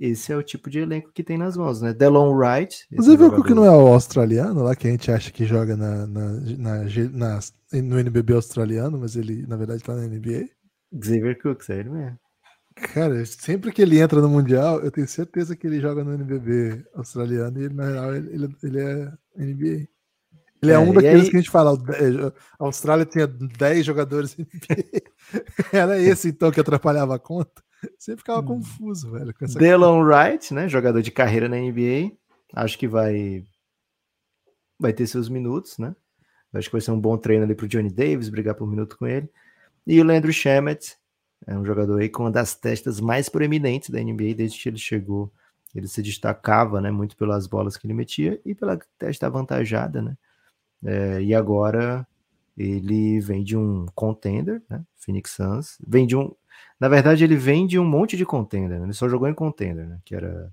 Esse 0.00 0.32
é 0.32 0.36
o 0.36 0.42
tipo 0.42 0.70
de 0.70 0.78
elenco 0.78 1.10
que 1.12 1.24
tem 1.24 1.36
nas 1.36 1.56
mãos, 1.56 1.82
né? 1.82 1.92
Delon 1.92 2.32
Wright. 2.32 2.86
O 2.96 3.02
Xavier 3.02 3.30
Cooks 3.30 3.54
não 3.54 3.64
é 3.64 3.70
o 3.70 3.88
australiano 3.88 4.62
lá 4.62 4.76
que 4.76 4.86
a 4.86 4.90
gente 4.90 5.10
acha 5.10 5.32
que 5.32 5.44
joga 5.44 5.76
na, 5.76 6.06
na, 6.06 6.32
na, 6.56 6.84
na 7.12 7.40
no 7.82 7.98
NBB 7.98 8.34
australiano, 8.34 8.98
mas 8.98 9.16
ele 9.16 9.44
na 9.46 9.56
verdade 9.56 9.82
tá 9.82 9.94
na 9.94 10.06
NBA? 10.06 10.48
Xavier 11.02 11.40
Cooks, 11.40 11.68
é 11.70 11.80
ele 11.80 11.90
mesmo. 11.90 12.18
Cara, 12.94 13.24
sempre 13.26 13.72
que 13.72 13.82
ele 13.82 13.98
entra 13.98 14.20
no 14.20 14.28
Mundial, 14.28 14.80
eu 14.80 14.90
tenho 14.90 15.08
certeza 15.08 15.56
que 15.56 15.66
ele 15.66 15.80
joga 15.80 16.04
no 16.04 16.14
NBB 16.14 16.84
australiano 16.94 17.60
e 17.60 17.64
ele, 17.64 17.74
na 17.74 17.88
real, 17.88 18.14
ele, 18.14 18.56
ele 18.62 18.80
é 18.80 19.12
NBA. 19.36 19.88
Ele 20.62 20.72
é, 20.72 20.74
é 20.74 20.78
um 20.78 20.92
daqueles 20.92 21.24
aí... 21.24 21.30
que 21.30 21.36
a 21.36 21.40
gente 21.40 21.50
fala, 21.50 21.72
a 21.72 22.64
Austrália 22.64 23.04
tinha 23.04 23.26
10 23.26 23.84
jogadores 23.84 24.36
NBA. 24.36 25.02
Era 25.72 26.00
esse 26.00 26.28
então 26.28 26.50
que 26.50 26.60
atrapalhava 26.60 27.16
a 27.16 27.18
conta. 27.18 27.62
Você 27.98 28.16
ficava 28.16 28.40
hum. 28.40 28.46
confuso, 28.46 29.10
velho. 29.10 29.34
Com 29.34 29.46
Delon 29.46 30.02
Wright, 30.02 30.52
né? 30.52 30.68
Jogador 30.68 31.02
de 31.02 31.10
carreira 31.10 31.48
na 31.48 31.56
NBA. 31.56 32.12
Acho 32.54 32.78
que 32.78 32.88
vai 32.88 33.44
vai 34.78 34.92
ter 34.92 35.06
seus 35.06 35.28
minutos, 35.28 35.78
né? 35.78 35.94
Acho 36.54 36.68
que 36.68 36.72
vai 36.72 36.80
ser 36.80 36.92
um 36.92 37.00
bom 37.00 37.18
treino 37.18 37.44
ali 37.44 37.54
pro 37.54 37.68
Johnny 37.68 37.90
Davis, 37.90 38.28
brigar 38.28 38.54
por 38.54 38.64
um 38.64 38.70
minuto 38.70 38.96
com 38.96 39.06
ele. 39.06 39.28
E 39.86 40.00
o 40.00 40.04
Leandro 40.04 40.32
Shemet, 40.32 40.96
é 41.46 41.56
um 41.56 41.64
jogador 41.64 42.00
aí 42.00 42.08
com 42.08 42.24
uma 42.24 42.30
das 42.30 42.54
testas 42.54 43.00
mais 43.00 43.28
proeminentes 43.28 43.90
da 43.90 44.00
NBA 44.00 44.34
desde 44.34 44.60
que 44.60 44.68
ele 44.68 44.78
chegou. 44.78 45.32
Ele 45.74 45.86
se 45.86 46.02
destacava, 46.02 46.80
né, 46.80 46.90
muito 46.90 47.16
pelas 47.16 47.46
bolas 47.46 47.76
que 47.76 47.86
ele 47.86 47.94
metia 47.94 48.40
e 48.44 48.54
pela 48.54 48.78
testa 48.98 49.26
avantajada, 49.26 50.00
né? 50.00 50.16
É, 50.84 51.22
e 51.22 51.34
agora 51.34 52.06
ele 52.56 53.20
vem 53.20 53.44
de 53.44 53.56
um 53.56 53.86
contender, 53.94 54.62
né? 54.68 54.82
Phoenix 54.96 55.32
Suns. 55.32 55.78
Vem 55.86 56.06
de 56.06 56.16
um. 56.16 56.34
Na 56.78 56.88
verdade, 56.88 57.24
ele 57.24 57.36
vem 57.36 57.66
de 57.66 57.78
um 57.78 57.84
monte 57.84 58.16
de 58.16 58.24
contender, 58.24 58.78
né? 58.78 58.86
Ele 58.86 58.92
só 58.92 59.08
jogou 59.08 59.28
em 59.28 59.34
contender, 59.34 59.86
né? 59.86 59.98
Que 60.04 60.14
era 60.14 60.52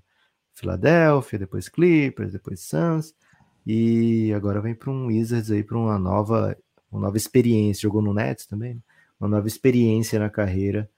Philadelphia, 0.54 1.38
depois 1.38 1.68
Clippers, 1.68 2.32
depois 2.32 2.60
Suns. 2.60 3.14
E 3.66 4.32
agora 4.34 4.60
vem 4.60 4.74
para 4.74 4.90
um 4.90 5.06
Wizards 5.06 5.50
aí 5.50 5.62
para 5.62 5.76
uma 5.78 5.98
nova, 5.98 6.56
uma 6.90 7.02
nova 7.02 7.16
experiência. 7.16 7.82
Jogou 7.82 8.02
no 8.02 8.14
Nets 8.14 8.46
também, 8.46 8.74
né? 8.74 8.80
uma 9.20 9.28
nova 9.28 9.46
experiência 9.46 10.18
na 10.18 10.30
carreira. 10.30 10.90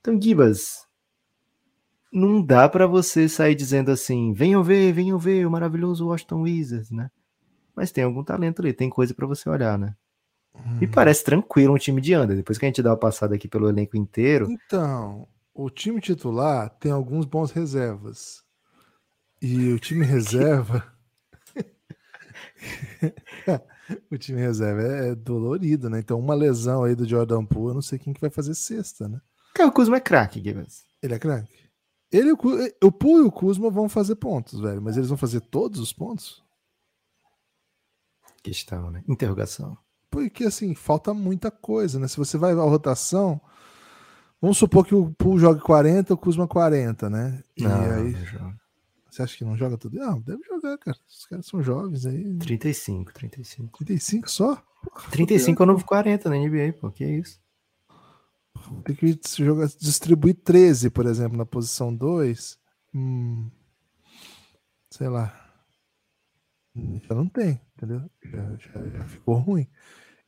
Então, 0.00 0.20
Gibas, 0.20 0.86
não 2.12 2.42
dá 2.42 2.68
para 2.68 2.86
você 2.86 3.28
sair 3.28 3.54
dizendo 3.54 3.90
assim: 3.90 4.32
venham 4.32 4.62
ver, 4.62 4.92
venham 4.92 5.18
ver 5.18 5.46
o 5.46 5.50
maravilhoso 5.50 6.08
Washington 6.08 6.42
Wizards, 6.42 6.90
né? 6.90 7.10
Mas 7.74 7.92
tem 7.92 8.04
algum 8.04 8.24
talento 8.24 8.60
ali, 8.60 8.72
tem 8.72 8.90
coisa 8.90 9.14
para 9.14 9.26
você 9.26 9.48
olhar, 9.48 9.78
né? 9.78 9.94
E 10.80 10.86
parece 10.86 11.24
tranquilo 11.24 11.74
um 11.74 11.78
time 11.78 12.00
de 12.00 12.14
anda. 12.14 12.34
Depois 12.34 12.58
que 12.58 12.64
a 12.64 12.68
gente 12.68 12.82
dá 12.82 12.90
uma 12.90 12.96
passada 12.96 13.34
aqui 13.34 13.48
pelo 13.48 13.68
elenco 13.68 13.96
inteiro. 13.96 14.48
Então, 14.50 15.26
o 15.54 15.70
time 15.70 16.00
titular 16.00 16.70
tem 16.78 16.92
alguns 16.92 17.24
bons 17.24 17.50
reservas. 17.50 18.42
E 19.40 19.72
o 19.72 19.78
time 19.78 20.04
reserva. 20.04 20.84
o 24.10 24.18
time 24.18 24.40
reserva 24.40 24.82
é, 24.82 25.14
dolorido, 25.14 25.88
né? 25.88 25.98
Então, 25.98 26.18
uma 26.18 26.34
lesão 26.34 26.84
aí 26.84 26.94
do 26.94 27.08
Jordan 27.08 27.44
Poole, 27.44 27.70
eu 27.70 27.74
não 27.74 27.82
sei 27.82 27.98
quem 27.98 28.12
que 28.12 28.20
vai 28.20 28.30
fazer 28.30 28.54
sexta, 28.54 29.08
né? 29.08 29.20
Cara, 29.54 29.68
o 29.68 29.72
Kuzma 29.72 29.96
é 29.96 30.00
craque, 30.00 30.42
Gibbons. 30.42 30.84
Ele 31.02 31.14
é 31.14 31.18
craque. 31.18 31.58
Ele, 32.12 32.32
o 32.32 32.92
Poole 32.92 33.24
e 33.24 33.28
o 33.28 33.32
Kuzma 33.32 33.70
vão 33.70 33.88
fazer 33.88 34.16
pontos, 34.16 34.60
velho. 34.60 34.82
Mas 34.82 34.96
eles 34.96 35.08
vão 35.08 35.18
fazer 35.18 35.40
todos 35.40 35.80
os 35.80 35.92
pontos? 35.92 36.42
Questão, 38.42 38.90
né? 38.90 39.02
Interrogação. 39.08 39.76
Porque, 40.10 40.44
assim, 40.44 40.74
falta 40.74 41.14
muita 41.14 41.50
coisa, 41.50 41.98
né? 41.98 42.08
Se 42.08 42.16
você 42.16 42.36
vai 42.36 42.52
à 42.52 42.56
rotação, 42.56 43.40
vamos 44.40 44.58
supor 44.58 44.84
que 44.84 44.94
o 44.94 45.10
Poole 45.12 45.40
jogue 45.40 45.60
40, 45.60 46.14
o 46.14 46.16
Kuzma 46.18 46.48
40, 46.48 47.08
né? 47.08 47.42
E 47.56 47.62
não, 47.62 47.80
aí... 47.80 48.16
Não 48.40 48.60
você 49.10 49.22
acha 49.22 49.36
que 49.36 49.44
não 49.44 49.56
joga 49.56 49.76
tudo? 49.76 49.98
Não, 49.98 50.20
deve 50.20 50.42
jogar, 50.44 50.78
cara. 50.78 50.96
Os 51.08 51.26
caras 51.26 51.46
são 51.46 51.60
jovens 51.60 52.06
aí. 52.06 52.38
35, 52.38 53.12
35. 53.12 53.78
35 53.78 54.30
só? 54.30 54.62
Porra, 54.82 55.10
35 55.10 55.60
é 55.60 55.64
o 55.64 55.66
novo 55.66 55.84
40 55.84 56.30
na 56.30 56.36
NBA, 56.36 56.74
pô. 56.80 56.90
Que 56.90 57.04
isso? 57.04 57.40
Tem 58.84 58.94
que 58.94 59.18
jogar, 59.38 59.66
distribuir 59.66 60.36
13, 60.36 60.90
por 60.90 61.06
exemplo, 61.06 61.36
na 61.36 61.44
posição 61.44 61.94
2. 61.94 62.56
Hum, 62.94 63.50
sei 64.90 65.08
lá. 65.08 65.49
Já 66.74 67.14
não 67.14 67.28
tem, 67.28 67.60
entendeu? 67.76 68.08
Já, 68.22 68.56
já, 68.56 68.88
já 68.88 69.04
ficou 69.06 69.36
ruim. 69.36 69.66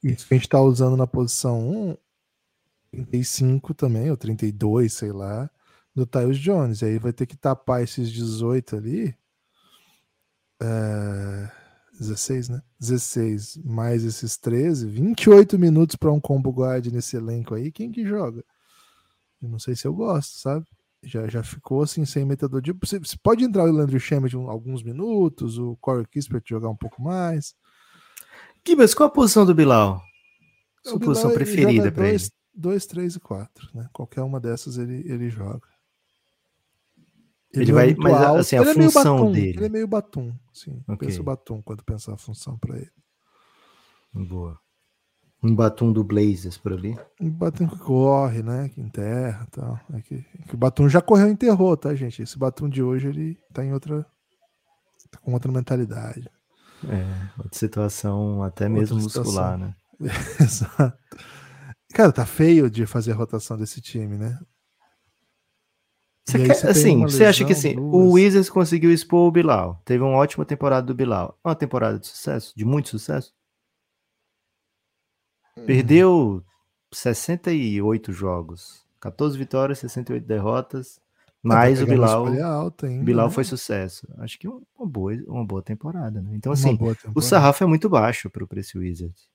Isso 0.03 0.27
que 0.27 0.35
a 0.35 0.37
gente 0.37 0.49
tá 0.49 0.61
usando 0.61 0.97
na 0.97 1.07
posição 1.07 1.91
1, 1.91 1.97
35 2.91 3.75
também, 3.75 4.11
ou 4.11 4.17
32, 4.17 4.93
sei 4.93 5.13
lá 5.13 5.49
do 5.95 6.07
Tyus 6.07 6.39
Jones. 6.39 6.83
E 6.83 6.87
aí 6.87 6.99
vai 6.99 7.13
ter 7.13 7.27
que 7.27 7.37
tapar 7.37 7.83
esses 7.83 8.11
18 8.11 8.77
ali. 8.77 9.17
É, 10.61 11.51
16, 11.99 12.49
né? 12.49 12.63
16 12.81 13.59
mais 13.59 14.05
esses 14.05 14.37
13, 14.37 14.89
28 14.89 15.59
minutos 15.59 15.97
para 15.97 16.13
um 16.13 16.21
combo 16.21 16.51
guard 16.51 16.87
nesse 16.87 17.17
elenco 17.17 17.55
aí. 17.55 17.71
Quem 17.71 17.93
que 17.93 18.05
joga? 18.05 18.45
Eu 19.41 19.49
não 19.49 19.59
sei 19.59 19.77
se 19.77 19.87
eu 19.87 19.95
gosto, 19.95 20.39
sabe? 20.39 20.67
Já, 21.05 21.27
já 21.29 21.43
ficou 21.43 21.83
assim, 21.83 22.05
sem 22.05 22.25
metador 22.25 22.61
de. 22.61 22.73
Você, 22.73 22.99
você 22.99 23.17
pode 23.21 23.45
entrar 23.45 23.65
o 23.65 23.73
Landry 23.73 23.99
Shamet 23.99 24.35
alguns 24.37 24.83
minutos, 24.83 25.59
o 25.59 25.77
Corey 25.77 26.07
Kispert 26.07 26.45
jogar 26.47 26.69
um 26.69 26.77
pouco 26.77 27.03
mais. 27.03 27.55
Gibas, 28.67 28.95
qual 28.95 29.09
a 29.09 29.13
posição 29.13 29.45
do 29.45 29.55
Bilal? 29.55 30.01
Sua 30.85 30.99
Bilal, 30.99 31.15
posição 31.15 31.33
preferida 31.33 31.91
para 31.91 32.09
ele? 32.09 32.23
2, 32.55 32.87
3 32.87 33.17
e 33.17 33.21
4, 33.21 33.71
né? 33.75 33.89
Qualquer 33.93 34.23
uma 34.23 34.39
dessas 34.39 34.79
ele, 34.79 35.03
ele 35.11 35.29
joga. 35.29 35.69
Ele, 37.53 37.65
ele 37.65 37.71
é 37.71 37.75
vai, 37.75 37.95
mas 37.95 38.15
alto. 38.15 38.41
assim, 38.41 38.57
a 38.57 38.63
ele 38.63 38.75
função 38.75 39.17
é 39.17 39.21
batum, 39.21 39.33
dele. 39.33 39.59
Ele 39.59 39.65
é 39.65 39.69
meio 39.69 39.89
batum, 39.89 40.35
sim. 40.53 40.83
Okay. 40.89 41.09
Pensa 41.09 41.21
o 41.21 41.25
batum 41.25 41.63
quando 41.63 41.85
pensar 41.85 42.15
a 42.15 42.19
função 42.19 42.59
para 42.59 42.77
ele. 42.77 42.93
Boa. 44.13 44.59
Um 45.43 45.55
batum 45.57 45.93
do 45.93 46.05
Blazers 46.05 46.57
por 46.57 46.73
ali. 46.73 46.97
Um 47.21 47.29
batum 47.29 47.67
que 47.67 47.77
corre, 47.79 48.43
né? 48.43 48.69
Que 48.69 48.81
enterra 48.81 49.45
e 49.49 49.51
tal. 49.51 49.81
É 49.93 50.01
que, 50.01 50.25
que, 50.49 50.55
o 50.55 50.57
batum 50.57 50.89
já 50.89 51.01
correu 51.01 51.29
e 51.29 51.33
enterrou, 51.33 51.77
tá, 51.77 51.93
gente? 51.95 52.23
Esse 52.23 52.39
batum 52.39 52.69
de 52.69 52.81
hoje, 52.81 53.09
ele 53.09 53.39
tá 53.53 53.65
em 53.65 53.73
outra. 53.73 54.07
tá 55.11 55.19
com 55.19 55.33
outra 55.33 55.51
mentalidade. 55.51 56.31
É, 56.89 57.29
outra 57.39 57.59
situação 57.59 58.43
até 58.43 58.67
outra 58.67 58.81
mesmo 58.81 59.01
muscular, 59.01 59.59
situação. 59.59 59.59
né? 59.59 59.75
Exato. 60.41 60.99
Cara, 61.93 62.13
tá 62.13 62.25
feio 62.25 62.71
de 62.71 62.87
fazer 62.87 63.13
a 63.13 63.17
rotação 63.17 63.59
desse 63.59 63.81
time, 63.81 64.17
né? 64.17 64.39
Você 66.25 66.39
quer, 66.39 66.55
você 66.55 66.67
assim, 66.69 67.03
você 67.03 67.25
acha 67.25 67.45
que 67.45 67.53
assim, 67.53 67.77
o 67.77 68.13
Wizards 68.13 68.49
conseguiu 68.49 68.93
expor 68.93 69.27
o 69.29 69.33
Bilal. 69.33 69.83
Teve 69.85 70.05
uma 70.05 70.17
ótima 70.17 70.45
temporada 70.45 70.87
do 70.87 70.95
Bilal. 70.95 71.37
Uma 71.45 71.55
temporada 71.55 71.99
de 71.99 72.07
sucesso, 72.07 72.53
de 72.57 72.65
muito 72.65 72.89
sucesso. 72.89 73.33
Hum. 75.57 75.65
Perdeu 75.67 76.45
68 76.93 78.13
jogos. 78.13 78.83
14 79.01 79.37
vitórias, 79.37 79.79
68 79.81 80.27
derrotas. 80.27 81.01
Mas 81.43 81.79
tá 81.79 81.85
o 81.85 81.89
Bilal, 81.89 82.43
alta 82.45 82.87
Bilal 82.87 83.27
né? 83.27 83.35
foi 83.35 83.43
sucesso. 83.43 84.07
Acho 84.19 84.39
que 84.39 84.47
uma 84.47 84.87
boa, 84.87 85.13
uma 85.27 85.45
boa 85.45 85.61
temporada, 85.61 86.23
né? 86.23 86.31
Então, 86.35 86.53
assim, 86.53 86.79
o 87.13 87.21
sarrafo 87.21 87.65
é 87.65 87.67
muito 87.67 87.89
baixo 87.89 88.31
para 88.31 88.45
o 88.45 88.47
preço 88.47 88.79
Wizards. 88.79 89.29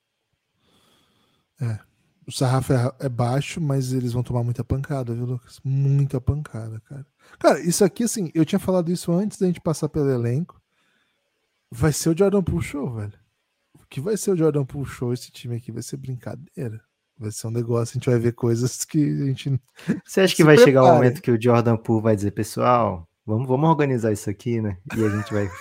É 1.59 1.79
o 2.27 2.31
sarrafo 2.31 2.73
é, 2.73 2.91
é, 2.99 3.09
baixo, 3.09 3.61
mas 3.61 3.93
eles 3.93 4.11
vão 4.11 4.21
tomar 4.21 4.43
muita 4.43 4.61
pancada, 4.61 5.13
viu, 5.13 5.25
Lucas? 5.25 5.61
Muita 5.63 6.19
pancada, 6.19 6.81
cara. 6.81 7.05
Cara, 7.39 7.59
isso 7.61 7.85
aqui, 7.85 8.03
assim, 8.03 8.29
eu 8.35 8.43
tinha 8.43 8.59
falado 8.59 8.91
isso 8.91 9.13
antes 9.13 9.39
da 9.39 9.47
gente 9.47 9.61
passar 9.61 9.87
pelo 9.87 10.09
elenco. 10.09 10.61
Vai 11.71 11.93
ser 11.93 12.09
o 12.09 12.17
Jordan 12.17 12.43
Poole 12.43 12.61
Show, 12.61 12.93
velho. 12.93 13.13
O 13.87 13.89
que 13.89 14.01
vai 14.01 14.17
ser 14.17 14.31
o 14.31 14.35
Jordan 14.35 14.65
Show, 14.85 15.13
esse 15.13 15.31
time 15.31 15.55
aqui? 15.55 15.71
Vai 15.71 15.81
ser 15.81 15.95
brincadeira. 15.95 16.81
Vai 17.17 17.31
ser 17.31 17.47
um 17.47 17.51
negócio, 17.51 17.93
a 17.93 17.97
gente 17.97 18.09
vai 18.09 18.19
ver 18.19 18.33
coisas 18.33 18.83
que 18.83 18.99
a 18.99 19.25
gente. 19.25 19.59
Você 20.05 20.21
acha 20.21 20.35
que 20.35 20.43
vai 20.43 20.55
prepare. 20.55 20.71
chegar 20.71 20.83
o 20.83 20.89
um 20.89 20.93
momento 20.95 21.21
que 21.21 21.31
o 21.31 21.41
Jordan 21.41 21.77
Poole 21.77 22.03
vai 22.03 22.15
dizer, 22.15 22.31
pessoal, 22.31 23.07
vamos, 23.25 23.47
vamos 23.47 23.69
organizar 23.69 24.11
isso 24.11 24.29
aqui, 24.29 24.61
né? 24.61 24.77
E 24.95 25.03
a 25.03 25.09
gente 25.09 25.33
vai. 25.33 25.49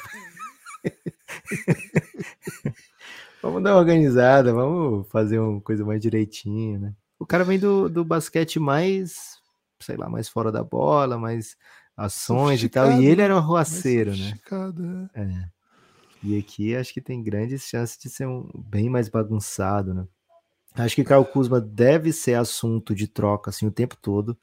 Vamos 3.43 3.63
dar 3.63 3.75
uma 3.75 3.79
organizada, 3.79 4.53
vamos 4.53 5.07
fazer 5.09 5.39
uma 5.39 5.61
coisa 5.61 5.85
mais 5.85 6.01
direitinho, 6.01 6.81
né? 6.81 6.95
O 7.17 7.25
cara 7.25 7.45
vem 7.45 7.61
do, 7.61 7.89
do 7.89 8.05
basquete 8.05 8.59
mais, 8.59 9.39
sei 9.81 9.97
lá, 9.97 10.09
mais 10.09 10.29
fora 10.29 10.51
da 10.51 10.65
bola, 10.65 11.17
mais 11.17 11.57
ações 11.97 12.61
e 12.65 12.69
tal, 12.69 12.91
e 13.01 13.07
ele 13.07 13.23
era 13.23 13.37
um 13.37 13.41
roaceiro, 13.41 14.17
né? 14.17 14.35
É. 15.15 15.56
E 16.27 16.37
aqui 16.37 16.75
acho 16.75 16.93
que 16.93 17.01
tem 17.01 17.23
grandes 17.23 17.63
chances 17.63 17.97
de 17.97 18.11
ser 18.11 18.27
um, 18.27 18.51
bem 18.53 18.91
mais 18.91 19.09
bagunçado, 19.09 19.95
né? 19.95 20.09
Acho 20.75 20.97
que 20.97 21.05
Kyle 21.05 21.25
Kuzma 21.25 21.61
deve 21.61 22.13
ser 22.13 22.35
assunto 22.35 22.97
de 22.97 23.07
troca 23.07 23.51
assim 23.51 23.65
o 23.65 23.71
tempo 23.71 23.97
todo. 23.97 24.37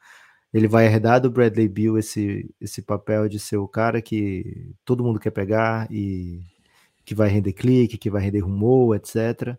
ele 0.54 0.68
vai 0.68 0.86
herdar 0.86 1.20
do 1.20 1.30
Bradley 1.30 1.68
Bill 1.68 1.98
esse, 1.98 2.50
esse 2.62 2.82
papel 2.82 3.28
de 3.28 3.38
ser 3.38 3.58
o 3.58 3.68
cara 3.68 4.02
que 4.02 4.74
todo 4.86 5.04
mundo 5.04 5.20
quer 5.20 5.32
pegar 5.32 5.92
e 5.92 6.42
que 7.04 7.14
vai 7.14 7.28
render 7.28 7.52
clique, 7.52 7.98
que 7.98 8.10
vai 8.10 8.22
render 8.22 8.40
rumor, 8.40 8.96
etc. 8.96 9.58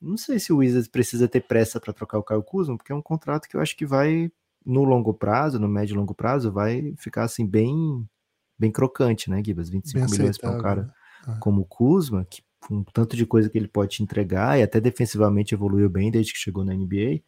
Não 0.00 0.16
sei 0.16 0.38
se 0.38 0.52
o 0.52 0.58
Wizards 0.58 0.88
precisa 0.88 1.26
ter 1.26 1.40
pressa 1.40 1.80
para 1.80 1.92
trocar 1.92 2.18
o 2.18 2.22
Caio 2.22 2.42
Kuzma, 2.42 2.76
porque 2.76 2.92
é 2.92 2.94
um 2.94 3.02
contrato 3.02 3.48
que 3.48 3.56
eu 3.56 3.60
acho 3.60 3.76
que 3.76 3.84
vai, 3.84 4.30
no 4.64 4.84
longo 4.84 5.12
prazo, 5.12 5.58
no 5.58 5.66
médio 5.66 5.94
e 5.94 5.96
longo 5.96 6.14
prazo, 6.14 6.52
vai 6.52 6.94
ficar 6.96 7.24
assim 7.24 7.44
bem 7.44 8.08
bem 8.58 8.70
crocante, 8.70 9.28
né, 9.28 9.42
Gibas? 9.44 9.68
25 9.68 9.98
bem 9.98 10.18
milhões 10.18 10.38
para 10.38 10.50
um 10.50 10.58
cara 10.58 10.82
né? 10.82 10.92
Ah. 11.26 11.36
como 11.40 11.62
o 11.62 11.64
Kuzma, 11.64 12.24
que 12.24 12.42
com 12.60 12.82
tanto 12.82 13.16
de 13.16 13.24
coisa 13.24 13.48
que 13.48 13.56
ele 13.56 13.68
pode 13.68 13.96
te 13.96 14.02
entregar, 14.02 14.58
e 14.58 14.62
até 14.62 14.80
defensivamente 14.80 15.54
evoluiu 15.54 15.88
bem 15.88 16.10
desde 16.10 16.32
que 16.32 16.38
chegou 16.38 16.64
na 16.64 16.74
NBA. 16.74 17.20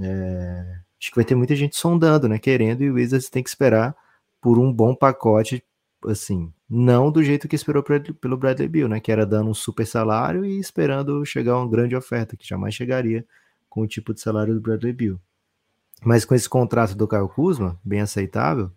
É, 0.00 0.78
acho 0.98 1.10
que 1.10 1.16
vai 1.16 1.24
ter 1.24 1.34
muita 1.34 1.54
gente 1.54 1.76
sondando, 1.76 2.28
né? 2.28 2.38
Querendo, 2.38 2.82
e 2.82 2.90
o 2.90 2.94
Wizards 2.94 3.28
tem 3.28 3.42
que 3.42 3.48
esperar 3.48 3.94
por 4.40 4.58
um 4.58 4.72
bom 4.72 4.94
pacote, 4.94 5.62
assim, 6.06 6.52
não 6.68 7.10
do 7.10 7.22
jeito 7.22 7.46
que 7.46 7.56
esperou 7.56 7.82
pelo 7.82 8.36
Bradley 8.36 8.68
Bill, 8.68 8.88
né? 8.88 9.00
Que 9.00 9.12
era 9.12 9.26
dando 9.26 9.50
um 9.50 9.54
super 9.54 9.86
salário 9.86 10.44
e 10.44 10.58
esperando 10.58 11.24
chegar 11.26 11.58
uma 11.58 11.68
grande 11.68 11.94
oferta, 11.94 12.36
que 12.36 12.46
jamais 12.46 12.74
chegaria 12.74 13.26
com 13.68 13.82
o 13.82 13.86
tipo 13.86 14.14
de 14.14 14.20
salário 14.20 14.54
do 14.54 14.60
Bradley 14.60 14.92
Bill. 14.92 15.20
Mas 16.02 16.24
com 16.24 16.34
esse 16.34 16.48
contrato 16.48 16.94
do 16.94 17.08
Kyle 17.08 17.28
Kuzma, 17.28 17.78
bem 17.84 18.00
aceitável, 18.00 18.70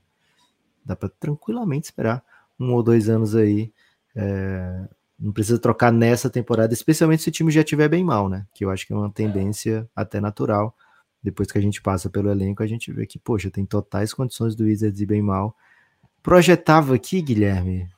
dá 0.85 0.95
para 0.95 1.09
tranquilamente 1.09 1.85
esperar 1.85 2.23
um 2.59 2.73
ou 2.73 2.83
dois 2.83 3.09
anos 3.09 3.35
aí. 3.35 3.71
É, 4.17 4.87
não 5.19 5.31
precisa 5.31 5.59
trocar 5.59 5.91
nessa 5.91 6.29
temporada, 6.29 6.73
especialmente 6.73 7.23
se 7.23 7.29
o 7.29 7.31
time 7.31 7.51
já 7.51 7.61
estiver 7.61 7.87
bem 7.87 8.03
mal, 8.03 8.27
né? 8.27 8.45
Que 8.53 8.65
eu 8.65 8.69
acho 8.69 8.85
que 8.85 8.93
é 8.93 8.95
uma 8.95 9.11
tendência 9.11 9.89
até 9.95 10.19
natural 10.19 10.75
depois 11.21 11.51
que 11.51 11.57
a 11.57 11.61
gente 11.61 11.81
passa 11.81 12.09
pelo 12.09 12.29
elenco, 12.29 12.63
a 12.63 12.67
gente 12.67 12.91
vê 12.91 13.05
que, 13.05 13.19
poxa, 13.19 13.51
tem 13.51 13.65
totais 13.65 14.13
condições 14.13 14.55
do 14.55 14.63
Wizards 14.63 15.01
ir 15.01 15.05
bem 15.05 15.21
mal. 15.21 15.55
Projetava 16.21 16.95
aqui, 16.95 17.21
Guilherme, 17.21 17.89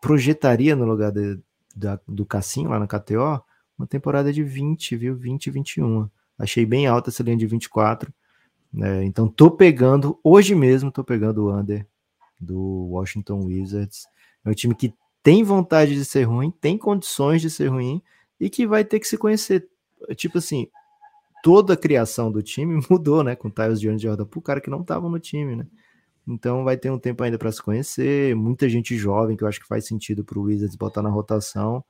projetaria 0.00 0.76
no 0.76 0.84
lugar 0.84 1.10
de, 1.10 1.40
da, 1.74 1.98
do 2.06 2.24
Cassinho 2.24 2.70
lá 2.70 2.78
na 2.78 2.86
KTO 2.86 3.42
uma 3.76 3.86
temporada 3.86 4.32
de 4.32 4.42
20, 4.42 4.96
viu? 4.96 5.16
20 5.16 5.46
e 5.46 5.50
21. 5.50 6.08
Achei 6.38 6.66
bem 6.66 6.86
alta 6.86 7.10
essa 7.10 7.22
linha 7.22 7.36
de 7.36 7.46
24. 7.46 8.12
Né? 8.72 9.04
Então 9.04 9.26
tô 9.26 9.50
pegando, 9.50 10.18
hoje 10.22 10.54
mesmo 10.54 10.92
tô 10.92 11.02
pegando 11.02 11.46
o 11.46 11.56
under 11.56 11.86
do 12.38 12.90
Washington 12.90 13.44
Wizards. 13.46 14.06
É 14.44 14.50
um 14.50 14.54
time 14.54 14.74
que 14.74 14.94
tem 15.22 15.42
vontade 15.42 15.94
de 15.94 16.04
ser 16.04 16.24
ruim, 16.24 16.50
tem 16.50 16.78
condições 16.78 17.42
de 17.42 17.50
ser 17.50 17.68
ruim 17.68 18.02
e 18.38 18.48
que 18.48 18.66
vai 18.66 18.84
ter 18.84 19.00
que 19.00 19.06
se 19.06 19.18
conhecer. 19.18 19.68
Tipo 20.16 20.38
assim, 20.38 20.68
toda 21.42 21.74
a 21.74 21.76
criação 21.76 22.30
do 22.30 22.42
time 22.42 22.80
mudou, 22.90 23.22
né? 23.22 23.36
Com 23.36 23.48
o 23.48 23.50
Tyus 23.50 23.80
Jones 23.80 24.00
e 24.00 24.04
Jordan 24.04 24.24
pro 24.24 24.40
cara 24.40 24.60
que 24.60 24.70
não 24.70 24.82
tava 24.82 25.08
no 25.08 25.18
time, 25.18 25.56
né? 25.56 25.66
Então 26.26 26.64
vai 26.64 26.76
ter 26.76 26.90
um 26.90 26.98
tempo 26.98 27.22
ainda 27.22 27.38
para 27.38 27.50
se 27.50 27.62
conhecer, 27.62 28.36
muita 28.36 28.68
gente 28.68 28.96
jovem 28.96 29.36
que 29.36 29.42
eu 29.42 29.48
acho 29.48 29.60
que 29.60 29.66
faz 29.66 29.86
sentido 29.86 30.24
pro 30.24 30.42
Wizards 30.42 30.76
botar 30.76 31.02
na 31.02 31.08
rotação. 31.08 31.84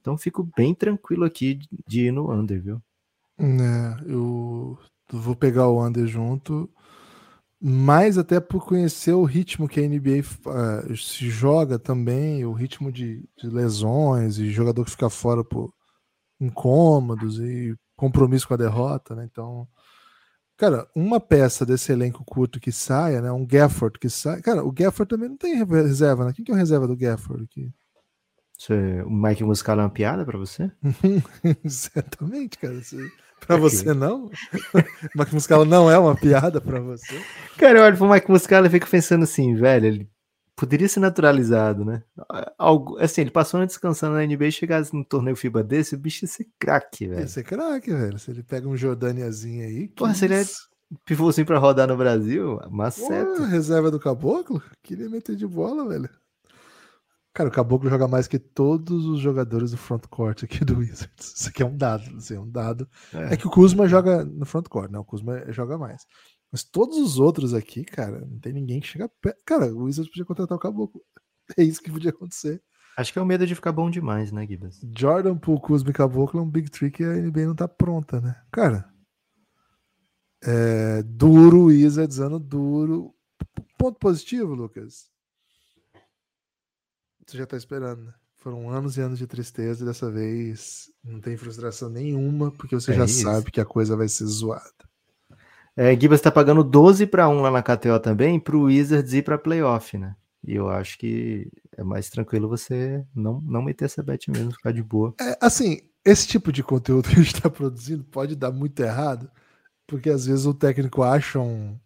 Então 0.00 0.18
fico 0.18 0.48
bem 0.56 0.74
tranquilo 0.74 1.24
aqui 1.24 1.60
de 1.86 2.06
ir 2.06 2.12
no 2.12 2.30
under, 2.30 2.60
viu? 2.60 2.82
É, 3.38 3.96
eu 4.06 4.78
vou 5.10 5.34
pegar 5.34 5.68
o 5.68 5.84
under 5.84 6.06
junto, 6.06 6.68
mais 7.64 8.18
até 8.18 8.40
por 8.40 8.66
conhecer 8.66 9.12
o 9.12 9.22
ritmo 9.22 9.68
que 9.68 9.78
a 9.78 9.88
NBA 9.88 10.90
uh, 10.90 10.96
se 10.96 11.30
joga 11.30 11.78
também, 11.78 12.44
o 12.44 12.52
ritmo 12.52 12.90
de, 12.90 13.24
de 13.38 13.48
lesões 13.48 14.36
e 14.38 14.50
jogador 14.50 14.84
que 14.84 14.90
fica 14.90 15.08
fora 15.08 15.44
por 15.44 15.72
incômodos 16.40 17.38
e 17.38 17.76
compromisso 17.94 18.48
com 18.48 18.54
a 18.54 18.56
derrota, 18.56 19.14
né? 19.14 19.28
Então, 19.30 19.68
cara, 20.56 20.88
uma 20.92 21.20
peça 21.20 21.64
desse 21.64 21.92
elenco 21.92 22.24
curto 22.24 22.58
que 22.58 22.72
saia, 22.72 23.22
né? 23.22 23.30
Um 23.30 23.46
Gafford 23.46 23.96
que 23.96 24.10
sai. 24.10 24.42
Cara, 24.42 24.64
o 24.64 24.72
Gafford 24.72 25.08
também 25.08 25.28
não 25.28 25.36
tem 25.36 25.64
reserva, 25.64 26.24
né? 26.24 26.32
Quem 26.32 26.44
que 26.44 26.50
é 26.50 26.54
o 26.54 26.58
reserva 26.58 26.88
do 26.88 26.96
Gafford 26.96 27.44
aqui? 27.44 27.72
Você, 28.58 29.02
o 29.02 29.10
Mike 29.10 29.44
Muscala 29.44 29.82
é 29.82 29.84
uma 29.84 29.90
piada 29.90 30.24
para 30.24 30.38
você? 30.38 30.70
Certamente, 31.68 32.58
cara. 32.58 32.80
Para 33.46 33.56
você 33.56 33.92
não? 33.92 34.30
Mike 35.16 35.34
Muscala 35.34 35.64
não 35.64 35.90
é 35.90 35.98
uma 35.98 36.14
piada 36.14 36.60
para 36.60 36.80
você? 36.80 37.20
Cara, 37.58 37.78
eu 37.78 37.84
olho 37.84 37.96
pro 37.96 38.08
Mike 38.08 38.30
Muscala 38.30 38.66
e 38.66 38.70
fico 38.70 38.88
pensando 38.88 39.24
assim, 39.24 39.54
velho, 39.54 39.86
ele 39.86 40.10
poderia 40.56 40.88
ser 40.88 41.00
naturalizado, 41.00 41.84
né? 41.84 42.02
Algo, 42.56 42.98
assim, 42.98 43.22
ele 43.22 43.30
passou 43.30 43.58
ano 43.58 43.66
descansando 43.66 44.14
na 44.14 44.24
NBA 44.24 44.46
e 44.46 44.52
chegasse 44.52 44.94
no 44.94 45.04
torneio 45.04 45.36
FIBA 45.36 45.62
desse, 45.62 45.94
o 45.94 45.98
bicho 45.98 46.24
ia 46.24 46.28
ser 46.28 46.46
craque, 46.58 47.08
velho. 47.08 47.20
Ia 47.20 47.28
ser 47.28 47.42
craque, 47.42 47.92
velho. 47.92 48.18
Se 48.18 48.30
ele 48.30 48.42
pega 48.42 48.68
um 48.68 48.76
Jordaniazinho 48.76 49.66
aí. 49.66 49.88
Porra, 49.88 50.14
se 50.14 50.24
ele 50.24 50.34
é 50.34 50.44
pivôzinho 51.04 51.46
pra 51.46 51.58
rodar 51.58 51.88
no 51.88 51.96
Brasil, 51.96 52.60
maceta. 52.70 53.44
reserva 53.46 53.90
do 53.90 53.98
Caboclo? 53.98 54.62
Queria 54.82 55.08
meter 55.08 55.34
de 55.34 55.46
bola, 55.46 55.88
velho. 55.88 56.08
Cara, 57.34 57.48
o 57.48 57.52
Caboclo 57.52 57.88
joga 57.88 58.06
mais 58.06 58.28
que 58.28 58.38
todos 58.38 59.06
os 59.06 59.18
jogadores 59.18 59.70
do 59.70 59.78
frontcourt 59.78 60.44
aqui 60.44 60.64
do 60.64 60.78
Wizards. 60.78 61.32
Isso 61.34 61.48
aqui 61.48 61.62
é 61.62 61.66
um 61.66 61.76
dado, 61.76 62.16
assim, 62.16 62.34
é 62.34 62.40
um 62.40 62.50
dado. 62.50 62.86
É. 63.12 63.34
é 63.34 63.36
que 63.36 63.46
o 63.46 63.50
Kuzma 63.50 63.88
joga 63.88 64.22
no 64.24 64.44
frontcourt, 64.44 64.90
né? 64.90 64.98
O 64.98 65.04
Kuzma 65.04 65.50
joga 65.50 65.78
mais. 65.78 66.04
Mas 66.50 66.62
todos 66.62 66.98
os 66.98 67.18
outros 67.18 67.54
aqui, 67.54 67.84
cara, 67.84 68.20
não 68.20 68.38
tem 68.38 68.52
ninguém 68.52 68.80
que 68.80 68.86
chega 68.86 69.08
perto. 69.08 69.42
Cara, 69.46 69.74
o 69.74 69.84
Wizards 69.84 70.10
podia 70.10 70.26
contratar 70.26 70.56
o 70.56 70.60
Caboclo. 70.60 71.00
É 71.58 71.62
isso 71.62 71.82
que 71.82 71.90
podia 71.90 72.10
acontecer. 72.10 72.62
Acho 72.96 73.12
que 73.12 73.18
é 73.18 73.22
o 73.22 73.26
medo 73.26 73.46
de 73.46 73.54
ficar 73.54 73.72
bom 73.72 73.90
demais, 73.90 74.30
né, 74.30 74.46
Gibas? 74.46 74.80
Jordan, 74.96 75.36
Poole, 75.36 75.60
Kuzma 75.60 75.90
e 75.90 75.92
Caboclo 75.92 76.40
é 76.40 76.42
um 76.42 76.48
big 76.48 76.70
trick 76.70 77.02
e 77.02 77.04
a 77.04 77.14
NBA 77.14 77.46
não 77.46 77.54
tá 77.54 77.66
pronta, 77.66 78.20
né? 78.20 78.40
Cara, 78.50 78.88
é 80.42 81.02
duro, 81.02 81.64
Wizards, 81.64 82.20
ano 82.20 82.38
duro. 82.38 83.14
Ponto 83.76 83.98
positivo, 83.98 84.54
Lucas. 84.54 85.11
Você 87.32 87.38
já 87.38 87.46
tá 87.46 87.56
esperando, 87.56 88.02
né? 88.02 88.12
Foram 88.36 88.68
anos 88.68 88.98
e 88.98 89.00
anos 89.00 89.18
de 89.18 89.26
tristeza 89.26 89.82
e 89.82 89.86
dessa 89.86 90.10
vez 90.10 90.90
não 91.02 91.18
tem 91.18 91.34
frustração 91.34 91.88
nenhuma, 91.88 92.50
porque 92.50 92.74
você 92.74 92.90
é 92.90 92.94
já 92.94 93.04
isso. 93.06 93.22
sabe 93.22 93.50
que 93.50 93.58
a 93.58 93.64
coisa 93.64 93.96
vai 93.96 94.06
ser 94.06 94.26
zoada. 94.26 94.70
É, 95.74 95.98
Gibas 95.98 96.18
está 96.18 96.30
pagando 96.30 96.62
12 96.62 97.06
para 97.06 97.30
1 97.30 97.40
lá 97.40 97.50
na 97.50 97.62
KTO 97.62 97.98
também, 98.00 98.38
para 98.38 98.54
o 98.54 98.64
Wizards 98.64 99.14
ir 99.14 99.22
para 99.22 99.38
playoff, 99.38 99.96
né? 99.96 100.14
E 100.46 100.54
eu 100.54 100.68
acho 100.68 100.98
que 100.98 101.50
é 101.74 101.82
mais 101.82 102.10
tranquilo 102.10 102.50
você 102.50 103.02
não, 103.14 103.40
não 103.40 103.62
meter 103.62 103.86
essa 103.86 104.02
bet 104.02 104.30
mesmo, 104.30 104.52
ficar 104.52 104.72
de 104.72 104.82
boa. 104.82 105.14
É, 105.18 105.38
assim, 105.40 105.80
esse 106.04 106.28
tipo 106.28 106.52
de 106.52 106.62
conteúdo 106.62 107.08
que 107.08 107.14
a 107.14 107.22
gente 107.22 107.34
está 107.34 107.48
produzindo 107.48 108.04
pode 108.04 108.36
dar 108.36 108.52
muito 108.52 108.78
errado, 108.82 109.30
porque 109.86 110.10
às 110.10 110.26
vezes 110.26 110.44
o 110.44 110.52
técnico 110.52 111.02
acha 111.02 111.40
um, 111.40 111.78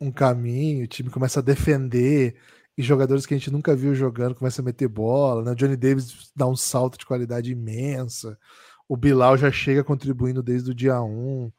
um 0.00 0.10
caminho, 0.10 0.82
o 0.82 0.88
time 0.88 1.10
começa 1.10 1.38
a 1.38 1.44
defender, 1.44 2.34
e 2.80 2.82
jogadores 2.82 3.26
que 3.26 3.34
a 3.34 3.36
gente 3.36 3.50
nunca 3.50 3.76
viu 3.76 3.94
jogando 3.94 4.34
começam 4.34 4.62
a 4.62 4.66
meter 4.66 4.88
bola, 4.88 5.42
né? 5.42 5.52
O 5.52 5.54
Johnny 5.54 5.76
Davis 5.76 6.30
dá 6.34 6.46
um 6.46 6.56
salto 6.56 6.98
de 6.98 7.06
qualidade 7.06 7.52
imensa, 7.52 8.38
o 8.88 8.96
Bilal 8.96 9.36
já 9.36 9.52
chega 9.52 9.84
contribuindo 9.84 10.42
desde 10.42 10.70
o 10.70 10.74
dia 10.74 11.00
1 11.00 11.50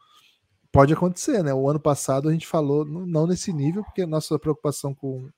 pode 0.72 0.93
acontecer, 0.93 1.43
né? 1.43 1.53
O 1.53 1.69
ano 1.69 1.80
passado 1.80 2.30
a 2.30 2.32
gente 2.32 2.47
falou, 2.47 2.86
não 2.86 3.28
nesse 3.28 3.51
nível, 3.51 3.84
porque 3.84 4.01
a 4.01 4.07
nossa 4.07 4.39
preocupação 4.39 4.95
com 4.95 5.30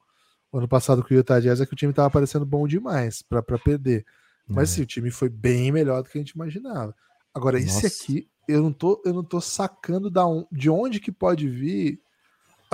o 0.51 0.57
ano 0.57 0.67
passado 0.67 1.03
com 1.03 1.13
o 1.13 1.17
Utah 1.17 1.39
Jazz 1.39 1.59
é 1.59 1.65
que 1.65 1.73
o 1.73 1.75
time 1.75 1.91
estava 1.91 2.09
parecendo 2.09 2.45
bom 2.45 2.67
demais 2.67 3.23
para 3.23 3.41
perder. 3.41 4.05
Mas 4.47 4.71
é. 4.71 4.75
sim, 4.75 4.81
o 4.83 4.85
time 4.85 5.09
foi 5.09 5.29
bem 5.29 5.71
melhor 5.71 6.03
do 6.03 6.09
que 6.09 6.17
a 6.17 6.21
gente 6.21 6.31
imaginava. 6.31 6.95
Agora, 7.33 7.59
Nossa. 7.59 7.87
esse 7.87 8.03
aqui, 8.03 8.29
eu 8.47 8.61
não 8.61 8.71
tô, 8.71 9.01
eu 9.03 9.13
não 9.13 9.23
tô 9.23 9.41
sacando 9.41 10.11
da 10.11 10.27
on, 10.27 10.45
de 10.51 10.69
onde 10.69 10.99
que 10.99 11.11
pode 11.11 11.49
vir 11.49 11.99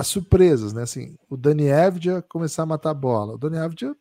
as 0.00 0.06
surpresas, 0.06 0.72
né? 0.72 0.82
Assim, 0.82 1.16
o 1.28 1.36
Dani 1.36 1.70
Avdia 1.70 2.22
começar 2.22 2.62
a 2.62 2.66
matar 2.66 2.90
a 2.90 2.94
bola. 2.94 3.34
O 3.34 3.38
Dani 3.38 3.58
Avdia, 3.58 3.94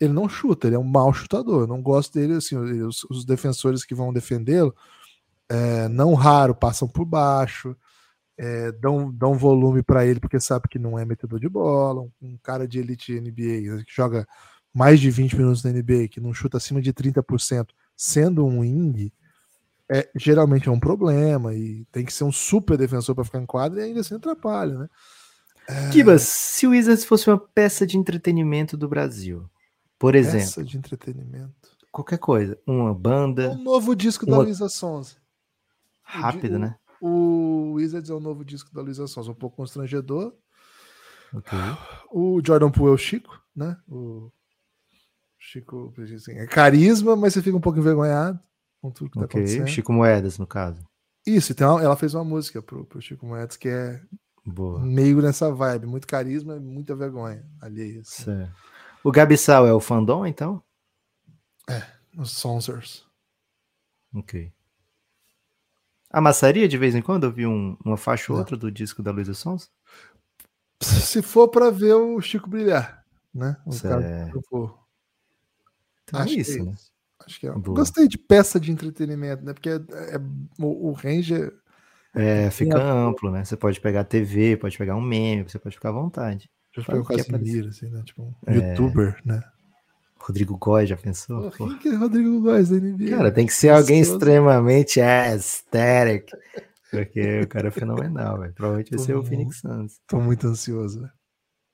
ele 0.00 0.12
não 0.12 0.28
chuta, 0.28 0.66
ele 0.66 0.76
é 0.76 0.78
um 0.78 0.84
mau 0.84 1.12
chutador. 1.12 1.62
Eu 1.62 1.66
não 1.66 1.82
gosto 1.82 2.14
dele, 2.14 2.34
assim, 2.34 2.56
os, 2.56 3.04
os 3.04 3.24
defensores 3.24 3.84
que 3.84 3.94
vão 3.94 4.12
defendê-lo, 4.12 4.74
é, 5.48 5.88
não 5.88 6.14
raro 6.14 6.54
passam 6.54 6.88
por 6.88 7.04
baixo, 7.04 7.76
é, 8.38 8.72
dão, 8.72 9.10
dão 9.12 9.34
volume 9.34 9.82
para 9.82 10.06
ele 10.06 10.20
porque 10.20 10.38
sabe 10.38 10.68
que 10.68 10.78
não 10.78 10.98
é 10.98 11.04
metedor 11.04 11.40
de 11.40 11.48
bola, 11.48 12.02
um, 12.02 12.10
um 12.22 12.38
cara 12.42 12.68
de 12.68 12.78
elite 12.78 13.20
NBA 13.20 13.76
né, 13.76 13.84
que 13.84 13.92
joga 13.94 14.26
mais 14.72 15.00
de 15.00 15.10
20 15.10 15.36
minutos 15.36 15.64
na 15.64 15.72
NBA, 15.72 16.08
que 16.08 16.20
não 16.20 16.32
chuta 16.32 16.56
acima 16.56 16.80
de 16.80 16.92
30%, 16.92 17.68
sendo 17.96 18.46
um 18.46 18.60
wing, 18.60 19.12
é, 19.90 20.08
geralmente 20.14 20.68
é 20.68 20.72
um 20.72 20.78
problema 20.78 21.54
e 21.54 21.84
tem 21.90 22.04
que 22.04 22.12
ser 22.12 22.24
um 22.24 22.32
super 22.32 22.76
defensor 22.76 23.14
para 23.14 23.24
ficar 23.24 23.40
em 23.40 23.46
quadra 23.46 23.80
e 23.80 23.84
ainda 23.84 24.00
assim 24.00 24.14
atrapalha, 24.14 24.78
né? 24.78 24.88
Kibas, 25.92 26.22
se 26.22 26.66
o 26.66 26.70
Wizards 26.70 27.04
fosse 27.04 27.28
uma 27.28 27.38
peça 27.38 27.86
de 27.86 27.98
entretenimento 27.98 28.76
do 28.76 28.88
Brasil, 28.88 29.48
por 29.98 30.14
exemplo. 30.14 30.46
Peça 30.46 30.64
de 30.64 30.78
entretenimento. 30.78 31.52
Qualquer 31.92 32.18
coisa. 32.18 32.58
Uma 32.66 32.94
banda. 32.94 33.50
Um 33.50 33.62
novo 33.62 33.94
disco 33.94 34.24
uma... 34.26 34.36
da 34.36 34.42
Luísa 34.44 34.68
Sonza. 34.68 35.16
Rápido, 36.02 36.56
o, 36.56 36.58
né? 36.58 36.76
O 37.00 37.72
Wizards 37.74 38.08
é 38.08 38.14
o 38.14 38.20
novo 38.20 38.44
disco 38.44 38.72
da 38.72 38.80
Luísa 38.80 39.06
Sonza, 39.06 39.30
um 39.30 39.34
pouco 39.34 39.56
constrangedor. 39.56 40.32
Okay. 41.34 41.58
O 42.10 42.40
Jordan 42.44 42.70
Poole 42.70 42.92
é 42.92 42.94
o 42.94 42.98
Chico, 42.98 43.38
né? 43.54 43.76
O 43.86 44.32
Chico 45.38 45.92
assim, 45.98 46.32
é 46.32 46.46
carisma, 46.46 47.14
mas 47.14 47.34
você 47.34 47.42
fica 47.42 47.56
um 47.56 47.60
pouco 47.60 47.78
envergonhado 47.78 48.40
com 48.80 48.90
tudo 48.90 49.10
que 49.10 49.18
tá 49.18 49.24
okay. 49.24 49.40
tá 49.42 49.46
acontecendo. 49.46 49.68
Chico 49.68 49.92
Moedas, 49.92 50.38
no 50.38 50.46
caso. 50.46 50.82
Isso, 51.26 51.52
então 51.52 51.78
ela 51.78 51.96
fez 51.96 52.14
uma 52.14 52.24
música 52.24 52.62
pro, 52.62 52.86
pro 52.86 53.02
Chico 53.02 53.26
Moedas 53.26 53.56
que 53.56 53.68
é 53.68 54.00
Boa. 54.48 54.80
Meio 54.80 55.20
nessa 55.20 55.52
vibe, 55.52 55.86
muito 55.86 56.06
carisma 56.06 56.56
e 56.56 56.60
muita 56.60 56.96
vergonha 56.96 57.44
ali. 57.60 57.98
Assim. 57.98 58.48
O 59.04 59.12
Gabissal 59.12 59.66
é 59.66 59.72
o 59.72 59.80
fandom, 59.80 60.26
então? 60.26 60.62
É, 61.68 61.82
os 62.16 62.30
Sonsers. 62.30 63.06
Ok. 64.14 64.50
A 66.10 66.20
maçaria, 66.20 66.66
de 66.66 66.78
vez 66.78 66.94
em 66.94 67.02
quando, 67.02 67.24
eu 67.24 67.30
vi 67.30 67.46
um, 67.46 67.76
uma 67.84 67.98
faixa 67.98 68.32
ou 68.32 68.38
outra 68.38 68.56
do 68.56 68.72
disco 68.72 69.02
da 69.02 69.10
Luísa 69.10 69.34
Sons? 69.34 69.70
Se 70.80 71.20
for 71.20 71.48
para 71.48 71.70
ver 71.70 71.94
o 71.94 72.18
Chico 72.20 72.48
brilhar, 72.48 73.04
né? 73.34 73.56
O 73.66 73.78
cara 73.78 74.30
vou. 74.50 74.78
Então 76.04 76.20
é 76.20 76.22
Acho 76.22 76.34
é 76.34 76.36
isso, 76.38 76.64
né? 76.64 76.74
Acho 77.26 77.40
que 77.40 77.46
é. 77.46 77.52
Gostei 77.52 78.08
de 78.08 78.16
peça 78.16 78.58
de 78.58 78.72
entretenimento, 78.72 79.44
né? 79.44 79.52
Porque 79.52 79.68
é, 79.68 79.74
é 79.74 80.18
o, 80.58 80.88
o 80.88 80.92
range 80.92 81.34
é, 82.18 82.50
fica 82.50 82.82
amplo, 82.82 83.30
né? 83.30 83.44
Você 83.44 83.56
pode 83.56 83.80
pegar 83.80 84.02
TV, 84.02 84.56
pode 84.56 84.76
pegar 84.76 84.96
um 84.96 85.00
meme, 85.00 85.44
você 85.44 85.58
pode 85.58 85.76
ficar 85.76 85.90
à 85.90 85.92
vontade. 85.92 86.50
Já 86.76 86.82
pegar 86.82 87.00
o 87.00 87.04
Casimiro, 87.04 87.68
assim, 87.68 87.88
né? 87.88 88.02
Tipo 88.04 88.22
um 88.22 88.34
é... 88.46 88.70
youtuber, 88.70 89.16
né? 89.24 89.40
Rodrigo 90.18 90.58
Góes, 90.58 90.88
já 90.88 90.96
pensou? 90.96 91.50
Pô, 91.52 91.68
quem 91.68 91.78
que 91.78 91.88
é 91.88 91.94
Rodrigo 91.94 92.40
Góes 92.40 92.70
da 92.70 92.76
NBA? 92.76 93.10
Cara, 93.10 93.30
tem 93.30 93.46
que 93.46 93.52
ser 93.52 93.68
alguém 93.68 94.00
extremamente 94.00 95.00
aesthetic. 95.00 96.30
Porque 96.90 97.40
o 97.42 97.48
cara 97.48 97.68
é 97.68 97.70
fenomenal, 97.70 98.40
velho. 98.40 98.52
Provavelmente 98.52 98.90
vai 98.90 98.98
ser 98.98 99.14
o 99.14 99.22
Phoenix 99.22 99.60
Suns. 99.60 100.00
Tô 100.08 100.18
muito 100.18 100.46
ansioso, 100.48 101.00
velho. 101.00 101.12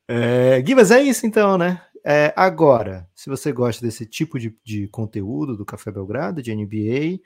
É, 0.09 0.63
é 0.63 1.01
isso 1.03 1.27
então, 1.27 1.57
né? 1.57 1.81
É, 2.05 2.35
agora, 2.37 3.09
se 3.15 3.31
você 3.31 3.51
gosta 3.51 3.85
desse 3.85 4.05
tipo 4.05 4.39
de, 4.39 4.55
de 4.63 4.89
conteúdo 4.89 5.57
do 5.57 5.65
Café 5.65 5.91
Belgrado, 5.91 6.43
de 6.43 6.55
NBA, 6.55 7.19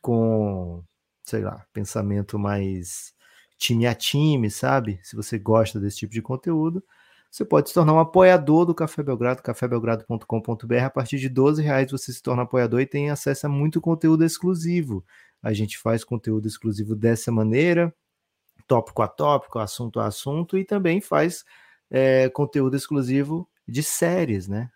com, 0.00 0.84
sei 1.30 1.42
lá, 1.42 1.64
pensamento 1.72 2.38
mais 2.38 3.14
time 3.56 3.86
a 3.86 3.94
time, 3.94 4.50
sabe? 4.50 4.98
Se 5.02 5.14
você 5.14 5.38
gosta 5.38 5.78
desse 5.78 5.98
tipo 5.98 6.12
de 6.12 6.20
conteúdo, 6.20 6.82
você 7.30 7.44
pode 7.44 7.68
se 7.68 7.74
tornar 7.74 7.92
um 7.92 8.00
apoiador 8.00 8.66
do 8.66 8.74
Café 8.74 9.02
Belgrado, 9.02 9.40
cafébelgrado.com.br. 9.40 10.84
A 10.84 10.90
partir 10.90 11.18
de 11.18 11.28
12 11.28 11.62
reais 11.62 11.92
você 11.92 12.12
se 12.12 12.20
torna 12.20 12.42
apoiador 12.42 12.80
e 12.80 12.86
tem 12.86 13.10
acesso 13.10 13.46
a 13.46 13.48
muito 13.48 13.80
conteúdo 13.80 14.24
exclusivo. 14.24 15.04
A 15.40 15.52
gente 15.52 15.78
faz 15.78 16.02
conteúdo 16.02 16.48
exclusivo 16.48 16.96
dessa 16.96 17.30
maneira, 17.30 17.94
tópico 18.66 19.02
a 19.02 19.08
tópico, 19.08 19.60
assunto 19.60 20.00
a 20.00 20.06
assunto, 20.06 20.58
e 20.58 20.64
também 20.64 21.00
faz 21.00 21.44
é, 21.88 22.28
conteúdo 22.30 22.76
exclusivo 22.76 23.48
de 23.68 23.84
séries, 23.84 24.48
né? 24.48 24.68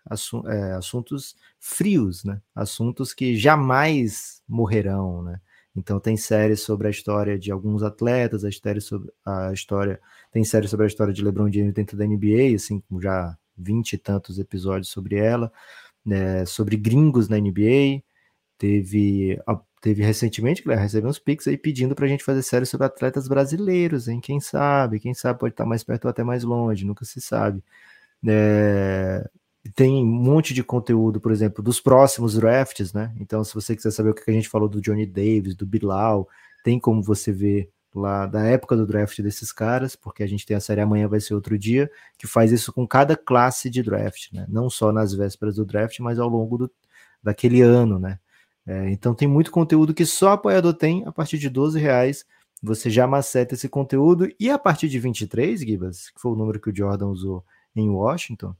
É, 0.45 0.71
assuntos 0.71 1.35
frios, 1.59 2.23
né? 2.23 2.41
Assuntos 2.55 3.13
que 3.13 3.35
jamais 3.35 4.41
morrerão, 4.47 5.21
né? 5.21 5.41
Então 5.75 5.99
tem 5.99 6.15
séries 6.17 6.61
sobre 6.61 6.87
a 6.87 6.89
história 6.89 7.37
de 7.37 7.51
alguns 7.51 7.83
atletas, 7.83 8.45
a 8.45 8.49
história 8.49 8.79
sobre 8.81 9.11
a 9.25 9.51
história, 9.53 9.99
tem 10.31 10.43
séries 10.43 10.69
sobre 10.69 10.85
a 10.85 10.87
história 10.87 11.13
de 11.13 11.23
LeBron 11.23 11.51
James 11.51 11.73
dentro 11.73 11.97
da 11.97 12.05
NBA, 12.05 12.55
assim, 12.55 12.81
com 12.89 13.01
já 13.01 13.37
vinte 13.57 13.93
e 13.93 13.97
tantos 13.97 14.39
episódios 14.39 14.89
sobre 14.89 15.15
ela, 15.17 15.51
né, 16.05 16.45
sobre 16.45 16.77
gringos 16.77 17.29
na 17.29 17.37
NBA. 17.39 18.03
Teve, 18.57 19.39
teve 19.81 20.03
recentemente, 20.03 20.63
que 20.63 20.73
recebeu 20.75 21.09
uns 21.09 21.19
pics 21.19 21.47
aí 21.47 21.57
pedindo 21.57 21.95
para 21.95 22.05
a 22.05 22.09
gente 22.09 22.23
fazer 22.23 22.41
séries 22.43 22.69
sobre 22.69 22.87
atletas 22.87 23.27
brasileiros, 23.27 24.07
hein? 24.07 24.21
Quem 24.21 24.39
sabe, 24.39 24.99
quem 24.99 25.13
sabe 25.13 25.39
pode 25.39 25.53
estar 25.53 25.65
mais 25.65 25.83
perto 25.83 26.05
ou 26.05 26.11
até 26.11 26.23
mais 26.23 26.43
longe, 26.43 26.85
nunca 26.85 27.05
se 27.05 27.21
sabe. 27.21 27.63
É, 28.27 29.29
tem 29.71 30.03
um 30.03 30.05
monte 30.05 30.53
de 30.53 30.63
conteúdo, 30.63 31.19
por 31.19 31.31
exemplo, 31.31 31.63
dos 31.63 31.81
próximos 31.81 32.35
drafts, 32.35 32.93
né? 32.93 33.13
Então, 33.19 33.43
se 33.43 33.53
você 33.53 33.75
quiser 33.75 33.91
saber 33.91 34.09
o 34.09 34.13
que 34.13 34.29
a 34.29 34.33
gente 34.33 34.49
falou 34.49 34.69
do 34.69 34.81
Johnny 34.81 35.05
Davis, 35.05 35.55
do 35.55 35.65
Bilal, 35.65 36.27
tem 36.63 36.79
como 36.79 37.01
você 37.01 37.31
ver 37.31 37.69
lá 37.93 38.25
da 38.25 38.43
época 38.43 38.75
do 38.75 38.85
draft 38.85 39.19
desses 39.21 39.51
caras, 39.51 39.95
porque 39.95 40.21
a 40.21 40.27
gente 40.27 40.45
tem 40.45 40.55
a 40.55 40.59
série 40.59 40.81
amanhã 40.81 41.07
vai 41.07 41.19
ser 41.19 41.33
outro 41.33 41.57
dia, 41.57 41.89
que 42.17 42.27
faz 42.27 42.51
isso 42.51 42.73
com 42.73 42.85
cada 42.85 43.15
classe 43.15 43.69
de 43.69 43.81
draft, 43.81 44.31
né? 44.33 44.45
Não 44.49 44.69
só 44.69 44.91
nas 44.91 45.13
vésperas 45.13 45.55
do 45.55 45.65
draft, 45.65 45.99
mas 45.99 46.19
ao 46.19 46.27
longo 46.27 46.57
do, 46.57 46.71
daquele 47.23 47.61
ano, 47.61 47.97
né? 47.97 48.19
É, 48.67 48.89
então 48.91 49.13
tem 49.13 49.27
muito 49.27 49.51
conteúdo 49.51 49.93
que 49.93 50.05
só 50.05 50.33
apoiador 50.33 50.73
tem 50.73 51.05
a 51.05 51.11
partir 51.11 51.37
de 51.37 51.49
12 51.49 51.79
reais. 51.79 52.25
Você 52.61 52.89
já 52.89 53.07
maceta 53.07 53.53
esse 53.53 53.69
conteúdo 53.69 54.27
e 54.39 54.49
a 54.49 54.57
partir 54.57 54.89
de 54.89 54.99
23, 54.99 55.61
Gibas, 55.61 56.09
que 56.09 56.19
foi 56.19 56.31
o 56.31 56.35
número 56.35 56.59
que 56.59 56.69
o 56.69 56.75
Jordan 56.75 57.07
usou 57.07 57.43
em 57.75 57.89
Washington, 57.89 58.55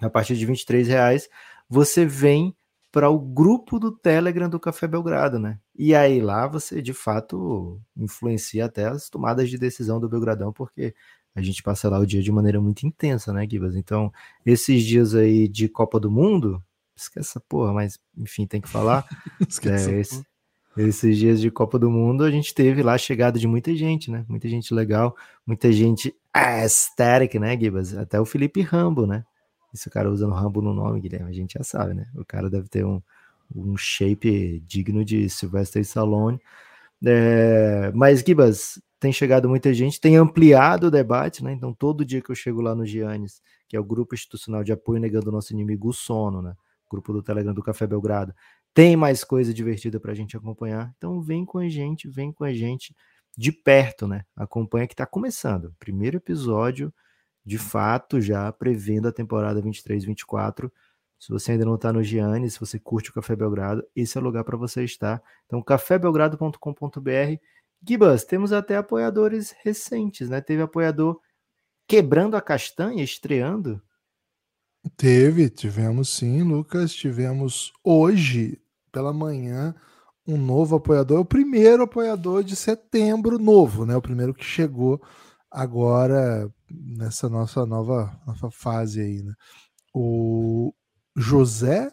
a 0.00 0.10
partir 0.10 0.36
de 0.36 0.46
23 0.46 0.88
reais, 0.88 1.28
você 1.68 2.04
vem 2.04 2.54
para 2.92 3.08
o 3.08 3.18
grupo 3.18 3.78
do 3.78 3.92
Telegram 3.92 4.48
do 4.48 4.58
Café 4.58 4.88
Belgrado, 4.88 5.38
né? 5.38 5.58
E 5.76 5.94
aí 5.94 6.20
lá 6.20 6.46
você 6.46 6.82
de 6.82 6.92
fato 6.92 7.80
influencia 7.96 8.64
até 8.64 8.86
as 8.86 9.08
tomadas 9.08 9.48
de 9.48 9.56
decisão 9.56 10.00
do 10.00 10.08
Belgradão, 10.08 10.52
porque 10.52 10.94
a 11.34 11.40
gente 11.40 11.62
passa 11.62 11.88
lá 11.88 11.98
o 11.98 12.06
dia 12.06 12.22
de 12.22 12.32
maneira 12.32 12.60
muito 12.60 12.84
intensa, 12.84 13.32
né, 13.32 13.46
Gibas? 13.48 13.76
Então, 13.76 14.12
esses 14.44 14.82
dias 14.82 15.14
aí 15.14 15.46
de 15.46 15.68
Copa 15.68 16.00
do 16.00 16.10
Mundo, 16.10 16.62
esquece 16.96 17.30
essa 17.30 17.40
porra, 17.40 17.72
mas 17.72 17.98
enfim, 18.16 18.46
tem 18.46 18.60
que 18.60 18.68
falar. 18.68 19.06
é, 19.64 20.00
esse, 20.00 20.24
esses 20.76 21.16
dias 21.16 21.40
de 21.40 21.50
Copa 21.50 21.78
do 21.78 21.88
Mundo, 21.88 22.24
a 22.24 22.30
gente 22.30 22.52
teve 22.52 22.82
lá 22.82 22.94
a 22.94 22.98
chegada 22.98 23.38
de 23.38 23.46
muita 23.46 23.74
gente, 23.76 24.10
né? 24.10 24.24
Muita 24.28 24.48
gente 24.48 24.74
legal, 24.74 25.16
muita 25.46 25.70
gente 25.70 26.12
aesthetic, 26.34 27.38
né, 27.38 27.56
Gibas? 27.58 27.96
Até 27.96 28.20
o 28.20 28.24
Felipe 28.24 28.60
Rambo, 28.60 29.06
né? 29.06 29.24
Esse 29.72 29.88
cara 29.88 30.10
usando 30.10 30.34
Rambo 30.34 30.60
no 30.60 30.74
nome, 30.74 31.00
Guilherme, 31.00 31.30
a 31.30 31.34
gente 31.34 31.54
já 31.54 31.64
sabe, 31.64 31.94
né? 31.94 32.08
O 32.14 32.24
cara 32.24 32.50
deve 32.50 32.68
ter 32.68 32.84
um, 32.84 33.00
um 33.54 33.76
shape 33.76 34.60
digno 34.66 35.04
de 35.04 35.28
Sylvester 35.28 35.82
Stallone. 35.82 36.40
É, 37.04 37.90
mas, 37.94 38.20
Gibas, 38.20 38.80
tem 38.98 39.12
chegado 39.12 39.48
muita 39.48 39.72
gente, 39.72 40.00
tem 40.00 40.16
ampliado 40.16 40.88
o 40.88 40.90
debate, 40.90 41.42
né? 41.42 41.52
Então, 41.52 41.72
todo 41.72 42.04
dia 42.04 42.20
que 42.20 42.30
eu 42.30 42.34
chego 42.34 42.60
lá 42.60 42.74
no 42.74 42.84
Giannis, 42.84 43.40
que 43.68 43.76
é 43.76 43.80
o 43.80 43.84
grupo 43.84 44.14
institucional 44.14 44.62
de 44.62 44.72
apoio 44.72 45.00
negando 45.00 45.30
o 45.30 45.32
nosso 45.32 45.52
inimigo, 45.52 45.88
o 45.88 45.92
sono, 45.92 46.42
né? 46.42 46.54
Grupo 46.90 47.12
do 47.12 47.22
Telegram 47.22 47.54
do 47.54 47.62
Café 47.62 47.86
Belgrado. 47.86 48.34
Tem 48.74 48.96
mais 48.96 49.24
coisa 49.24 49.54
divertida 49.54 49.98
para 49.98 50.12
a 50.12 50.14
gente 50.14 50.36
acompanhar. 50.36 50.92
Então, 50.98 51.20
vem 51.20 51.44
com 51.44 51.58
a 51.58 51.68
gente, 51.68 52.08
vem 52.08 52.32
com 52.32 52.44
a 52.44 52.52
gente 52.52 52.94
de 53.36 53.52
perto, 53.52 54.06
né? 54.06 54.24
Acompanha 54.36 54.86
que 54.86 54.94
está 54.94 55.06
começando. 55.06 55.74
Primeiro 55.78 56.16
episódio 56.18 56.92
de 57.44 57.58
fato 57.58 58.20
já 58.20 58.50
prevendo 58.52 59.08
a 59.08 59.12
temporada 59.12 59.62
23-24. 59.62 60.70
Se 61.18 61.30
você 61.30 61.52
ainda 61.52 61.66
não 61.66 61.74
está 61.74 61.92
no 61.92 62.02
Gianni, 62.02 62.50
se 62.50 62.58
você 62.58 62.78
curte 62.78 63.10
o 63.10 63.12
Café 63.12 63.36
Belgrado, 63.36 63.86
esse 63.94 64.16
é 64.16 64.20
o 64.20 64.24
lugar 64.24 64.42
para 64.42 64.56
você 64.56 64.84
estar. 64.84 65.22
Então, 65.46 65.62
cafébelgrado.com.br. 65.62 67.36
Gibas, 67.86 68.24
temos 68.24 68.52
até 68.52 68.76
apoiadores 68.76 69.54
recentes, 69.62 70.30
né? 70.30 70.40
Teve 70.40 70.62
apoiador 70.62 71.20
quebrando 71.86 72.36
a 72.36 72.40
castanha, 72.40 73.04
estreando. 73.04 73.82
Teve, 74.96 75.50
tivemos 75.50 76.08
sim, 76.08 76.42
Lucas. 76.42 76.94
Tivemos 76.94 77.72
hoje, 77.84 78.58
pela 78.90 79.12
manhã, 79.12 79.74
um 80.26 80.38
novo 80.38 80.76
apoiador, 80.76 81.20
o 81.20 81.24
primeiro 81.24 81.82
apoiador 81.82 82.42
de 82.42 82.56
setembro 82.56 83.38
novo, 83.38 83.84
né? 83.84 83.96
O 83.96 84.02
primeiro 84.02 84.32
que 84.32 84.44
chegou 84.44 85.02
agora 85.50 86.50
nessa 86.70 87.28
nossa 87.28 87.66
nova, 87.66 88.18
nova 88.26 88.50
fase 88.50 89.00
aí, 89.00 89.22
né? 89.22 89.34
O 89.94 90.72
José 91.16 91.90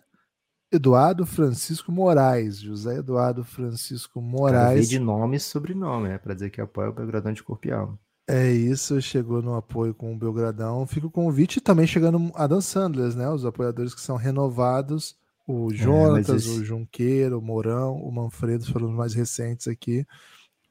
Eduardo 0.72 1.26
Francisco 1.26 1.92
Moraes. 1.92 2.60
José 2.60 2.98
Eduardo 2.98 3.44
Francisco 3.44 4.22
Moraes. 4.22 4.90
de 4.90 5.00
nome 5.00 5.38
e 5.38 5.40
sobrenome, 5.40 6.10
é 6.10 6.18
para 6.18 6.34
dizer 6.34 6.50
que 6.50 6.62
apoia 6.62 6.90
o 6.90 6.94
Belgradão 6.94 7.34
de 7.34 7.44
Corpial. 7.44 7.98
É 8.30 8.52
isso, 8.52 9.02
chegou 9.02 9.42
no 9.42 9.56
apoio 9.56 9.94
com 9.94 10.14
o 10.14 10.18
Belgradão. 10.18 10.86
Fica 10.86 11.08
o 11.08 11.12
convite 11.12 11.62
também 11.62 11.88
chegando 11.88 12.30
a 12.36 12.46
Dan 12.46 12.60
Sanders, 12.60 13.16
né? 13.16 13.30
Os 13.30 13.46
apoiadores 13.46 13.96
que 13.96 14.02
são 14.02 14.18
renovados. 14.18 15.16
O 15.48 15.72
é, 15.72 15.76
Jonatas, 15.76 16.30
é, 16.30 16.36
esse... 16.36 16.60
o 16.60 16.66
Junqueiro, 16.66 17.40
o 17.40 17.42
Mourão, 17.42 17.96
o 17.96 18.12
Manfredo 18.12 18.66
foram 18.66 18.90
os 18.90 18.94
mais 18.94 19.14
recentes 19.14 19.66
aqui. 19.70 20.06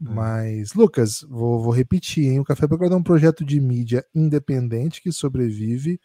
É. 0.05 0.11
Mas, 0.11 0.75
Lucas, 0.75 1.23
vou, 1.29 1.63
vou, 1.63 1.73
repetir, 1.73 2.31
hein? 2.31 2.41
O 2.41 2.45
Café 2.45 2.67
Belgrado 2.67 2.95
é 2.95 2.99
um 2.99 3.03
projeto 3.03 3.45
de 3.45 3.61
mídia 3.61 4.05
independente 4.15 5.01
que 5.01 5.11
sobrevive 5.11 6.01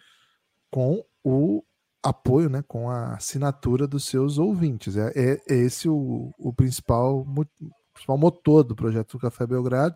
com 0.70 1.04
o 1.24 1.64
apoio, 2.04 2.50
né, 2.50 2.64
com 2.68 2.89
a 2.89 3.16
assinatura 3.16 3.88
dos 3.88 4.06
seus 4.06 4.38
ouvintes. 4.38 4.98
É, 4.98 5.12
é, 5.16 5.42
é 5.50 5.56
esse 5.56 5.88
o, 5.88 6.34
o 6.38 6.54
principal, 6.54 7.26
principal 7.94 8.18
motor 8.18 8.64
do 8.64 8.76
projeto 8.76 9.14
do 9.14 9.20
Café 9.20 9.46
Belgrado. 9.46 9.96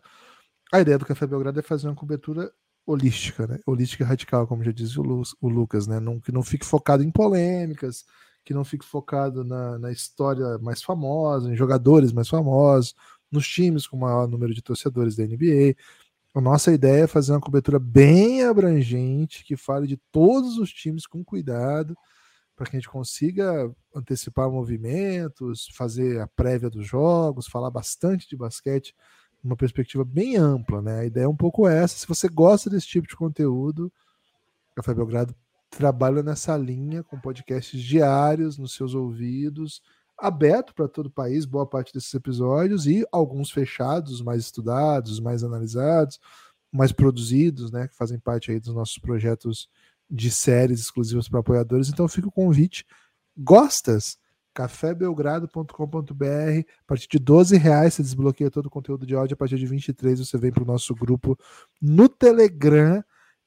A 0.71 0.81
ideia 0.81 0.97
do 0.97 1.05
Café 1.05 1.25
Belgrado 1.25 1.59
é 1.59 1.63
fazer 1.63 1.87
uma 1.87 1.95
cobertura 1.95 2.51
holística, 2.85 3.47
né? 3.47 3.59
holística 3.65 4.05
radical, 4.05 4.45
como 4.45 4.63
já 4.63 4.71
disse 4.71 4.99
o, 4.99 5.03
Lu, 5.03 5.23
o 5.41 5.49
Lucas, 5.49 5.87
né? 5.87 5.99
Não, 5.99 6.19
que 6.19 6.31
não 6.31 6.43
fique 6.43 6.65
focado 6.65 7.03
em 7.03 7.09
polêmicas, 7.09 8.05
que 8.43 8.53
não 8.53 8.63
fique 8.63 8.85
focado 8.85 9.43
na, 9.43 9.79
na 9.79 9.91
história 9.91 10.59
mais 10.59 10.83
famosa, 10.83 11.51
em 11.51 11.55
jogadores 11.55 12.11
mais 12.11 12.29
famosos, 12.29 12.93
nos 13.35 13.47
times 13.47 13.85
com 13.87 13.97
maior 13.97 14.27
número 14.27 14.53
de 14.53 14.61
torcedores 14.61 15.15
da 15.15 15.25
NBA. 15.25 15.75
A 16.33 16.41
nossa 16.41 16.73
ideia 16.73 17.03
é 17.03 17.07
fazer 17.07 17.31
uma 17.31 17.39
cobertura 17.39 17.79
bem 17.79 18.43
abrangente, 18.43 19.43
que 19.43 19.55
fale 19.55 19.87
de 19.87 19.97
todos 20.11 20.57
os 20.57 20.71
times 20.71 21.05
com 21.05 21.23
cuidado, 21.23 21.95
para 22.55 22.65
que 22.65 22.75
a 22.75 22.79
gente 22.79 22.89
consiga 22.89 23.71
antecipar 23.93 24.49
movimentos, 24.49 25.67
fazer 25.73 26.19
a 26.19 26.27
prévia 26.27 26.69
dos 26.69 26.87
jogos, 26.87 27.47
falar 27.47 27.69
bastante 27.69 28.27
de 28.27 28.35
basquete 28.35 28.93
uma 29.45 29.55
perspectiva 29.55 30.03
bem 30.03 30.35
ampla, 30.35 30.81
né? 30.81 31.01
A 31.01 31.05
ideia 31.05 31.25
é 31.25 31.27
um 31.27 31.35
pouco 31.35 31.67
essa. 31.67 31.95
Se 31.95 32.07
você 32.07 32.27
gosta 32.27 32.69
desse 32.69 32.87
tipo 32.87 33.07
de 33.07 33.15
conteúdo, 33.15 33.93
Café 34.75 34.93
Belgrado 34.93 35.35
trabalha 35.69 36.23
nessa 36.23 36.57
linha 36.57 37.03
com 37.03 37.19
podcasts 37.19 37.79
diários 37.79 38.57
nos 38.57 38.73
seus 38.73 38.95
ouvidos, 38.95 39.81
aberto 40.17 40.73
para 40.73 40.87
todo 40.87 41.07
o 41.07 41.11
país, 41.11 41.45
boa 41.45 41.65
parte 41.65 41.93
desses 41.93 42.13
episódios, 42.13 42.87
e 42.87 43.05
alguns 43.11 43.51
fechados, 43.51 44.21
mais 44.21 44.41
estudados, 44.41 45.19
mais 45.19 45.43
analisados, 45.43 46.19
mais 46.71 46.91
produzidos, 46.91 47.71
né? 47.71 47.87
Que 47.87 47.95
fazem 47.95 48.19
parte 48.19 48.51
aí 48.51 48.59
dos 48.59 48.73
nossos 48.73 48.97
projetos 48.97 49.69
de 50.09 50.31
séries 50.31 50.79
exclusivas 50.79 51.27
para 51.27 51.39
apoiadores. 51.39 51.89
Então 51.89 52.07
fica 52.07 52.27
o 52.27 52.31
convite. 52.31 52.85
Gostas? 53.37 54.17
cafébelgrado.com.br. 54.55 56.23
A 56.23 56.87
partir 56.87 57.09
de 57.09 57.19
12 57.19 57.57
reais 57.57 57.93
você 57.93 58.01
desbloqueia 58.01 58.49
todo 58.49 58.67
o 58.67 58.69
conteúdo 58.69 59.05
de 59.05 59.13
áudio. 59.13 59.33
A 59.33 59.37
partir 59.37 59.57
de 59.57 59.65
23 59.67 60.19
você 60.19 60.37
vem 60.37 60.51
para 60.51 60.63
o 60.63 60.65
nosso 60.65 60.95
grupo 60.95 61.37
no 61.81 62.07
Telegram. 62.07 63.03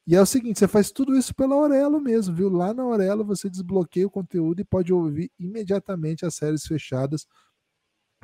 E 0.09 0.15
é 0.15 0.21
o 0.21 0.25
seguinte, 0.25 0.57
você 0.57 0.67
faz 0.67 0.89
tudo 0.89 1.15
isso 1.15 1.35
pela 1.35 1.53
Aurelo 1.53 2.01
mesmo, 2.01 2.33
viu? 2.35 2.49
Lá 2.49 2.73
na 2.73 2.81
Aurelo 2.81 3.23
você 3.23 3.47
desbloqueia 3.47 4.07
o 4.07 4.09
conteúdo 4.09 4.59
e 4.59 4.65
pode 4.65 4.91
ouvir 4.91 5.31
imediatamente 5.37 6.25
as 6.25 6.33
séries 6.33 6.65
fechadas. 6.65 7.27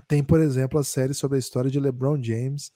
Tem, 0.07 0.23
por 0.23 0.39
exemplo, 0.39 0.79
a 0.79 0.83
série 0.83 1.13
sobre 1.13 1.35
a 1.35 1.39
história 1.39 1.69
de 1.69 1.79
LeBron 1.79 2.19
James. 2.19 2.71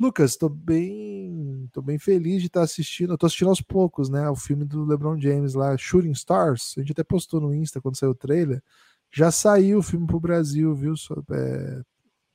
Lucas, 0.00 0.30
estou 0.30 0.48
bem, 0.48 1.68
tô 1.74 1.82
bem 1.82 1.98
feliz 1.98 2.40
de 2.40 2.46
estar 2.46 2.62
assistindo. 2.62 3.12
Estou 3.12 3.26
assistindo 3.26 3.48
aos 3.50 3.60
poucos, 3.60 4.08
né? 4.08 4.30
O 4.30 4.36
filme 4.36 4.64
do 4.64 4.82
LeBron 4.82 5.20
James 5.20 5.52
lá, 5.52 5.76
Shooting 5.76 6.12
Stars. 6.12 6.72
A 6.78 6.80
gente 6.80 6.92
até 6.92 7.04
postou 7.04 7.42
no 7.42 7.54
Insta 7.54 7.82
quando 7.82 7.98
saiu 7.98 8.12
o 8.12 8.14
trailer. 8.14 8.62
Já 9.12 9.30
saiu 9.30 9.80
o 9.80 9.82
filme 9.82 10.06
para 10.06 10.16
o 10.16 10.20
Brasil, 10.20 10.74
viu? 10.74 10.94
É, 11.32 11.82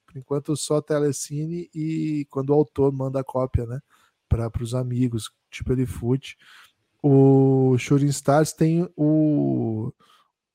por 0.06 0.18
enquanto 0.18 0.56
só 0.56 0.80
telecine 0.80 1.72
e 1.74 2.28
quando 2.30 2.52
o 2.52 2.54
autor 2.54 2.92
manda 2.94 3.20
a 3.20 3.24
cópia, 3.24 3.66
né? 3.66 3.80
Para 4.52 4.64
os 4.64 4.74
amigos, 4.74 5.32
tipo 5.52 5.72
ele 5.72 5.86
fute. 5.86 6.38
O 7.02 7.78
Shooting 7.78 8.08
Stars 8.08 8.54
tem 8.54 8.90
o, 8.96 9.92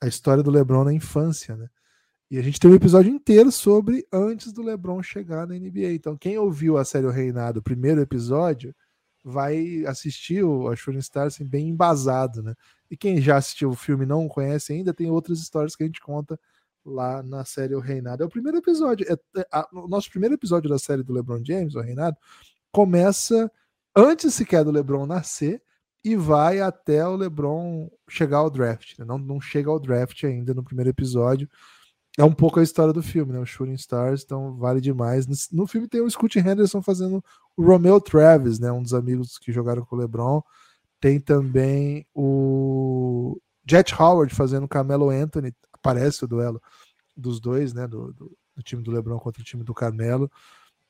a 0.01 0.07
história 0.07 0.43
do 0.43 0.51
LeBron 0.51 0.85
na 0.85 0.93
infância, 0.93 1.57
né? 1.57 1.69
E 2.31 2.39
a 2.39 2.43
gente 2.43 2.61
tem 2.61 2.71
um 2.71 2.75
episódio 2.75 3.11
inteiro 3.11 3.51
sobre 3.51 4.07
antes 4.13 4.53
do 4.53 4.63
LeBron 4.63 5.03
chegar 5.03 5.47
na 5.47 5.55
NBA. 5.55 5.93
Então, 5.93 6.17
quem 6.17 6.37
ouviu 6.39 6.77
a 6.77 6.85
série 6.85 7.07
O 7.07 7.11
Reinado, 7.11 7.61
o 7.61 7.63
primeiro 7.63 8.01
episódio, 8.01 8.75
vai 9.25 9.85
assistir 9.87 10.43
o 10.45 10.75
Shooting 10.75 10.99
Stars 10.99 11.35
assim, 11.35 11.45
bem 11.45 11.69
embasado, 11.69 12.43
né? 12.43 12.55
E 12.91 12.97
quem 12.97 13.21
já 13.21 13.37
assistiu 13.37 13.71
o 13.71 13.77
filme 13.77 14.05
e 14.05 14.09
não 14.09 14.29
conhece 14.29 14.73
ainda, 14.73 14.93
tem 14.93 15.11
outras 15.11 15.39
histórias 15.39 15.77
que 15.77 15.83
a 15.83 15.87
gente 15.87 16.01
conta 16.01 16.39
lá 16.85 17.23
na 17.23 17.45
série 17.45 17.75
O 17.75 17.81
Reinado. 17.81 18.23
É 18.23 18.27
o 18.27 18.31
primeiro 18.31 18.59
episódio. 18.59 19.07
É, 19.11 19.41
é, 19.41 19.47
a, 19.53 19.69
o 19.73 19.89
nosso 19.89 20.11
primeiro 20.11 20.35
episódio 20.35 20.69
da 20.69 20.79
série 20.79 21.03
do 21.03 21.13
LeBron 21.13 21.43
James, 21.45 21.75
O 21.75 21.81
Reinado, 21.81 22.17
começa 22.73 23.51
antes 23.99 24.35
sequer 24.35 24.65
do 24.65 24.71
LeBron 24.71 25.07
nascer 25.07 25.63
e 26.05 26.15
vai 26.15 26.61
até 26.61 27.07
o 27.07 27.17
LeBron 27.17 27.91
chegar 28.09 28.39
ao 28.39 28.51
draft. 28.51 28.99
Né? 28.99 29.05
Não, 29.05 29.19
não 29.19 29.41
chega 29.41 29.71
ao 29.71 29.81
draft 29.81 30.23
ainda 30.25 30.55
no 30.55 30.63
primeiro 30.63 30.91
episódio. 30.91 31.49
É 32.17 32.25
um 32.25 32.33
pouco 32.33 32.59
a 32.59 32.63
história 32.63 32.93
do 32.93 33.03
filme, 33.03 33.33
né? 33.33 33.39
O 33.39 33.47
Shooting 33.47 33.75
Stars, 33.75 34.25
então 34.25 34.57
vale 34.57 34.81
demais. 34.81 35.27
No, 35.53 35.67
filme 35.67 35.87
tem 35.87 36.01
o 36.01 36.11
Scott 36.11 36.39
Henderson 36.39 36.83
fazendo 36.83 37.23
o 37.57 37.63
Romeo 37.63 38.01
Travis, 38.01 38.59
né? 38.59 38.73
Um 38.73 38.83
dos 38.83 38.95
amigos 38.95 39.39
que 39.39 39.53
jogaram 39.53 39.85
com 39.85 39.95
o 39.95 39.99
LeBron. 39.99 40.43
Tem 41.01 41.21
também 41.21 42.05
o 42.13 43.41
Jet 43.69 43.95
Howard 43.95 44.35
fazendo 44.35 44.67
Carmelo 44.67 45.11
Anthony. 45.11 45.55
Aparece 45.73 46.25
o 46.25 46.29
duelo 46.29 46.61
dos 47.17 47.39
dois, 47.39 47.73
né? 47.73 47.87
Do, 47.87 48.13
do, 48.13 48.37
do, 48.57 48.63
time 48.65 48.83
do 48.83 48.91
LeBron 48.91 49.19
contra 49.21 49.41
o 49.41 49.45
time 49.45 49.63
do 49.63 49.75
Carmelo. 49.75 50.29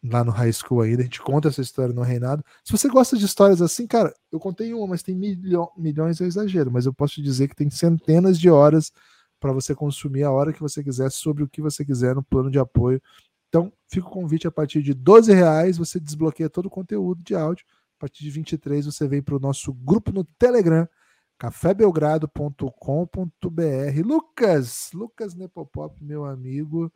Lá 0.02 0.22
no 0.22 0.30
high 0.30 0.52
school 0.52 0.82
ainda. 0.82 1.02
A 1.02 1.04
gente 1.04 1.20
conta 1.20 1.48
essa 1.48 1.60
história 1.60 1.92
no 1.92 2.02
Reinado. 2.02 2.44
Se 2.64 2.72
você 2.72 2.88
gosta 2.88 3.16
de 3.16 3.24
histórias 3.24 3.60
assim, 3.60 3.86
cara, 3.86 4.14
eu 4.30 4.38
contei 4.38 4.72
uma, 4.72 4.86
mas 4.86 5.02
tem 5.02 5.14
milho, 5.14 5.68
milhões, 5.76 6.20
é 6.20 6.24
exagero. 6.24 6.70
Mas 6.70 6.86
eu 6.86 6.94
posso 6.94 7.14
te 7.14 7.22
dizer 7.22 7.48
que 7.48 7.56
tem 7.56 7.68
centenas 7.68 8.38
de 8.38 8.48
horas 8.48 8.92
para 9.40 9.52
você 9.52 9.74
consumir 9.74 10.24
a 10.24 10.30
hora 10.30 10.52
que 10.52 10.60
você 10.60 10.82
quiser, 10.82 11.10
sobre 11.10 11.42
o 11.42 11.48
que 11.48 11.62
você 11.62 11.84
quiser 11.84 12.14
no 12.14 12.22
plano 12.22 12.50
de 12.50 12.58
apoio. 12.58 13.00
Então, 13.48 13.72
fica 13.88 14.06
o 14.06 14.10
convite 14.10 14.46
a 14.46 14.50
partir 14.50 14.82
de 14.82 14.94
12 14.94 15.32
reais, 15.32 15.78
você 15.78 15.98
desbloqueia 15.98 16.50
todo 16.50 16.66
o 16.66 16.70
conteúdo 16.70 17.22
de 17.22 17.34
áudio 17.34 17.64
a 17.98 18.00
partir 18.00 18.22
de 18.22 18.30
23 18.30 18.86
você 18.86 19.08
vem 19.08 19.20
para 19.20 19.34
o 19.34 19.40
nosso 19.40 19.72
grupo 19.72 20.12
no 20.12 20.22
Telegram, 20.22 20.88
cafébelgrado.com.br. 21.36 24.02
Lucas, 24.04 24.90
Lucas 24.94 25.34
Nepopop, 25.34 26.02
meu 26.02 26.24
amigo. 26.24 26.92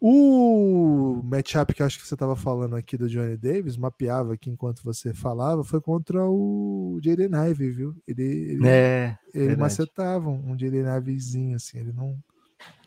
O 0.00 1.22
matchup 1.24 1.72
que 1.72 1.82
acho 1.82 1.98
que 1.98 2.06
você 2.06 2.14
estava 2.14 2.36
falando 2.36 2.76
aqui 2.76 2.96
do 2.96 3.08
Johnny 3.08 3.36
Davis, 3.36 3.76
mapeava 3.76 4.34
aqui 4.34 4.50
enquanto 4.50 4.82
você 4.82 5.14
falava, 5.14 5.64
foi 5.64 5.80
contra 5.80 6.22
o 6.26 6.98
Jaden 7.02 7.30
Ive, 7.50 7.70
viu? 7.70 7.96
Ele, 8.06 8.22
ele, 8.22 8.68
é, 8.68 9.16
ele 9.32 9.56
macetava 9.56 10.28
um 10.28 10.58
Jaden 10.58 10.84
Ivezinho, 10.96 11.56
assim, 11.56 11.78
ele 11.78 11.92
não 11.92 12.18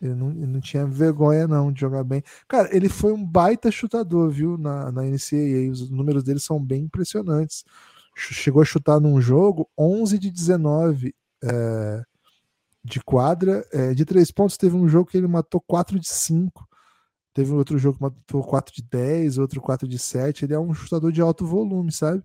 ele 0.02 0.14
não, 0.14 0.30
ele 0.32 0.48
não, 0.48 0.60
tinha 0.60 0.86
vergonha, 0.86 1.48
não, 1.48 1.72
de 1.72 1.82
jogar 1.82 2.04
bem. 2.04 2.24
Cara, 2.48 2.76
ele 2.76 2.90
foi 2.90 3.12
um 3.12 3.24
baita 3.24 3.72
chutador, 3.72 4.30
viu, 4.30 4.58
na, 4.58 4.92
na 4.92 5.04
NCAA. 5.04 5.72
Os 5.72 5.90
números 5.90 6.24
dele 6.24 6.40
são 6.40 6.64
bem 6.64 6.84
impressionantes. 6.84 7.64
Chegou 8.16 8.62
a 8.62 8.66
chutar 8.66 9.00
num 9.00 9.20
jogo 9.20 9.70
11 9.78 10.18
de 10.18 10.32
19 10.32 11.16
é, 11.44 12.04
de 12.84 13.00
quadra. 13.02 13.66
É, 13.72 13.94
de 13.94 14.06
três 14.06 14.32
pontos, 14.32 14.58
teve 14.58 14.76
um 14.76 14.88
jogo 14.88 15.10
que 15.10 15.18
ele 15.18 15.28
matou 15.28 15.62
4 15.62 16.00
de 16.00 16.08
5. 16.08 16.67
Teve 17.38 17.54
outro 17.54 17.78
jogo 17.78 17.98
que 17.98 18.04
matou 18.04 18.44
4 18.44 18.74
de 18.74 18.82
10, 18.82 19.38
outro 19.38 19.62
4 19.62 19.88
de 19.88 20.00
7. 20.00 20.46
Ele 20.46 20.54
é 20.54 20.60
um 20.60 20.74
chutador 20.74 21.12
de 21.12 21.22
alto 21.22 21.46
volume, 21.46 21.92
sabe? 21.92 22.24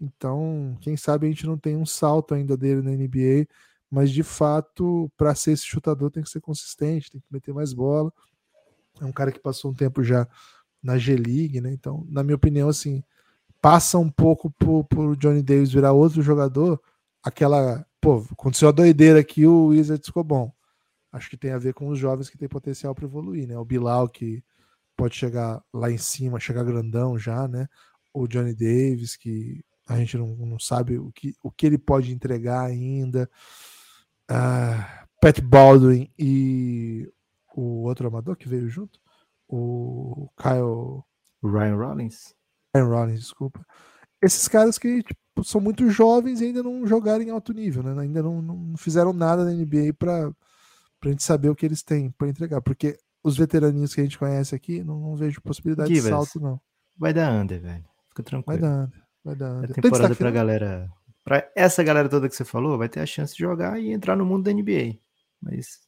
Então, 0.00 0.76
quem 0.80 0.96
sabe 0.96 1.26
a 1.26 1.30
gente 1.30 1.46
não 1.46 1.56
tem 1.56 1.76
um 1.76 1.86
salto 1.86 2.34
ainda 2.34 2.56
dele 2.56 2.82
na 2.82 2.90
NBA 2.90 3.46
mas 3.92 4.10
de 4.10 4.22
fato, 4.22 5.12
para 5.18 5.34
ser 5.34 5.52
esse 5.52 5.66
chutador, 5.66 6.10
tem 6.10 6.22
que 6.22 6.30
ser 6.30 6.40
consistente, 6.40 7.10
tem 7.10 7.20
que 7.20 7.26
meter 7.30 7.52
mais 7.52 7.74
bola. 7.74 8.10
É 8.98 9.04
um 9.04 9.12
cara 9.12 9.30
que 9.30 9.38
passou 9.38 9.70
um 9.70 9.74
tempo 9.74 10.02
já 10.02 10.26
na 10.82 10.96
G-League, 10.96 11.60
né? 11.60 11.70
Então, 11.74 12.02
na 12.08 12.22
minha 12.22 12.34
opinião, 12.34 12.70
assim, 12.70 13.04
passa 13.60 13.98
um 13.98 14.08
pouco 14.08 14.50
por, 14.52 14.84
por 14.84 15.14
Johnny 15.18 15.42
Davis 15.42 15.72
virar 15.72 15.92
outro 15.92 16.22
jogador, 16.22 16.80
aquela, 17.22 17.84
pô, 18.00 18.24
aconteceu 18.32 18.70
a 18.70 18.72
doideira 18.72 19.20
aqui, 19.20 19.46
o 19.46 19.66
Wizards 19.66 20.06
ficou 20.06 20.24
bom. 20.24 20.50
Acho 21.12 21.28
que 21.28 21.36
tem 21.36 21.52
a 21.52 21.58
ver 21.58 21.74
com 21.74 21.88
os 21.88 21.98
jovens 21.98 22.30
que 22.30 22.38
têm 22.38 22.48
potencial 22.48 22.94
para 22.94 23.04
evoluir, 23.04 23.46
né? 23.46 23.58
O 23.58 23.64
Bilal 23.64 24.08
que 24.08 24.42
pode 24.96 25.14
chegar 25.14 25.62
lá 25.72 25.90
em 25.90 25.98
cima, 25.98 26.40
chegar 26.40 26.64
grandão 26.64 27.18
já, 27.18 27.46
né? 27.46 27.68
O 28.14 28.26
Johnny 28.26 28.54
Davis 28.54 29.16
que 29.16 29.62
a 29.86 29.96
gente 29.96 30.16
não, 30.16 30.28
não 30.28 30.58
sabe 30.58 30.98
o 30.98 31.12
que, 31.12 31.34
o 31.42 31.50
que 31.50 31.66
ele 31.66 31.78
pode 31.78 32.12
entregar 32.12 32.64
ainda 32.64 33.28
uh, 34.30 35.06
Pat 35.20 35.40
Baldwin 35.40 36.10
e 36.18 37.12
o 37.54 37.84
outro 37.84 38.08
amador 38.08 38.36
que 38.36 38.48
veio 38.48 38.68
junto, 38.68 38.98
o 39.48 40.28
Kyle. 40.36 41.04
Ryan 41.44 41.76
Rollins. 41.76 42.34
Ryan 42.74 42.86
Rollins, 42.86 43.20
desculpa. 43.20 43.66
Esses 44.22 44.46
caras 44.46 44.78
que 44.78 45.02
tipo, 45.02 45.44
são 45.44 45.60
muito 45.60 45.90
jovens 45.90 46.40
e 46.40 46.46
ainda 46.46 46.62
não 46.62 46.86
jogaram 46.86 47.22
em 47.22 47.30
alto 47.30 47.52
nível, 47.52 47.82
né? 47.82 48.00
ainda 48.00 48.22
não, 48.22 48.40
não 48.40 48.76
fizeram 48.76 49.12
nada 49.12 49.44
na 49.44 49.50
NBA 49.50 49.92
para 49.98 50.32
a 51.08 51.12
gente 51.12 51.22
saber 51.22 51.48
o 51.48 51.54
que 51.54 51.66
eles 51.66 51.82
têm 51.82 52.10
para 52.10 52.28
entregar, 52.28 52.60
porque 52.60 52.98
os 53.22 53.36
veteraninhos 53.36 53.94
que 53.94 54.00
a 54.00 54.04
gente 54.04 54.18
conhece 54.18 54.54
aqui, 54.54 54.82
não, 54.82 54.98
não 54.98 55.16
vejo 55.16 55.40
possibilidade 55.40 55.94
Givas, 55.94 56.04
de 56.04 56.10
salto, 56.10 56.40
não. 56.40 56.60
Vai 56.96 57.12
dar 57.12 57.32
under, 57.32 57.60
velho. 57.60 57.84
Fica 58.08 58.22
tranquilo. 58.22 58.60
Vai 58.60 58.70
dar 58.70 58.84
under. 58.84 59.02
Vai 59.24 59.36
dar 59.36 59.52
under. 59.52 59.70
É 59.70 59.74
temporada 59.74 60.14
pra 60.14 60.30
galera 60.30 60.90
para 61.24 61.48
essa 61.54 61.82
galera 61.82 62.08
toda 62.08 62.28
que 62.28 62.34
você 62.34 62.44
falou, 62.44 62.76
vai 62.76 62.88
ter 62.88 63.00
a 63.00 63.06
chance 63.06 63.34
de 63.34 63.40
jogar 63.40 63.80
e 63.80 63.92
entrar 63.92 64.16
no 64.16 64.26
mundo 64.26 64.44
da 64.44 64.52
NBA. 64.52 64.98
Mas 65.40 65.80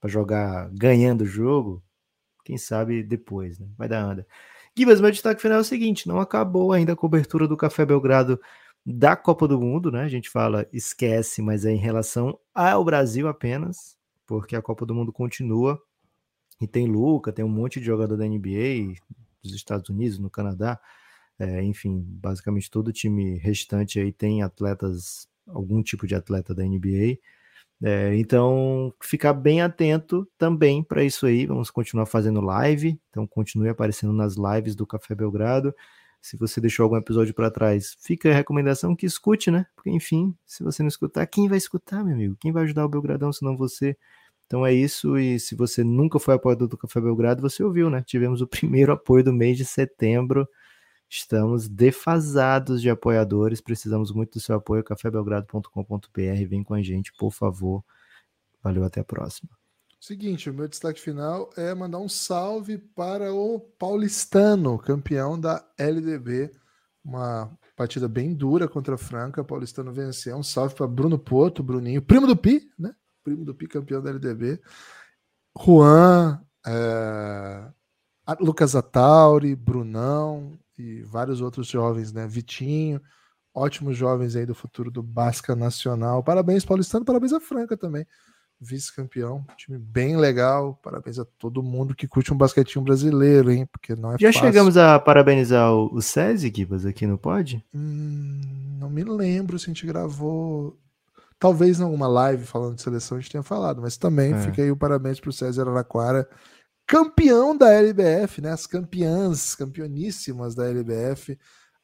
para 0.00 0.10
jogar 0.10 0.68
ganhando 0.72 1.22
o 1.22 1.26
jogo, 1.26 1.82
quem 2.44 2.58
sabe 2.58 3.02
depois, 3.02 3.58
né? 3.58 3.66
Vai 3.76 3.88
dar 3.88 4.02
anda. 4.02 4.26
Gibas, 4.76 5.00
meu 5.00 5.10
destaque 5.10 5.40
final 5.40 5.58
é 5.58 5.60
o 5.60 5.64
seguinte: 5.64 6.08
não 6.08 6.18
acabou 6.20 6.72
ainda 6.72 6.92
a 6.92 6.96
cobertura 6.96 7.48
do 7.48 7.56
Café 7.56 7.86
Belgrado 7.86 8.40
da 8.84 9.16
Copa 9.16 9.46
do 9.46 9.60
Mundo, 9.60 9.90
né? 9.90 10.02
A 10.02 10.08
gente 10.08 10.28
fala 10.28 10.66
esquece, 10.72 11.40
mas 11.40 11.64
é 11.64 11.70
em 11.70 11.76
relação 11.76 12.38
ao 12.54 12.84
Brasil 12.84 13.28
apenas, 13.28 13.96
porque 14.32 14.56
a 14.56 14.62
Copa 14.62 14.86
do 14.86 14.94
Mundo 14.94 15.12
continua 15.12 15.78
e 16.58 16.66
tem 16.66 16.86
Luca, 16.86 17.30
tem 17.30 17.44
um 17.44 17.50
monte 17.50 17.78
de 17.78 17.84
jogador 17.84 18.16
da 18.16 18.26
NBA, 18.26 18.94
dos 19.42 19.52
Estados 19.52 19.90
Unidos, 19.90 20.18
no 20.18 20.30
Canadá. 20.30 20.80
É, 21.38 21.62
enfim, 21.62 22.02
basicamente 22.02 22.70
todo 22.70 22.88
o 22.88 22.92
time 22.94 23.36
restante 23.36 24.00
aí 24.00 24.10
tem 24.10 24.42
atletas, 24.42 25.28
algum 25.46 25.82
tipo 25.82 26.06
de 26.06 26.14
atleta 26.14 26.54
da 26.54 26.64
NBA. 26.64 27.18
É, 27.82 28.16
então, 28.16 28.94
ficar 29.02 29.34
bem 29.34 29.60
atento 29.60 30.26
também 30.38 30.82
para 30.82 31.04
isso 31.04 31.26
aí. 31.26 31.44
Vamos 31.44 31.70
continuar 31.70 32.06
fazendo 32.06 32.40
live, 32.40 32.98
então 33.10 33.26
continue 33.26 33.68
aparecendo 33.68 34.14
nas 34.14 34.36
lives 34.36 34.74
do 34.74 34.86
Café 34.86 35.14
Belgrado. 35.14 35.74
Se 36.22 36.38
você 36.38 36.58
deixou 36.58 36.84
algum 36.84 36.96
episódio 36.96 37.34
para 37.34 37.50
trás, 37.50 37.98
fica 38.00 38.30
a 38.30 38.34
recomendação 38.34 38.96
que 38.96 39.04
escute, 39.04 39.50
né? 39.50 39.66
Porque, 39.76 39.90
enfim, 39.90 40.34
se 40.46 40.62
você 40.62 40.82
não 40.82 40.88
escutar, 40.88 41.26
quem 41.26 41.50
vai 41.50 41.58
escutar, 41.58 42.02
meu 42.02 42.14
amigo? 42.14 42.34
Quem 42.40 42.50
vai 42.50 42.62
ajudar 42.62 42.86
o 42.86 42.88
Belgradão 42.88 43.30
se 43.30 43.44
não 43.44 43.58
você? 43.58 43.94
Então 44.52 44.66
é 44.66 44.74
isso, 44.74 45.16
e 45.16 45.40
se 45.40 45.54
você 45.54 45.82
nunca 45.82 46.18
foi 46.18 46.34
apoiador 46.34 46.68
do 46.68 46.76
Café 46.76 47.00
Belgrado, 47.00 47.40
você 47.40 47.64
ouviu, 47.64 47.88
né? 47.88 48.02
Tivemos 48.02 48.42
o 48.42 48.46
primeiro 48.46 48.92
apoio 48.92 49.24
do 49.24 49.32
mês 49.32 49.56
de 49.56 49.64
setembro. 49.64 50.46
Estamos 51.08 51.70
defasados 51.70 52.82
de 52.82 52.90
apoiadores, 52.90 53.62
precisamos 53.62 54.12
muito 54.12 54.34
do 54.34 54.40
seu 54.40 54.56
apoio, 54.56 54.84
cafébelgrado.com.br. 54.84 56.46
Vem 56.46 56.62
com 56.62 56.74
a 56.74 56.82
gente, 56.82 57.14
por 57.14 57.32
favor. 57.32 57.82
Valeu, 58.62 58.84
até 58.84 59.00
a 59.00 59.04
próxima. 59.04 59.48
Seguinte, 59.98 60.50
o 60.50 60.54
meu 60.54 60.68
destaque 60.68 61.00
final 61.00 61.48
é 61.56 61.74
mandar 61.74 62.00
um 62.00 62.08
salve 62.08 62.76
para 62.76 63.32
o 63.32 63.58
Paulistano, 63.58 64.78
campeão 64.78 65.40
da 65.40 65.66
LDB. 65.78 66.52
Uma 67.02 67.50
partida 67.74 68.06
bem 68.06 68.34
dura 68.34 68.68
contra 68.68 68.96
a 68.96 68.98
Franca. 68.98 69.42
Paulistano 69.42 69.94
venceu. 69.94 70.36
Um 70.36 70.42
salve 70.42 70.74
para 70.74 70.86
Bruno 70.86 71.18
Porto, 71.18 71.62
Bruninho, 71.62 72.02
primo 72.02 72.26
do 72.26 72.36
Pi, 72.36 72.70
né? 72.78 72.94
Primo 73.22 73.44
do 73.44 73.54
campeão 73.54 74.02
da 74.02 74.10
LDB. 74.10 74.60
Juan, 75.58 76.40
é, 76.66 77.70
Lucas 78.40 78.74
Atauri, 78.74 79.54
Brunão 79.54 80.58
e 80.78 81.02
vários 81.02 81.40
outros 81.40 81.66
jovens, 81.66 82.12
né? 82.12 82.26
Vitinho, 82.26 83.00
ótimos 83.54 83.96
jovens 83.96 84.36
aí 84.36 84.46
do 84.46 84.54
futuro 84.54 84.90
do 84.90 85.02
Basca 85.02 85.54
Nacional. 85.54 86.22
Parabéns, 86.22 86.64
Paulistano, 86.64 87.04
parabéns 87.04 87.32
a 87.32 87.40
Franca 87.40 87.76
também. 87.76 88.06
Vice-campeão, 88.64 89.44
time 89.56 89.76
bem 89.76 90.16
legal. 90.16 90.78
Parabéns 90.82 91.18
a 91.18 91.24
todo 91.24 91.64
mundo 91.64 91.96
que 91.96 92.06
curte 92.06 92.32
um 92.32 92.36
basquetinho 92.36 92.84
brasileiro, 92.84 93.50
hein? 93.50 93.66
Porque 93.66 93.96
não 93.96 94.12
é 94.12 94.18
Já 94.18 94.32
fácil. 94.32 94.46
chegamos 94.46 94.76
a 94.76 95.00
parabenizar 95.00 95.72
o, 95.72 95.92
o 95.92 96.00
SESI, 96.00 96.52
Gibas, 96.54 96.86
aqui 96.86 97.04
no 97.04 97.18
Pod? 97.18 97.64
Hum, 97.74 98.40
não 98.78 98.88
me 98.88 99.02
lembro 99.02 99.58
se 99.58 99.64
a 99.64 99.72
gente 99.74 99.84
gravou. 99.84 100.78
Talvez 101.42 101.80
em 101.80 101.82
alguma 101.82 102.06
live 102.06 102.44
falando 102.44 102.76
de 102.76 102.82
seleção 102.82 103.18
a 103.18 103.20
gente 103.20 103.32
tenha 103.32 103.42
falado, 103.42 103.82
mas 103.82 103.96
também 103.96 104.32
é. 104.32 104.38
fica 104.42 104.62
aí 104.62 104.70
o 104.70 104.76
parabéns 104.76 105.18
para 105.18 105.30
o 105.30 105.32
César 105.32 105.68
Araquara, 105.68 106.30
campeão 106.86 107.56
da 107.56 107.68
LBF, 107.68 108.40
né? 108.40 108.52
As 108.52 108.64
campeãs, 108.64 109.56
campeoníssimas 109.56 110.54
da 110.54 110.68
LBF, 110.68 111.36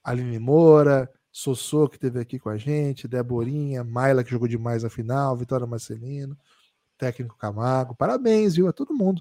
Aline 0.04 0.38
Moura, 0.38 1.10
Sossô, 1.32 1.88
que 1.88 1.98
teve 1.98 2.20
aqui 2.20 2.38
com 2.38 2.48
a 2.48 2.56
gente, 2.56 3.08
Deborinha, 3.08 3.82
Maila, 3.82 4.22
que 4.22 4.30
jogou 4.30 4.46
demais 4.46 4.84
na 4.84 4.88
final, 4.90 5.36
Vitória 5.36 5.66
Marcelino, 5.66 6.38
técnico 6.96 7.36
Camargo. 7.36 7.96
Parabéns, 7.96 8.54
viu? 8.54 8.68
A 8.68 8.72
todo 8.72 8.94
mundo 8.94 9.20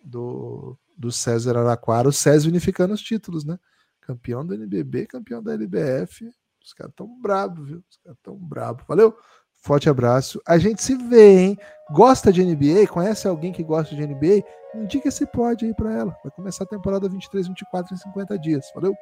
do, 0.00 0.78
do 0.96 1.10
César 1.10 1.58
Araquara, 1.58 2.08
o 2.08 2.12
César 2.12 2.48
unificando 2.48 2.94
os 2.94 3.02
títulos, 3.02 3.44
né? 3.44 3.58
Campeão 4.00 4.46
do 4.46 4.54
NBB, 4.54 5.08
campeão 5.08 5.42
da 5.42 5.54
LBF. 5.54 6.32
Os 6.64 6.72
caras 6.72 6.92
tão 6.94 7.20
bravos, 7.20 7.66
viu? 7.66 7.82
Os 7.90 7.96
caras 7.96 8.18
tão 8.22 8.36
bravos. 8.36 8.84
Valeu! 8.86 9.18
Forte 9.62 9.88
abraço. 9.88 10.42
A 10.46 10.58
gente 10.58 10.82
se 10.82 10.96
vê, 10.96 11.38
hein? 11.38 11.58
Gosta 11.92 12.32
de 12.32 12.44
NBA? 12.44 12.88
Conhece 12.88 13.28
alguém 13.28 13.52
que 13.52 13.62
gosta 13.62 13.94
de 13.94 14.04
NBA? 14.04 14.42
Indica 14.74 15.08
esse 15.08 15.24
pod 15.24 15.64
aí 15.64 15.72
para 15.72 15.92
ela. 15.92 16.16
Vai 16.22 16.32
começar 16.32 16.64
a 16.64 16.66
temporada 16.66 17.08
23, 17.08 17.46
24 17.46 17.94
em 17.94 17.96
50 17.96 18.38
dias. 18.40 18.66
Valeu? 18.74 18.92